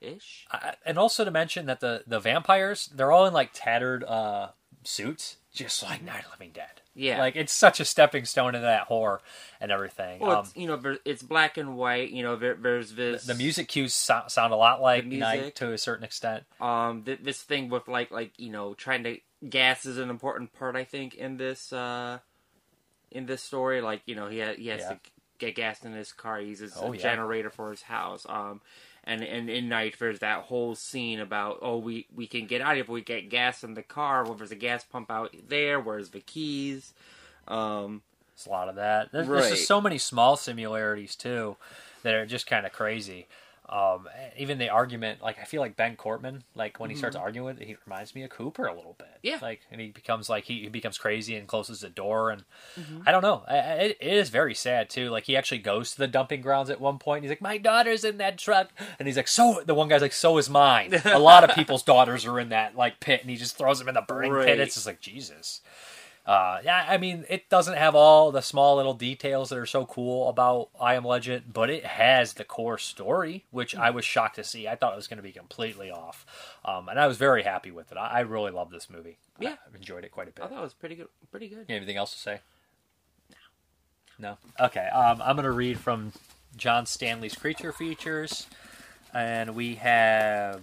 [0.00, 0.46] ish.
[0.50, 4.48] I, and also to mention that the the vampires, they're all in like tattered uh,
[4.82, 6.80] suits, just like Night of Living Dead.
[6.96, 7.18] Yeah.
[7.18, 9.20] like it's such a stepping stone into that horror
[9.60, 10.20] and everything.
[10.20, 12.10] Well, um, it's, you know, it's black and white.
[12.10, 15.54] You know, there, there's this the music cues so- sound a lot like Night music.
[15.56, 16.44] to a certain extent.
[16.60, 19.18] um th- this thing with like like you know trying to
[19.48, 22.18] gas is an important part I think in this uh
[23.10, 24.88] in this story like you know he ha- he has Yeah.
[24.90, 24.98] to
[25.38, 27.02] get gas in his car he uses Oh, a yeah.
[27.02, 28.60] generator for his house um
[29.04, 32.74] and and in night there's that whole scene about oh we we can get out
[32.74, 35.78] here if we get gas in the car well there's a gas pump out there
[35.78, 36.92] where's the keys
[37.48, 38.02] um
[38.34, 39.12] There's a lot of that.
[39.12, 41.56] There's, there's just so many small similarities too
[42.02, 43.26] that are just kind of crazy.
[43.66, 47.20] Um, even the argument, like I feel like Ben Cortman, like when he starts Mhm.
[47.22, 49.08] arguing, with, he reminds me of Cooper a little bit.
[49.22, 49.38] Yeah.
[49.40, 52.44] like and he becomes like he, he becomes crazy and closes the door, and
[52.78, 53.04] Mhm.
[53.06, 53.42] I don't know.
[53.48, 55.08] I, it, it is very sad too.
[55.08, 57.18] Like he actually goes to the dumping grounds at one point.
[57.18, 60.02] And he's like, "My daughter's in that truck," and he's like, "So." The one guy's
[60.02, 63.30] like, "So is mine." a lot of people's daughters are in that like pit, and
[63.30, 64.46] he just throws them in the burning Right.
[64.46, 64.60] pit.
[64.60, 65.62] It's just like Jesus.
[66.26, 69.84] Uh, yeah, I mean, it doesn't have all the small little details that are so
[69.84, 74.36] cool about I Am Legend, but it has the core story, which I was shocked
[74.36, 74.66] to see.
[74.66, 76.24] I thought it was going to be completely off,
[76.64, 77.98] um, and I was very happy with it.
[77.98, 79.18] I, I really love this movie.
[79.38, 79.56] Yeah.
[79.66, 80.44] I've enjoyed it quite a bit.
[80.44, 82.40] I thought it was pretty good pretty good Anything else to say?
[84.18, 84.28] No.
[84.30, 84.66] No.
[84.66, 84.86] Okay.
[84.86, 86.12] Um, I'm going to read from
[86.56, 88.46] John Stanley's creature features,
[89.12, 90.62] and we have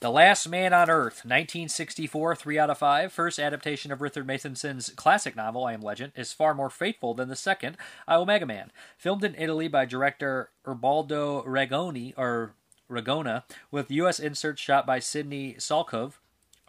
[0.00, 3.12] The Last Man on Earth, 1964, 3 out of 5.
[3.12, 7.28] First adaptation of Richard Matheson's classic novel, I Am Legend, is far more faithful than
[7.28, 7.76] the second,
[8.08, 8.72] I Omega Man.
[8.96, 12.54] Filmed in Italy by director Erbaldo Regoni, or
[12.90, 14.18] Ragona, with U.S.
[14.18, 16.14] inserts shot by Sidney Salkov,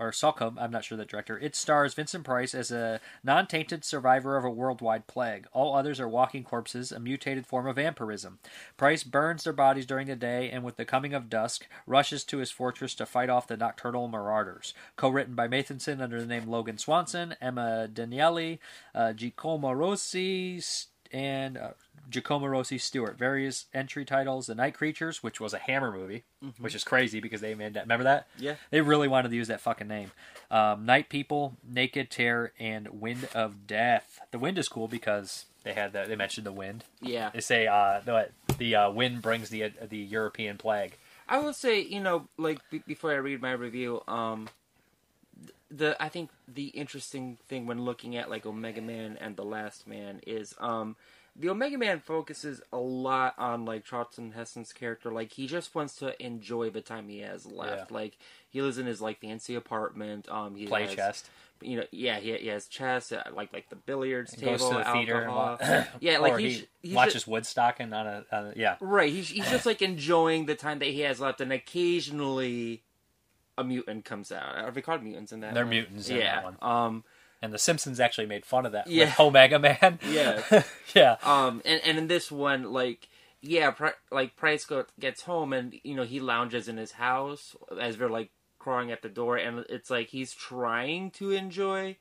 [0.02, 1.38] or Salkov, I'm not sure the director.
[1.38, 5.46] It stars Vincent Price as a non tainted survivor of a worldwide plague.
[5.54, 8.40] All others are walking corpses, a mutated form of vampirism.
[8.78, 12.40] Price burns their bodies during the day and, with the coming of dusk, rushes to
[12.40, 14.74] his fortress to fight off the nocturnal marauders.
[14.96, 18.58] Co written by Matheson under the name Logan Swanson, Emma Daniele,
[18.96, 20.60] uh, Giacomo Rossi,
[21.12, 21.72] and uh,
[22.10, 23.18] Giacomo Rossi Stuart.
[23.18, 26.60] Various entry titles: The Night Creatures, which was a Hammer movie, Mhm.
[26.60, 27.84] which is crazy because they made that.
[27.84, 28.28] Remember that?
[28.38, 28.56] Yeah.
[28.70, 30.12] They really wanted to use that fucking name.
[30.50, 34.20] Um, Night People, Naked Terror, and Wind of Death.
[34.32, 36.84] The wind is cool because they had the, they mentioned the wind.
[37.02, 37.30] Yeah.
[37.34, 40.98] They say uh, the the uh, wind brings the uh, the European plague.
[41.30, 44.50] I will say, you know, like be- before I read my review, um,
[45.70, 49.88] the I think the interesting thing when looking at like Omega Man and the Last
[49.88, 50.96] Man is, um,
[51.36, 55.12] the Omega Man focuses a lot on like Charlton Heston's character.
[55.12, 57.92] Like he just wants to enjoy the time he has left.
[57.92, 57.98] Yeah.
[57.98, 58.18] Like
[58.50, 60.28] he lives in his like fancy apartment.
[60.30, 61.30] Um, he Play has, chest.
[61.62, 64.70] You know, yeah, he, he has chess, uh, like like the billiards He table, goes
[64.70, 65.58] to the theater and alcohol.
[65.62, 68.76] wa- yeah, like or he's, he he's watches just- Woodstocking on a, on a yeah.
[68.82, 69.12] Right.
[69.12, 72.84] He's he's just like enjoying the time that he has left, and occasionally
[73.58, 74.58] a mutant comes out.
[74.58, 75.54] Are they called mutants in that?
[75.54, 75.70] They're one?
[75.70, 76.42] mutants in yeah.
[76.42, 76.58] that one.
[76.62, 77.04] Um.
[77.42, 78.88] And the Simpsons actually made fun of that.
[78.88, 79.06] Yeah.
[79.06, 80.00] With Omega Man.
[80.08, 80.64] Yeah.
[80.96, 81.18] yeah.
[81.24, 81.62] Um.
[81.66, 83.08] And and in this one, like.
[83.44, 87.56] Yeah, Pri- like Price go- gets home and you know he lounges in his house
[87.80, 88.30] as they're like
[88.60, 91.98] crawling at the door, and it's like he's trying to enjoy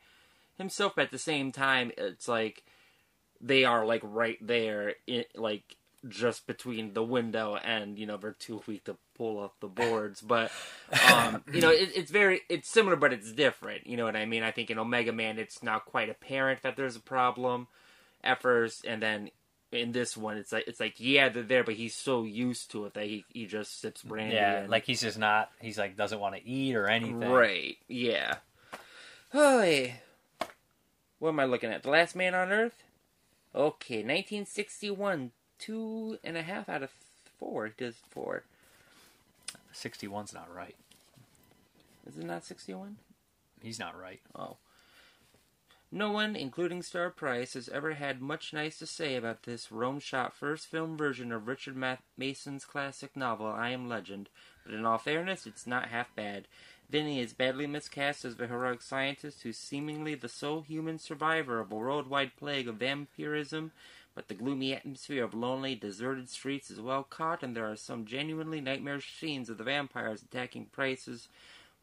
[0.59, 2.63] himself, but at the same time, it's like
[3.41, 5.77] they are like right there, in, like
[6.09, 10.21] just between the window and you know they're too weak to pull off the boards.
[10.21, 10.51] But
[11.13, 13.87] um, you know, it, it's very it's similar, but it's different.
[13.87, 14.43] You know what I mean?
[14.43, 17.69] I think in Omega Man, it's not quite apparent that there's a problem
[18.23, 19.31] at first, and then
[19.73, 22.87] in this one, it's like it's like yeah, they're there, but he's so used to
[22.87, 24.35] it that he he just sips brandy.
[24.35, 25.51] Yeah, and, like he's just not.
[25.61, 27.21] He's like doesn't want to eat or anything.
[27.21, 27.77] Right.
[27.89, 28.37] Yeah.
[29.33, 29.93] Oh, yeah.
[31.19, 31.83] What am I looking at?
[31.83, 32.83] The Last Man on Earth?
[33.55, 35.33] Okay, 1961.
[35.61, 36.91] Two and a half out of
[37.39, 37.67] four.
[37.67, 38.43] It does four.
[39.73, 40.75] 61's not right.
[42.09, 42.97] Is it not 61?
[43.63, 44.21] He's not right.
[44.35, 44.57] Oh.
[45.93, 49.99] No one, including Star Price, has ever had much nice to say about this Rome
[49.99, 54.29] shot first film version of Richard Ma- Mason's classic novel, I Am Legend,
[54.65, 56.47] but in all fairness, it's not half bad.
[56.89, 61.71] Vinny is badly miscast as the heroic scientist who's seemingly the sole human survivor of
[61.71, 63.73] a worldwide plague of vampirism,
[64.15, 68.05] but the gloomy atmosphere of lonely, deserted streets is well caught, and there are some
[68.05, 71.29] genuinely nightmarish scenes of the vampires attacking Price's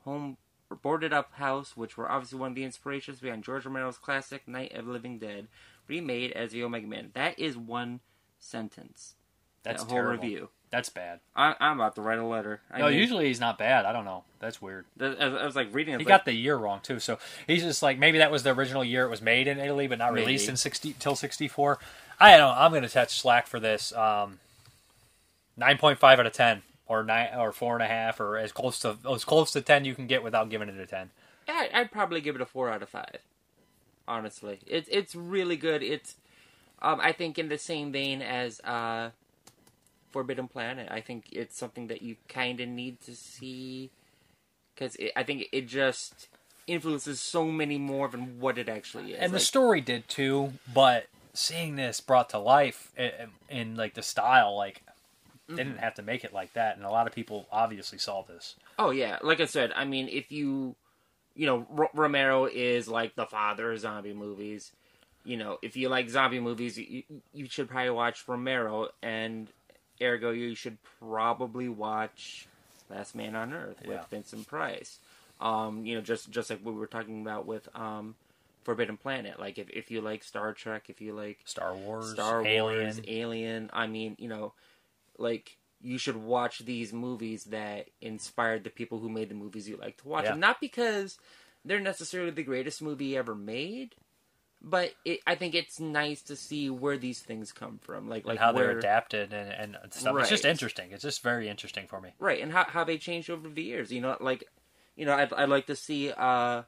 [0.04, 0.38] home
[0.82, 4.74] boarded up house, which were obviously one of the inspirations behind George Romero's classic Night
[4.76, 5.48] of the Living Dead,
[5.88, 7.12] remade as the Omega Man.
[7.14, 8.02] That is one
[8.40, 9.16] sentence.
[9.64, 10.24] That's that whole terrible.
[10.24, 10.50] review.
[10.70, 11.22] That's bad.
[11.34, 12.60] I, I'm about to write a letter.
[12.70, 13.86] I no, mean, usually he's not bad.
[13.86, 14.26] I don't know.
[14.40, 14.86] That's weird.
[15.00, 16.00] th- I was- I was like reading it.
[16.00, 17.18] He like, got the year wrong too, so
[17.48, 19.98] he's just like maybe that was the original year it was made in Italy, but
[19.98, 20.26] not Maybe.
[20.26, 21.80] released in sixty till sixty four.
[22.20, 22.40] I don't.
[22.40, 22.56] know.
[22.62, 23.94] I'm going to touch slack for this.
[23.94, 24.40] Um,
[25.60, 28.52] Nine point five out of ten, or nine, or four and a half, or as
[28.52, 31.10] close to as close to ten you can get without giving it a ten.
[31.48, 33.18] I, I'd probably give it a four out of five.
[34.08, 35.82] Honestly, it's it's really good.
[35.82, 36.16] It's,
[36.80, 39.10] um, I think in the same vein as uh,
[40.12, 40.90] Forbidden Planet.
[40.92, 43.90] I think it's something that you kind of need to see
[44.76, 46.28] because I think it just
[46.68, 49.20] influences so many more than what it actually is.
[49.20, 51.08] and the story did too, but
[51.38, 53.12] seeing this brought to life in,
[53.50, 54.84] in like the style, like
[55.56, 55.64] they Mm-hmm.
[55.64, 58.56] didn't have to make it like that, and a lot of people obviously saw this.
[58.80, 60.76] Oh yeah, like I said, I mean, if you,
[61.36, 64.72] you know, R- Romero is like the father of zombie movies.
[65.24, 69.52] You know, if you like zombie movies, you, you should probably watch Romero, and
[70.02, 72.48] ergo, you should probably watch
[72.90, 74.04] Last Man on Earth with Yeah.
[74.10, 75.00] Vincent Price.
[75.42, 78.16] Um, you know, just just like we were talking about with um,
[78.68, 79.40] Forbidden Planet.
[79.40, 82.84] Like, if if you like Star Trek, if you like Star Wars, Star Alien.
[82.84, 83.70] Wars, Alien.
[83.72, 84.52] I mean, you know,
[85.18, 89.78] like you should watch these movies that inspired the people who made the movies you
[89.78, 90.26] like to watch.
[90.26, 90.36] Yeah.
[90.36, 91.18] Not because
[91.64, 93.96] they're necessarily the greatest movie ever made,
[94.62, 98.32] but it, I think it's nice to see where these things come from, like and
[98.32, 100.14] like how where, they're adapted and, and stuff.
[100.20, 100.92] It's just interesting.
[100.92, 102.10] It's just very interesting for me.
[102.20, 103.94] right, and how how they changed over the years.
[103.94, 104.44] You know, like
[104.98, 106.12] you know, I'd, I'd like to see.
[106.12, 106.64] uh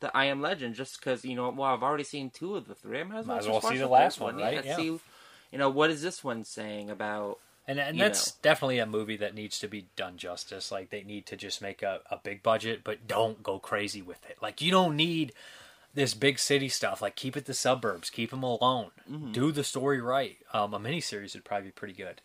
[0.00, 2.74] the I Am Legend, just because you know, well, I've already seen two of the
[2.74, 3.00] three.
[3.00, 4.54] I might as well, Might as well see the last one, Yeah, right?
[4.56, 4.76] let's Yeah.
[4.76, 4.98] See,
[5.52, 7.38] you know, what is this one saying about?
[7.66, 10.72] And, and that's definitely a movie that needs to be done justice.
[10.72, 14.24] Like they need to just make a, a big budget, but don't go crazy with
[14.28, 14.38] it.
[14.42, 15.32] Like you don't need
[15.94, 17.00] this big city stuff.
[17.00, 19.32] Like keep it the suburbs, keep them alone, Mhm.
[19.32, 20.38] do the story right.
[20.52, 22.22] Um, a miniseries would probably be pretty good.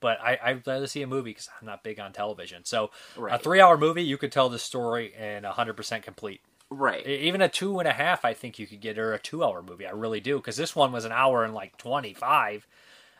[0.00, 2.64] But I, I'd rather see a movie because I'm not big on television.
[2.64, 6.40] So a three hour movie, you could tell the story and 100% complete.
[6.70, 7.06] Right.
[7.06, 9.62] Even a two and a half, I think you could get, or a two hour
[9.62, 9.86] movie.
[9.86, 10.36] I really do.
[10.36, 12.66] Because this one was an hour and like 25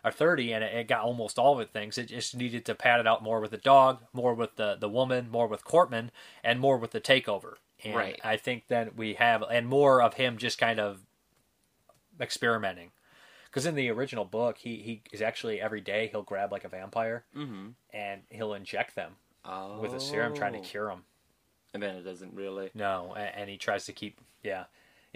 [0.05, 1.97] or 30, and it, it got almost all of it things.
[1.97, 4.89] It just needed to pad it out more with the dog, more with the, the
[4.89, 6.11] woman, more with Cortman,
[6.43, 7.55] and more with the takeover.
[7.85, 8.21] And Right.
[8.25, 11.01] I think that we have, and more of him just kind of
[12.21, 12.91] experimenting.
[13.47, 16.69] Because in the original book, he, he is actually every day he'll grab like a
[16.69, 17.75] vampire Mhm.
[17.91, 19.17] and he'll inject them
[19.81, 20.63] with a serum trying to Oh.
[20.63, 21.05] cure them.
[21.75, 22.71] And then it doesn't really.
[22.75, 24.65] No, and he tries to keep yeah.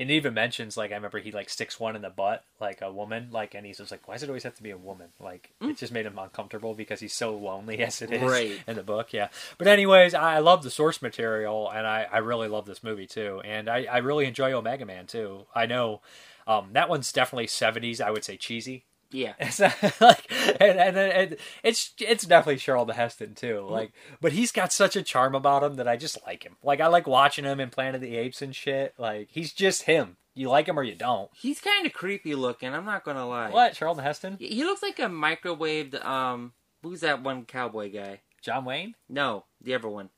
[0.01, 2.83] And it even mentions like I remember he like sticks one in the butt like
[2.83, 4.77] a woman like and he's just like why does it always have to be a
[4.77, 8.61] woman like it just made him uncomfortable because he's so lonely as it is Right.
[8.69, 9.27] in the book yeah
[9.59, 13.43] but anyways I love the source material and I, I really love this movie too
[13.45, 16.01] and I, I really enjoy Omega Man too I know
[16.47, 19.35] um, that one's definitely 70s I would say cheesy Yeah.
[19.41, 20.31] it's not like,
[20.61, 23.67] and, and, and it's it's definitely Charlton Heston too.
[23.69, 26.57] Like, but he's got such a charm about him that I just like him.
[26.63, 28.95] Like, I like watching him in Planet of the Apes and shit.
[28.99, 30.17] Like, he's just him.
[30.35, 31.31] You like him or you don't.
[31.35, 32.73] He's kind of creepy looking.
[32.73, 33.51] I'm not gonna lie.
[33.51, 34.37] What, Charlton Heston?
[34.39, 36.05] He he looks like a microwaved.
[36.05, 36.53] Um,
[36.83, 38.21] who's that one cowboy guy?
[38.41, 38.95] John Wayne?
[39.09, 40.11] No, the other one.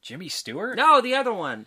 [0.00, 0.76] Jimmy Stewart?
[0.76, 1.66] No, the other one.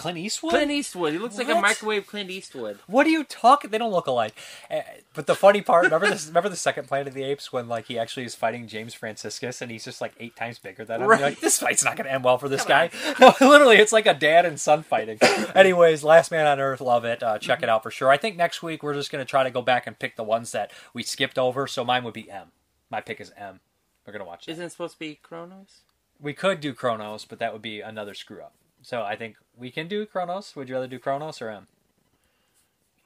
[0.00, 0.52] Clint Eastwood?
[0.52, 1.12] Clint Eastwood.
[1.12, 2.78] He looks like a microwave Clint Eastwood.
[2.86, 3.70] What are you talking?
[3.70, 4.34] They don't look alike.
[4.70, 4.80] Uh,
[5.14, 6.26] but the funny part, remember this?
[6.26, 9.60] Remember the second Planet of the Apes when like he actually is fighting James Franciscus
[9.60, 11.08] and he's just like eight times bigger than him.
[11.08, 11.20] Right.
[11.20, 12.90] like this fight's not going to end well for this guy.
[13.20, 15.18] No, literally, it's like a dad and son fighting.
[15.54, 17.22] Anyways, Last Man on Earth, love it.
[17.22, 18.08] Uh, check it out for sure.
[18.08, 20.22] I think next week we're just going to try to go back and pick the
[20.24, 21.66] ones that we skipped over.
[21.66, 22.52] So mine would be M.
[22.88, 23.60] My pick is M.
[24.06, 24.52] We're gonna watch that.
[24.52, 25.82] Isn't it supposed to be Kronos?
[26.18, 28.54] We could do Chronos, but that would be another screw up.
[28.82, 30.54] So I think we can do Chronos.
[30.56, 31.66] Would you rather do Chronos or M?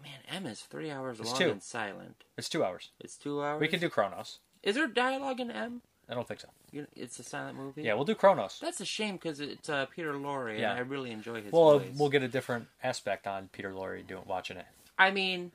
[0.03, 1.51] Man, M is three hours It's long two.
[1.51, 2.25] and silent.
[2.37, 2.91] It's two hours.
[3.01, 3.61] It's two hours.
[3.61, 4.39] We can do Chronos.
[4.62, 5.83] Is there dialogue in M?
[6.09, 6.49] I don't think so.
[6.70, 7.83] You- It's a silent movie.
[7.83, 8.59] Yeah, we'll do Chronos.
[8.61, 10.70] That's a shame because it's uh, Peter Lorre, Yeah.
[10.70, 11.95] and I really enjoy his Well, voice.
[11.97, 14.66] we'll get a different aspect on Peter Lorre doing watching it.
[14.99, 15.53] I mean,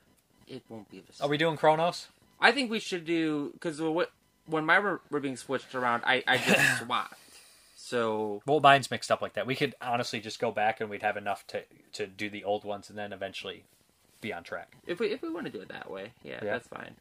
[0.48, 1.26] it won't be the same.
[1.26, 2.08] Are we doing Chronos?
[2.42, 3.80] I think we should do because
[4.48, 7.14] when my were, were being switched around, I, I just swapped.
[7.90, 9.48] So Well, mine's mixed up like that.
[9.48, 11.64] We could honestly just go back and we'd have enough to
[11.94, 13.64] to do the old ones and then eventually
[14.22, 14.76] be on track.
[14.86, 16.52] if we if we want to do it that way, yeah, Yeah?
[16.52, 16.96] that's fine.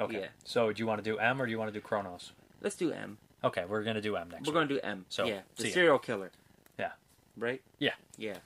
[0.00, 0.20] Okay.
[0.20, 0.26] Yeah.
[0.44, 2.32] So do you want to do M or do you want to do Chronos?
[2.60, 3.18] Let's do M.
[3.44, 4.46] Okay, we're gonna do M next.
[4.48, 4.68] We're week.
[4.68, 5.04] gonna do M.
[5.08, 6.30] So yeah, the serial killer,
[6.78, 6.92] Yeah.
[7.36, 7.60] right?
[7.78, 7.94] Yeah.
[8.16, 8.38] Yeah,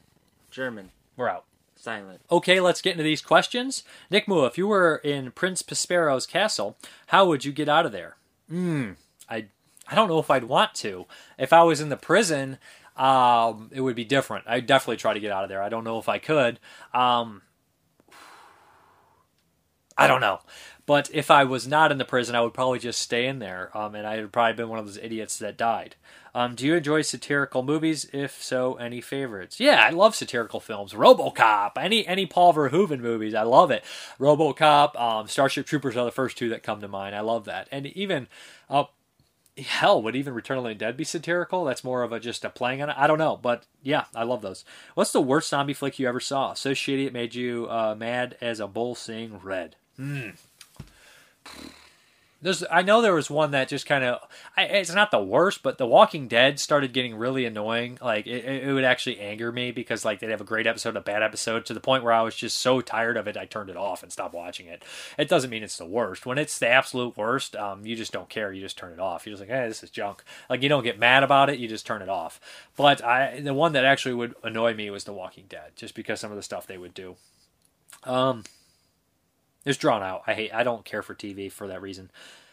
[0.50, 1.44] German, We're out.
[1.76, 2.20] silent.
[2.30, 3.84] Okay, let's get into these questions.
[4.10, 6.76] Nick Mua, if you were in Prince Prospero's castle,
[7.08, 8.16] how would you get out of there?
[8.48, 8.92] Hmm.
[9.28, 9.46] I
[9.88, 11.06] I don't know if I'd want to.
[11.38, 12.58] If I was in the prison,
[12.96, 14.44] um, it would be different.
[14.48, 15.62] I'd definitely try to get out of there.
[15.62, 16.58] I don't know if I could.
[16.92, 17.42] Um,
[19.96, 20.40] I don't know.
[20.86, 23.76] But if I was not in the prison, I would probably just stay in there.
[23.76, 25.96] Um, and I would probably been one of those idiots that died.
[26.32, 28.08] Um, do you enjoy satirical movies?
[28.12, 29.58] If so, any favorites?
[29.58, 30.92] Yeah, I love satirical films.
[30.92, 33.82] RoboCop, any any Paul Verhoeven movies, I love it.
[34.20, 37.16] RoboCop, um, Starship Troopers are the first two that come to mind.
[37.16, 37.68] I love that.
[37.72, 38.28] And even,
[38.68, 38.84] uh,
[39.58, 41.64] hell, would even Return of the Dead be satirical?
[41.64, 42.96] That's more of a just a playing on it.
[42.98, 44.64] I don't know, but yeah, I love those.
[44.94, 46.54] What's the worst zombie flick you ever saw?
[46.54, 49.76] So shitty it made you uh, mad as a bull seeing red.
[49.96, 50.30] Hmm.
[52.42, 54.20] There's, I know there was one that just kind of,
[54.58, 57.98] it's not the worst, but The Walking Dead started getting really annoying.
[58.00, 61.00] Like it, it would actually anger me because like they'd have a great episode, a
[61.00, 63.70] bad episode, to the point where I was just so tired of it, I turned
[63.70, 64.84] it off and stopped watching it.
[65.18, 66.26] It doesn't mean it's the worst.
[66.26, 68.52] When it's the absolute worst, um, you just don't care.
[68.52, 69.26] You just turn it off.
[69.26, 70.22] You're just like, hey, this is junk.
[70.50, 71.58] Like you don't get mad about it.
[71.58, 72.38] You just turn it off.
[72.76, 76.20] But I, the one that actually would annoy me was The Walking Dead, just because
[76.20, 77.16] some of the stuff they would do.
[78.04, 78.44] Um,
[79.66, 80.22] it's drawn out.
[80.26, 80.54] I hate.
[80.54, 82.10] I don't care for TV for that reason.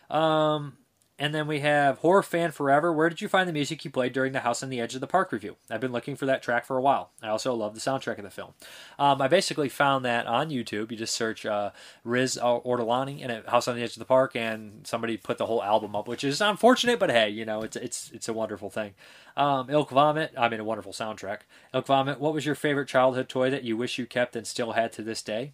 [0.10, 0.78] Um,
[1.20, 2.92] and then we have Horror Fan Forever.
[2.92, 5.02] Where did you find the music you played during the House on the Edge of
[5.02, 5.58] the Park review?
[5.70, 7.12] I've been looking for that track for a while.
[7.22, 8.54] I also love the soundtrack of the film.
[8.98, 10.90] Um, I basically found that on YouTube.
[10.90, 11.70] You just search uh,
[12.04, 15.62] Riz Ortolani and House on the Edge of the Park, and somebody put the whole
[15.62, 18.96] album up, which is unfortunate, but hey, you know, it's it's it's a wonderful thing.
[19.38, 20.34] Um, Ilk Vomit.
[20.36, 21.42] I mean, a wonderful soundtrack.
[21.76, 22.20] Ilk Vomit.
[22.20, 25.04] What was your favorite childhood toy that you wish you kept and still had to
[25.04, 25.54] this day?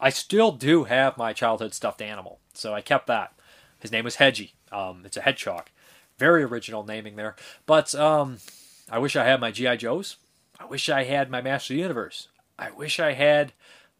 [0.00, 3.32] I still do have my childhood stuffed animal, so I kept that.
[3.80, 4.52] His name was Hedgie.
[4.72, 5.66] Um, it's a hedgehog.
[6.18, 7.36] Very original naming there.
[7.66, 8.38] But um,
[8.90, 9.76] I wish I had my G.I.
[9.76, 10.16] Joes.
[10.58, 12.28] I wish I had my Master of the Universe.
[12.58, 13.52] I wish I had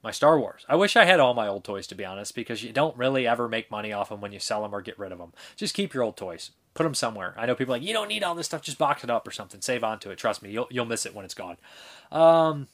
[0.03, 0.65] my Star Wars.
[0.69, 3.27] I wish I had all my old toys to be honest, because you don't really
[3.27, 5.33] ever make money off them when you sell them or get rid of them.
[5.57, 6.51] Just keep your old toys.
[6.75, 7.35] Put them somewhere.
[7.37, 8.63] I know people like you don't need all this stuff.
[8.63, 9.61] Just box it up or something.
[9.61, 10.19] Save onto it.
[10.19, 11.57] Trust me, you'll you'll miss it when it's gone.
[12.13, 12.69] Um,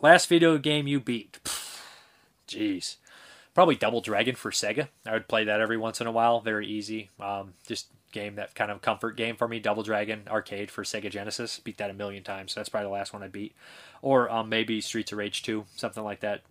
[0.00, 1.38] last video game you beat.
[2.48, 2.96] Jeez,
[3.54, 4.88] probably Double Dragon for Sega.
[5.06, 6.40] I would play that every once in a while.
[6.40, 7.10] Very easy.
[7.20, 9.60] Um, just game that kind of comfort game for me.
[9.60, 11.60] Double Dragon arcade for Sega Genesis.
[11.60, 12.52] Beat that a million times.
[12.52, 13.54] So that's probably the last one I beat.
[14.02, 16.42] Or um, maybe Streets of Rage 2, something like that.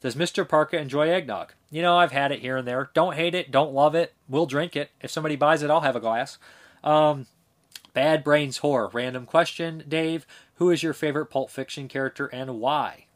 [0.00, 0.48] Does Mr.
[0.48, 1.52] Parka enjoy eggnog?
[1.70, 2.90] You know, I've had it here and there.
[2.94, 3.50] Don't hate it.
[3.50, 4.14] Don't love it.
[4.28, 4.90] We'll drink it.
[5.00, 6.38] If somebody buys it, I'll have a glass.
[6.82, 7.26] Um,
[7.98, 8.90] Bad Brains Horror.
[8.92, 10.24] Random question, Dave.
[10.58, 13.06] Who is your favorite Pulp Fiction character and why?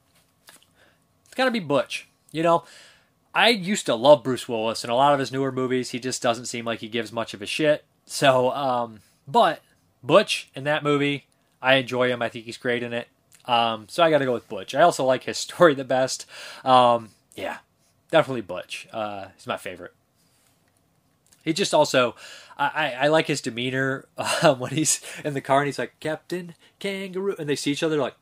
[1.25, 2.09] It's got to be Butch.
[2.33, 2.65] You know,
[3.33, 5.91] I used to love Bruce Willis in a lot of his newer movies.
[5.91, 7.85] He just doesn't seem like he gives much of a shit.
[8.07, 9.61] So, um, but
[10.03, 11.27] Butch in that movie,
[11.63, 12.21] I enjoy him.
[12.21, 13.07] I think he's great in it.
[13.45, 14.75] Um, so I got to go with Butch.
[14.75, 16.27] I also like his story the best.
[16.65, 17.59] Um, yeah,
[18.11, 18.89] definitely Butch.
[18.93, 19.95] Uh, he's my favorite.
[21.43, 22.15] He just also,
[22.57, 26.55] I, I like his demeanor uh, when he's in the car and he's like Captain
[26.79, 28.15] Kangaroo, and they see each other like.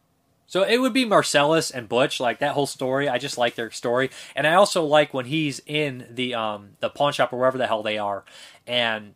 [0.46, 3.08] So it would be Marcellus and Butch, like that whole story.
[3.08, 6.90] I just like their story, and I also like when he's in the um the
[6.90, 8.24] pawn shop or wherever the hell they are,
[8.66, 9.14] and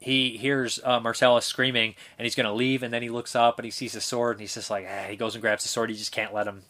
[0.00, 3.66] he hears uh, Marcellus screaming and he's to leave and then he looks up and
[3.66, 5.90] he sees the sword and he's just like ah, he goes and grabs the sword
[5.90, 6.62] he just can't let him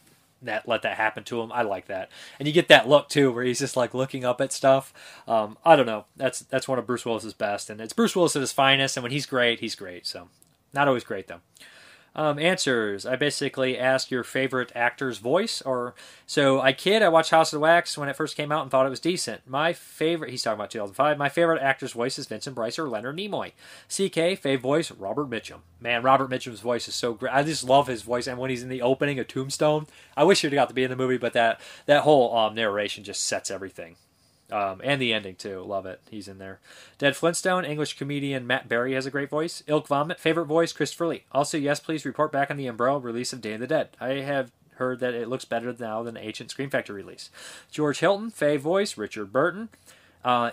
[0.42, 1.52] that let that happen to him.
[1.52, 2.10] I like that.
[2.38, 4.92] And you get that look too where he's just like looking up at stuff.
[5.28, 6.06] Um, I don't know.
[6.16, 9.02] That's that's one of Bruce Willis's best and it's Bruce Willis at his finest and
[9.02, 10.06] when he's great he's great.
[10.06, 10.28] So
[10.72, 11.40] not always great though
[12.14, 13.06] um, answers.
[13.06, 15.94] I basically ask your favorite actor's voice, or
[16.26, 17.02] so I kid.
[17.02, 19.42] I watched House of Wax when it first came out and thought it was decent.
[19.46, 20.30] My favorite.
[20.30, 21.18] He's talking about 2005.
[21.18, 23.52] My favorite actor's voice is Vincent Price or Leonard Nimoy.
[23.88, 25.60] CK fave voice Robert Mitchum.
[25.80, 27.34] Man, Robert Mitchum's voice is so great.
[27.34, 30.42] I just love his voice, and when he's in the opening of Tombstone, I wish
[30.42, 33.50] he'd got to be in the movie, but that that whole um, narration just sets
[33.50, 33.96] everything.
[34.50, 35.62] Um, and the ending too.
[35.62, 36.00] Love it.
[36.10, 36.60] He's in there.
[36.98, 39.62] Dead Flintstone, English comedian Matt Berry has a great voice.
[39.66, 41.24] Ilk Vomit, favorite voice, Christopher Lee.
[41.32, 43.90] Also, yes, please report back on the Umbrella release of Day of the Dead.
[44.00, 47.30] I have heard that it looks better now than the ancient Scream Factory release.
[47.70, 49.68] George Hilton, Faye voice, Richard Burton.
[50.24, 50.52] Uh,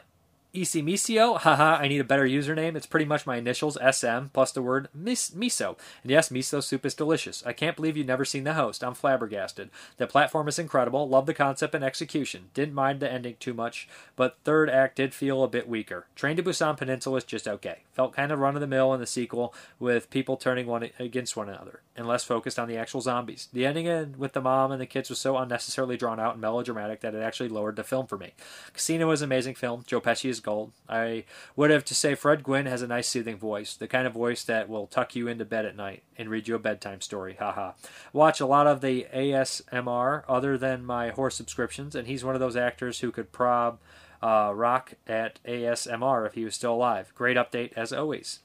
[0.56, 2.76] Isimisio, haha, I need a better username.
[2.76, 5.78] It's pretty much my initials, SM, plus the word mis- miso.
[6.02, 7.46] And yes, miso soup is delicious.
[7.46, 8.84] I can't believe you've never seen the host.
[8.84, 9.70] I'm flabbergasted.
[9.98, 11.08] The platform is incredible.
[11.08, 12.50] Love the concept and execution.
[12.54, 16.08] Didn't mind the ending too much, but third act did feel a bit weaker.
[16.16, 17.84] Train to Busan Peninsula is just okay.
[17.94, 21.36] Felt kind of run of the mill in the sequel, with people turning one against
[21.36, 23.48] one another, and less focused on the actual zombies.
[23.54, 27.02] The ending with the mom and the kids was so unnecessarily drawn out and melodramatic
[27.02, 28.34] that it actually lowered the film for me.
[28.74, 29.84] Casino was an amazing film.
[29.86, 30.72] Joe Pesci is gold.
[30.88, 34.14] I would have to say Fred Gwynne has a nice soothing voice, the kind of
[34.14, 37.36] voice that will tuck you into bed at night and read you a bedtime story.
[37.40, 37.74] Haha.
[38.14, 42.42] Watch a lot of the ASMR other than my horse subscriptions, and he's one of
[42.42, 43.80] those actors who could prob
[44.22, 47.14] uh, rock at ASMR if he was still alive.
[47.16, 48.40] Great update as always.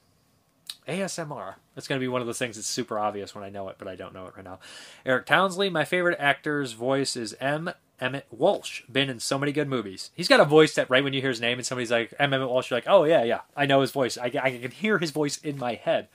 [0.87, 1.55] ASMR.
[1.75, 3.77] That's going to be one of those things that's super obvious when I know it,
[3.77, 4.59] but I don't know it right now.
[5.05, 7.71] Eric Townsley, my favorite actor's voice is M.
[8.03, 8.83] Emmett Walsh.
[8.91, 10.11] Been in so many good movies.
[10.13, 12.33] He's got a voice that right when you hear his name and somebody's like, M.
[12.33, 14.17] Emmett Walsh, you're like, oh, yeah, yeah, I know his voice.
[14.17, 16.09] I, I can hear his voice in my head.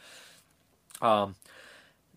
[1.01, 1.37] Um,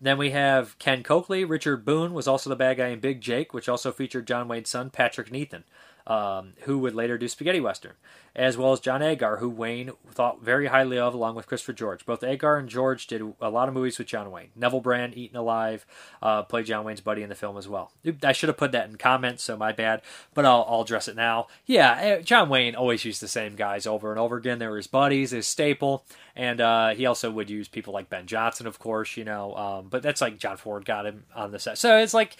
[0.00, 1.44] then we have Ken Coakley.
[1.44, 4.68] Richard Boone was also the bad guy in Big Jake, which also featured John Wayne's
[4.68, 5.62] son, Patrick Neithan
[6.06, 7.92] um, who would later do Spaghetti Western,
[8.34, 12.06] as well as John Agar, who Wayne thought very highly of, along with Christopher George.
[12.06, 14.50] Both Agar and George did a lot of movies with John Wayne.
[14.56, 15.86] Neville Brand, Eaten Alive,
[16.22, 17.92] uh, played John Wayne's buddy in the film as well.
[18.22, 20.02] I should have put that in comments, so my bad,
[20.34, 21.46] but I'll, I'll address it now.
[21.66, 24.58] Yeah, eh, John Wayne always used the same guys over and over again.
[24.58, 26.04] They were his buddies, his staple,
[26.34, 29.88] and uh, he also would use people like Ben Johnson, of course, you know, um,
[29.88, 31.78] but that's like John Ford got him on the set.
[31.78, 32.36] So it's like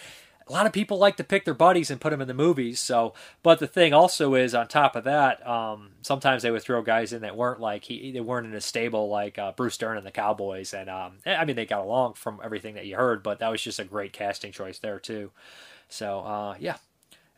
[0.52, 2.78] a lot of people like to pick their buddies and put them in the movies.
[2.78, 6.82] So, but the thing also is, on top of that, um, sometimes they would throw
[6.82, 9.96] guys in that weren't like he, they weren't in a stable like uh, Bruce Dern
[9.96, 10.74] and the Cowboys.
[10.74, 13.62] And um, I mean, they got along from everything that you heard, but that was
[13.62, 15.30] just a great casting choice there too.
[15.88, 16.76] So, uh, yeah,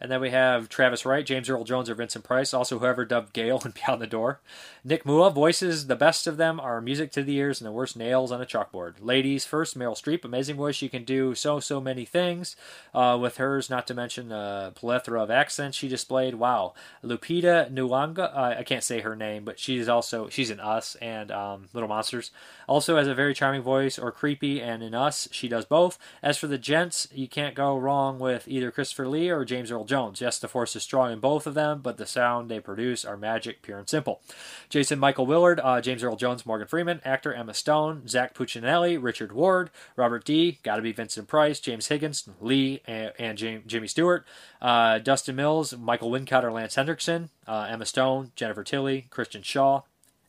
[0.01, 2.53] and then we have Travis Wright, James Earl Jones, or Vincent Price.
[2.53, 4.41] Also, whoever dubbed Gale and Beyond the Door.
[4.83, 7.97] Nick Mua voices the best of them are music to the ears and the worst
[7.97, 8.95] nails on a chalkboard.
[9.01, 10.75] Ladies first, Meryl Streep, amazing voice.
[10.75, 12.57] She can do so so many things
[12.93, 13.71] uh, with hers.
[13.71, 16.35] Not to mention the plethora of accents she displayed.
[16.35, 18.19] Wow, Lupita Nyong'o.
[18.19, 21.89] Uh, I can't say her name, but she's also she's in Us and um, Little
[21.89, 22.31] Monsters.
[22.69, 25.99] Also has a very charming voice, or creepy, and in Us she does both.
[26.23, 29.85] As for the gents, you can't go wrong with either Christopher Lee or James Earl
[29.85, 30.21] Jones.
[30.21, 33.17] Yes, the force is strong in both of them, but the sound they produce are
[33.17, 34.21] magic, pure and simple.
[34.69, 39.33] Jason Michael Willard, uh, James Earl Jones, Morgan Freeman, actor Emma Stone, Zach Puccinelli, Richard
[39.33, 44.25] Ward, Robert D, gotta be Vincent Price, James Higgins, Lee, and, and Jimmy Stewart,
[44.61, 49.83] uh, Dustin Mills, Michael Wincott or Lance Henriksen, uh, Emma Stone, Jennifer Tilly, Christian Shaw.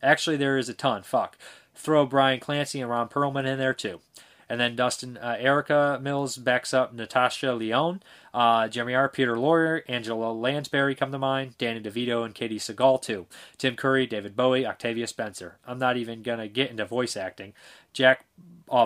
[0.03, 1.01] Actually, there is a ton.
[1.03, 1.37] Fuck.
[1.75, 3.99] Throw Brian Clancy and Ron Perlman in there too.
[4.47, 8.03] And then Dustin, uh, Erica Mills backs up Natasha Lyonne,
[8.33, 9.09] uh, Jeremy R.
[9.09, 13.25] Peter Lorre, Angela Lansbury come to mind, Danny DeVito, and Katey Sagal too.
[13.57, 15.57] Tim Curry, David Bowie, Octavia Spencer.
[15.65, 17.53] I'm not even gonna get into voice acting.
[17.91, 18.25] Jack
[18.69, 18.85] uh,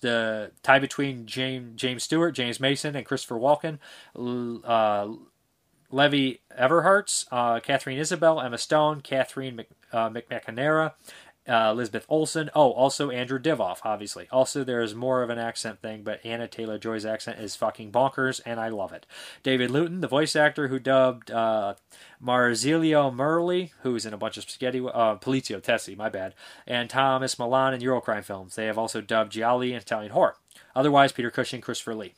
[0.00, 3.78] the tie between James James Stewart, James Mason, and Christopher Walken.
[4.64, 5.14] Uh,
[5.92, 10.08] Levy Everharts, uh, Katharine Isabelle, Emma Stone, Catherine Mc, uh,
[11.50, 12.48] uh, Elizabeth Olsen.
[12.54, 14.28] Oh, also Andrew Divoff, obviously.
[14.30, 17.90] Also, there is more of an accent thing, but Anya Taylor Joy's accent is fucking
[17.90, 19.04] bonkers, and I love it.
[19.42, 21.74] David Luton, the voice actor who dubbed uh,
[22.22, 26.34] Maurizio Merli, who's in a bunch of spaghetti, uh, Poliziotteschi, my bad,
[26.66, 28.54] and Tomas Milian in Eurocrime films.
[28.54, 30.36] They have also dubbed Gialli in Italian horror.
[30.76, 32.14] Otherwise, Peter Cushing, Christopher Lee.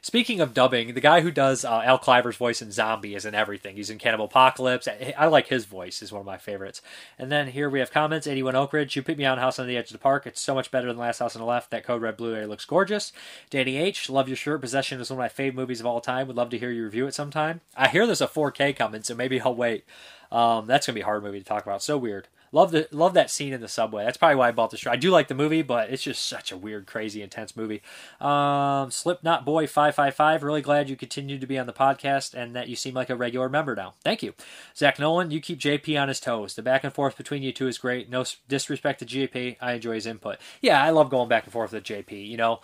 [0.00, 3.34] Speaking of dubbing, the guy who does uh, Al Cliver's voice in Zombie is in
[3.34, 3.76] everything.
[3.76, 4.88] He's in Cannibal Apocalypse.
[4.88, 6.82] I, like his voice; is one of my favorites.
[7.18, 8.26] And then here we have comments.
[8.26, 10.26] Eighty-one Oakridge, You put me on House on the Edge of the Park.
[10.26, 11.70] It's so much better than Last House on the Left.
[11.70, 13.12] That Code Red Blu-ray looks gorgeous.
[13.50, 14.10] Danny H.
[14.10, 14.60] Love your shirt.
[14.60, 16.26] Possession is one of my favorite movies of all time.
[16.26, 17.60] Would love to hear you review it sometime.
[17.76, 19.84] I hear there's a 4K coming, so maybe I'll wait.
[20.30, 21.82] Um, that's gonna be a hard movie to talk about.
[21.82, 22.28] So weird.
[22.54, 24.04] Love the love that scene in the subway.
[24.04, 24.92] That's probably why I bought the shirt.
[24.92, 27.80] I do like the movie, but it's just such a weird, crazy, intense movie.
[28.20, 30.42] Um, Slipknot Boy five five five.
[30.42, 33.16] Really glad you continued to be on the podcast and that you seem like a
[33.16, 33.94] regular member now.
[34.04, 34.34] Thank you,
[34.76, 35.30] Zach Nolan.
[35.30, 36.54] You keep JP on his toes.
[36.54, 38.10] The back and forth between you two is great.
[38.10, 39.56] No disrespect to JP.
[39.60, 40.36] I enjoy his input.
[40.60, 42.28] Yeah, I love going back and forth with JP.
[42.28, 42.60] You know.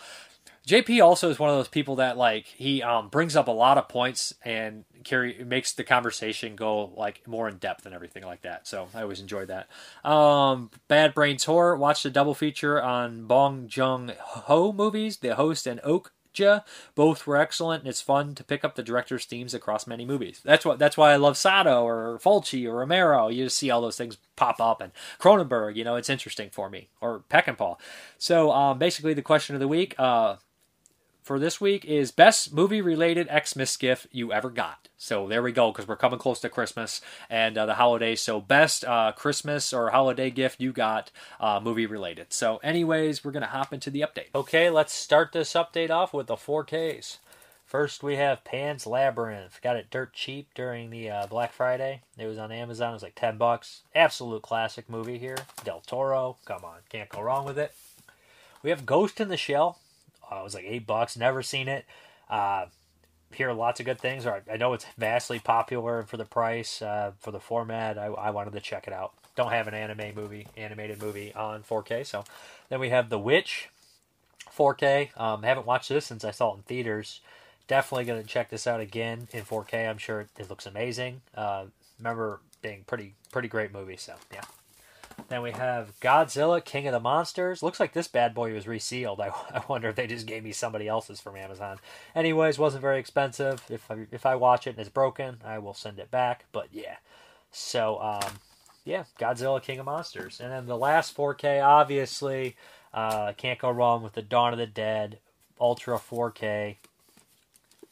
[0.68, 3.78] JP also is one of those people that like he um, brings up a lot
[3.78, 8.42] of points and carry makes the conversation go like more in depth and everything like
[8.42, 8.66] that.
[8.66, 9.68] So I always enjoy that.
[10.08, 15.66] Um, Bad Brains Horror watched a double feature on Bong Joon Ho movies, The Host
[15.66, 16.12] and Oak
[16.94, 20.40] both were excellent, and it's fun to pick up the director's themes across many movies.
[20.44, 23.28] That's what that's why I love Sato or Fulci or Romero.
[23.28, 25.76] You just see all those things pop up, and Cronenberg.
[25.76, 27.76] You know, it's interesting for me, or Peckinpah.
[28.18, 29.94] So um, basically, the question of the week.
[29.98, 30.36] Uh,
[31.28, 34.88] for this week is best movie related Xmas gift you ever got.
[34.96, 38.22] So there we go, because we're coming close to Christmas and uh, the holidays.
[38.22, 42.32] So best uh, Christmas or holiday gift you got uh, movie related.
[42.32, 44.34] So, anyways, we're gonna hop into the update.
[44.34, 47.18] Okay, let's start this update off with the 4Ks.
[47.66, 49.60] First, we have Pan's Labyrinth.
[49.60, 52.00] Got it dirt cheap during the uh, Black Friday.
[52.16, 52.92] It was on Amazon.
[52.92, 53.82] It was like ten bucks.
[53.94, 55.36] Absolute classic movie here.
[55.62, 56.38] Del Toro.
[56.46, 57.74] Come on, can't go wrong with it.
[58.62, 59.78] We have Ghost in the Shell.
[60.30, 61.16] Uh, it was like eight bucks.
[61.16, 61.84] Never seen it.
[62.28, 62.66] Uh,
[63.32, 64.26] hear lots of good things.
[64.26, 67.98] Or I know it's vastly popular for the price, uh, for the format.
[67.98, 69.12] I, I wanted to check it out.
[69.36, 72.04] Don't have an anime movie, animated movie on 4K.
[72.04, 72.24] So
[72.68, 73.68] then we have The Witch,
[74.56, 75.18] 4K.
[75.18, 77.20] Um, haven't watched this since I saw it in theaters.
[77.68, 79.88] Definitely to check this out again in 4K.
[79.88, 81.20] I'm sure it looks amazing.
[81.34, 81.66] Uh,
[81.98, 83.96] remember being pretty pretty great movie.
[83.96, 84.40] So yeah.
[85.26, 87.62] Then we have Godzilla, King of the Monsters.
[87.62, 89.20] Looks like this bad boy was resealed.
[89.20, 91.78] I, I wonder if they just gave me somebody else's from Amazon.
[92.14, 93.62] Anyways, wasn't very expensive.
[93.68, 96.44] If I, if I watch it and it's broken, I will send it back.
[96.52, 96.96] But yeah.
[97.50, 98.32] So, um,
[98.84, 100.40] yeah, Godzilla, King of Monsters.
[100.40, 102.56] And then the last 4K, obviously,
[102.94, 105.18] uh, can't go wrong with the Dawn of the Dead,
[105.60, 106.76] Ultra 4K.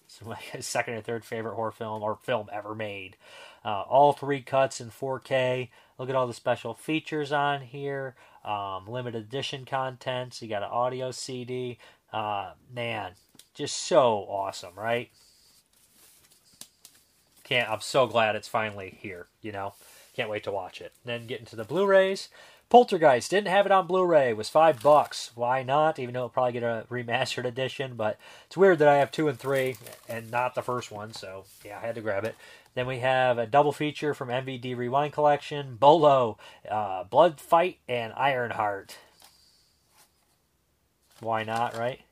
[0.07, 3.17] It's my second or third favorite horror film or film ever made.
[3.67, 5.71] Uh, all three cuts in 4K.
[5.99, 8.15] Look at all the special features on here.
[8.45, 10.35] Um, limited edition content.
[10.35, 11.79] So you got an audio CD.
[12.13, 13.13] Uh, man,
[13.55, 15.11] just so awesome, right?
[17.43, 17.69] Can't.
[17.69, 19.27] I'm so glad it's finally here.
[19.43, 19.75] You know,
[20.15, 20.93] can't wait to watch it.
[21.05, 22.29] then get into the Blu-rays.
[22.69, 24.31] Poltergeist didn't have it on Blu-ray.
[24.31, 25.31] It was five bucks.
[25.35, 25.99] Why not?
[25.99, 28.17] Even though it'll probably get a remastered edition, but
[28.47, 29.77] it's weird that I have two and three
[30.09, 31.13] and not the first one.
[31.13, 32.37] So yeah, I had to grab it.
[32.77, 36.37] Then we have a double feature from MVD Rewind Collection: Bolo,
[36.71, 38.99] uh, Blood Fight, and Ironheart.
[41.21, 42.03] Why not, right?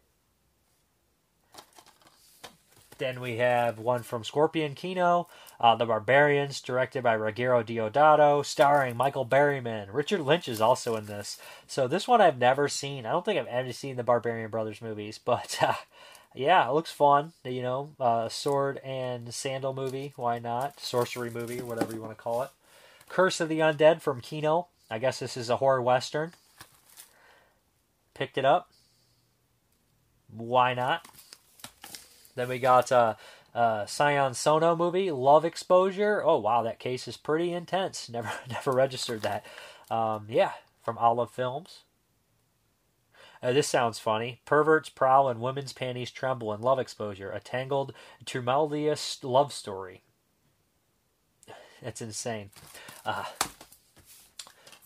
[2.96, 5.28] Then we have one from Scorpion Kino,
[5.60, 9.88] uh, The Barbarians, directed by Ruggero Deodato, starring Michael Berryman.
[9.92, 11.38] Richard Lynch is also in this.
[11.66, 13.04] So this one I've never seen.
[13.04, 15.74] I don't think I've ever seen the Barbarian Brothers movies, but uh,
[16.34, 17.32] yeah, it looks fun.
[17.44, 20.12] You know, uh, sword and sandal movie.
[20.16, 20.80] Why not?
[20.80, 22.50] Sorcery movie, whatever you want to call it.
[23.08, 24.68] Curse of the Undead from Kino.
[24.90, 26.32] I guess this is a horror western.
[28.14, 28.70] Picked it up.
[30.30, 31.06] Why not?
[32.34, 33.14] Then we got uh,
[33.54, 36.22] Uh, Sion Sono movie, Love Exposure.
[36.24, 38.08] Oh wow, that case is pretty intense.
[38.12, 39.44] Never, never registered that.
[39.90, 40.52] Um, yeah,
[40.82, 41.84] from Olive Films.
[43.44, 44.40] Uh, this sounds funny.
[44.46, 47.30] Perverts prowl and women's panties tremble in love exposure.
[47.30, 47.92] A tangled,
[48.24, 50.02] tumultuous love story.
[51.82, 52.48] That's insane.
[53.04, 53.24] Uh,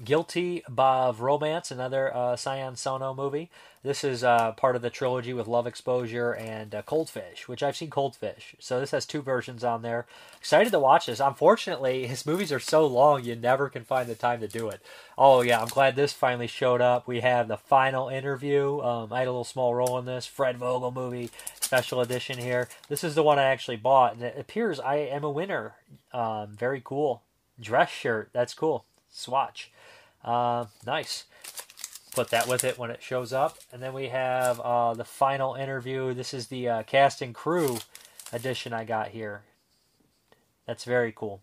[0.04, 3.50] Guilty of Romance, another uh, Sion Sono movie.
[3.82, 7.76] This is uh, part of the trilogy with Love Exposure and uh, Coldfish, which I've
[7.76, 8.54] seen Coldfish.
[8.60, 10.06] So this has two versions on there.
[10.38, 11.18] Excited to watch this.
[11.18, 14.80] Unfortunately, his movies are so long, you never can find the time to do it.
[15.16, 17.08] Oh, yeah, I'm glad this finally showed up.
[17.08, 18.80] We have the final interview.
[18.80, 20.26] Um, I had a little small role in this.
[20.26, 21.30] Fred Vogel movie,
[21.60, 22.68] special edition here.
[22.88, 25.74] This is the one I actually bought, and it appears I am a winner.
[26.12, 27.22] Um, very cool.
[27.60, 28.30] Dress shirt.
[28.32, 28.84] That's cool.
[29.10, 29.72] Swatch.
[30.28, 31.24] Uh, nice
[32.18, 33.58] put that with it when it shows up.
[33.72, 36.12] And then we have uh, the final interview.
[36.14, 37.78] This is the uh, cast and crew
[38.32, 39.42] edition I got here.
[40.66, 41.42] That's very cool.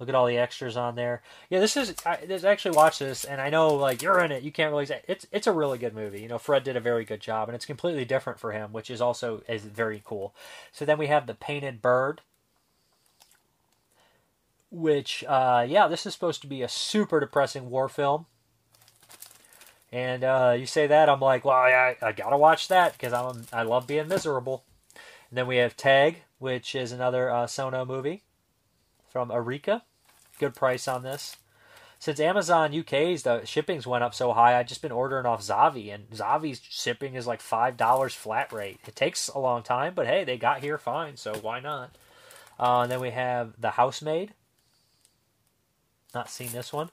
[0.00, 1.22] Look at all the extras on there.
[1.50, 1.94] Yeah, this is.
[2.04, 4.42] I this, actually watched this, and I know like you're in it.
[4.42, 5.24] You can't really say it's.
[5.30, 6.20] It's a really good movie.
[6.20, 8.90] You know, Fred did a very good job, and it's completely different for him, which
[8.90, 10.34] is also is very cool.
[10.72, 12.22] So then we have the Painted Bird,
[14.74, 18.26] which uh, yeah, this is supposed to be a super depressing war film.
[19.92, 23.46] And uh, you say that, I'm like, well, I, I gotta watch that because I'm
[23.52, 24.64] I love being miserable.
[25.30, 28.22] And then we have Tag, which is another uh, Sono movie
[29.08, 29.82] from Arika.
[30.40, 31.36] Good price on this.
[32.00, 35.94] Since Amazon UK's the shippings went up so high, I've just been ordering off Zavvi,
[35.94, 38.80] and Zavvi's shipping is like five dollars flat rate.
[38.86, 41.96] It takes a long time, but hey, they got here fine, so why not?
[42.58, 44.34] Uh, and then we have The Housemaid.
[46.14, 46.90] Not seen this one.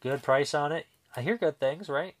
[0.00, 0.86] Good price on it.
[1.16, 2.14] I hear good things, right?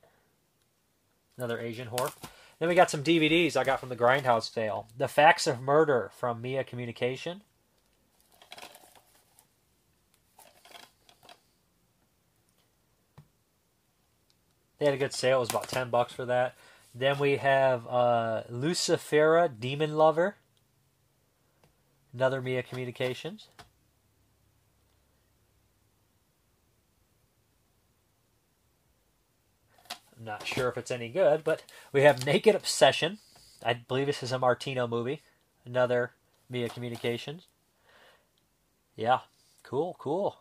[1.36, 2.12] Another Asian whore.
[2.58, 4.86] Then we got some DVDs I got from the Grindhouse sale.
[4.96, 7.42] The Facts of Murder from Mya Communication.
[14.78, 15.38] They had a good sale.
[15.38, 16.54] It was about 10 bucks for that.
[16.94, 20.36] Then we have uh, Lucifera Demon Lover.
[22.12, 23.48] Another Mya Communications.
[30.24, 33.18] Not sure if it's any good, but we have Naked Obsession.
[33.62, 35.20] I believe this is a Martino movie.
[35.66, 36.12] Another
[36.48, 37.46] Mya Communications.
[38.96, 39.20] Yeah,
[39.62, 40.38] cool, cool.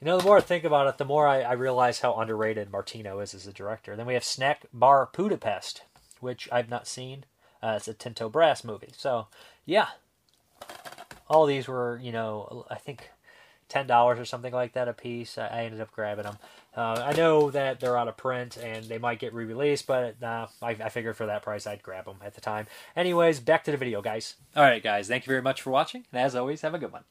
[0.00, 2.72] You know, the more I think about it, the more I, I realize how underrated
[2.72, 3.94] Martino is as a director.
[3.94, 5.82] Then we have Snack Bar Budapest,
[6.20, 7.24] which I've not seen.
[7.62, 8.92] Uh, it's a Tinto Brass movie.
[8.96, 9.26] So,
[9.66, 9.88] yeah.
[11.28, 13.10] All these were, you know, I think
[13.70, 15.38] ten dollars or something like that a piece.
[15.38, 16.36] I, I ended up grabbing them.
[16.76, 20.48] Uh, I know that they're out of print and they might get re-released, but nah,
[20.60, 22.66] I, I figured for that price I'd grab them at the time.
[22.94, 24.34] Anyways, back to the video, guys.
[24.54, 26.92] All right, guys, thank you very much for watching, and as always, have a good
[26.92, 27.04] one.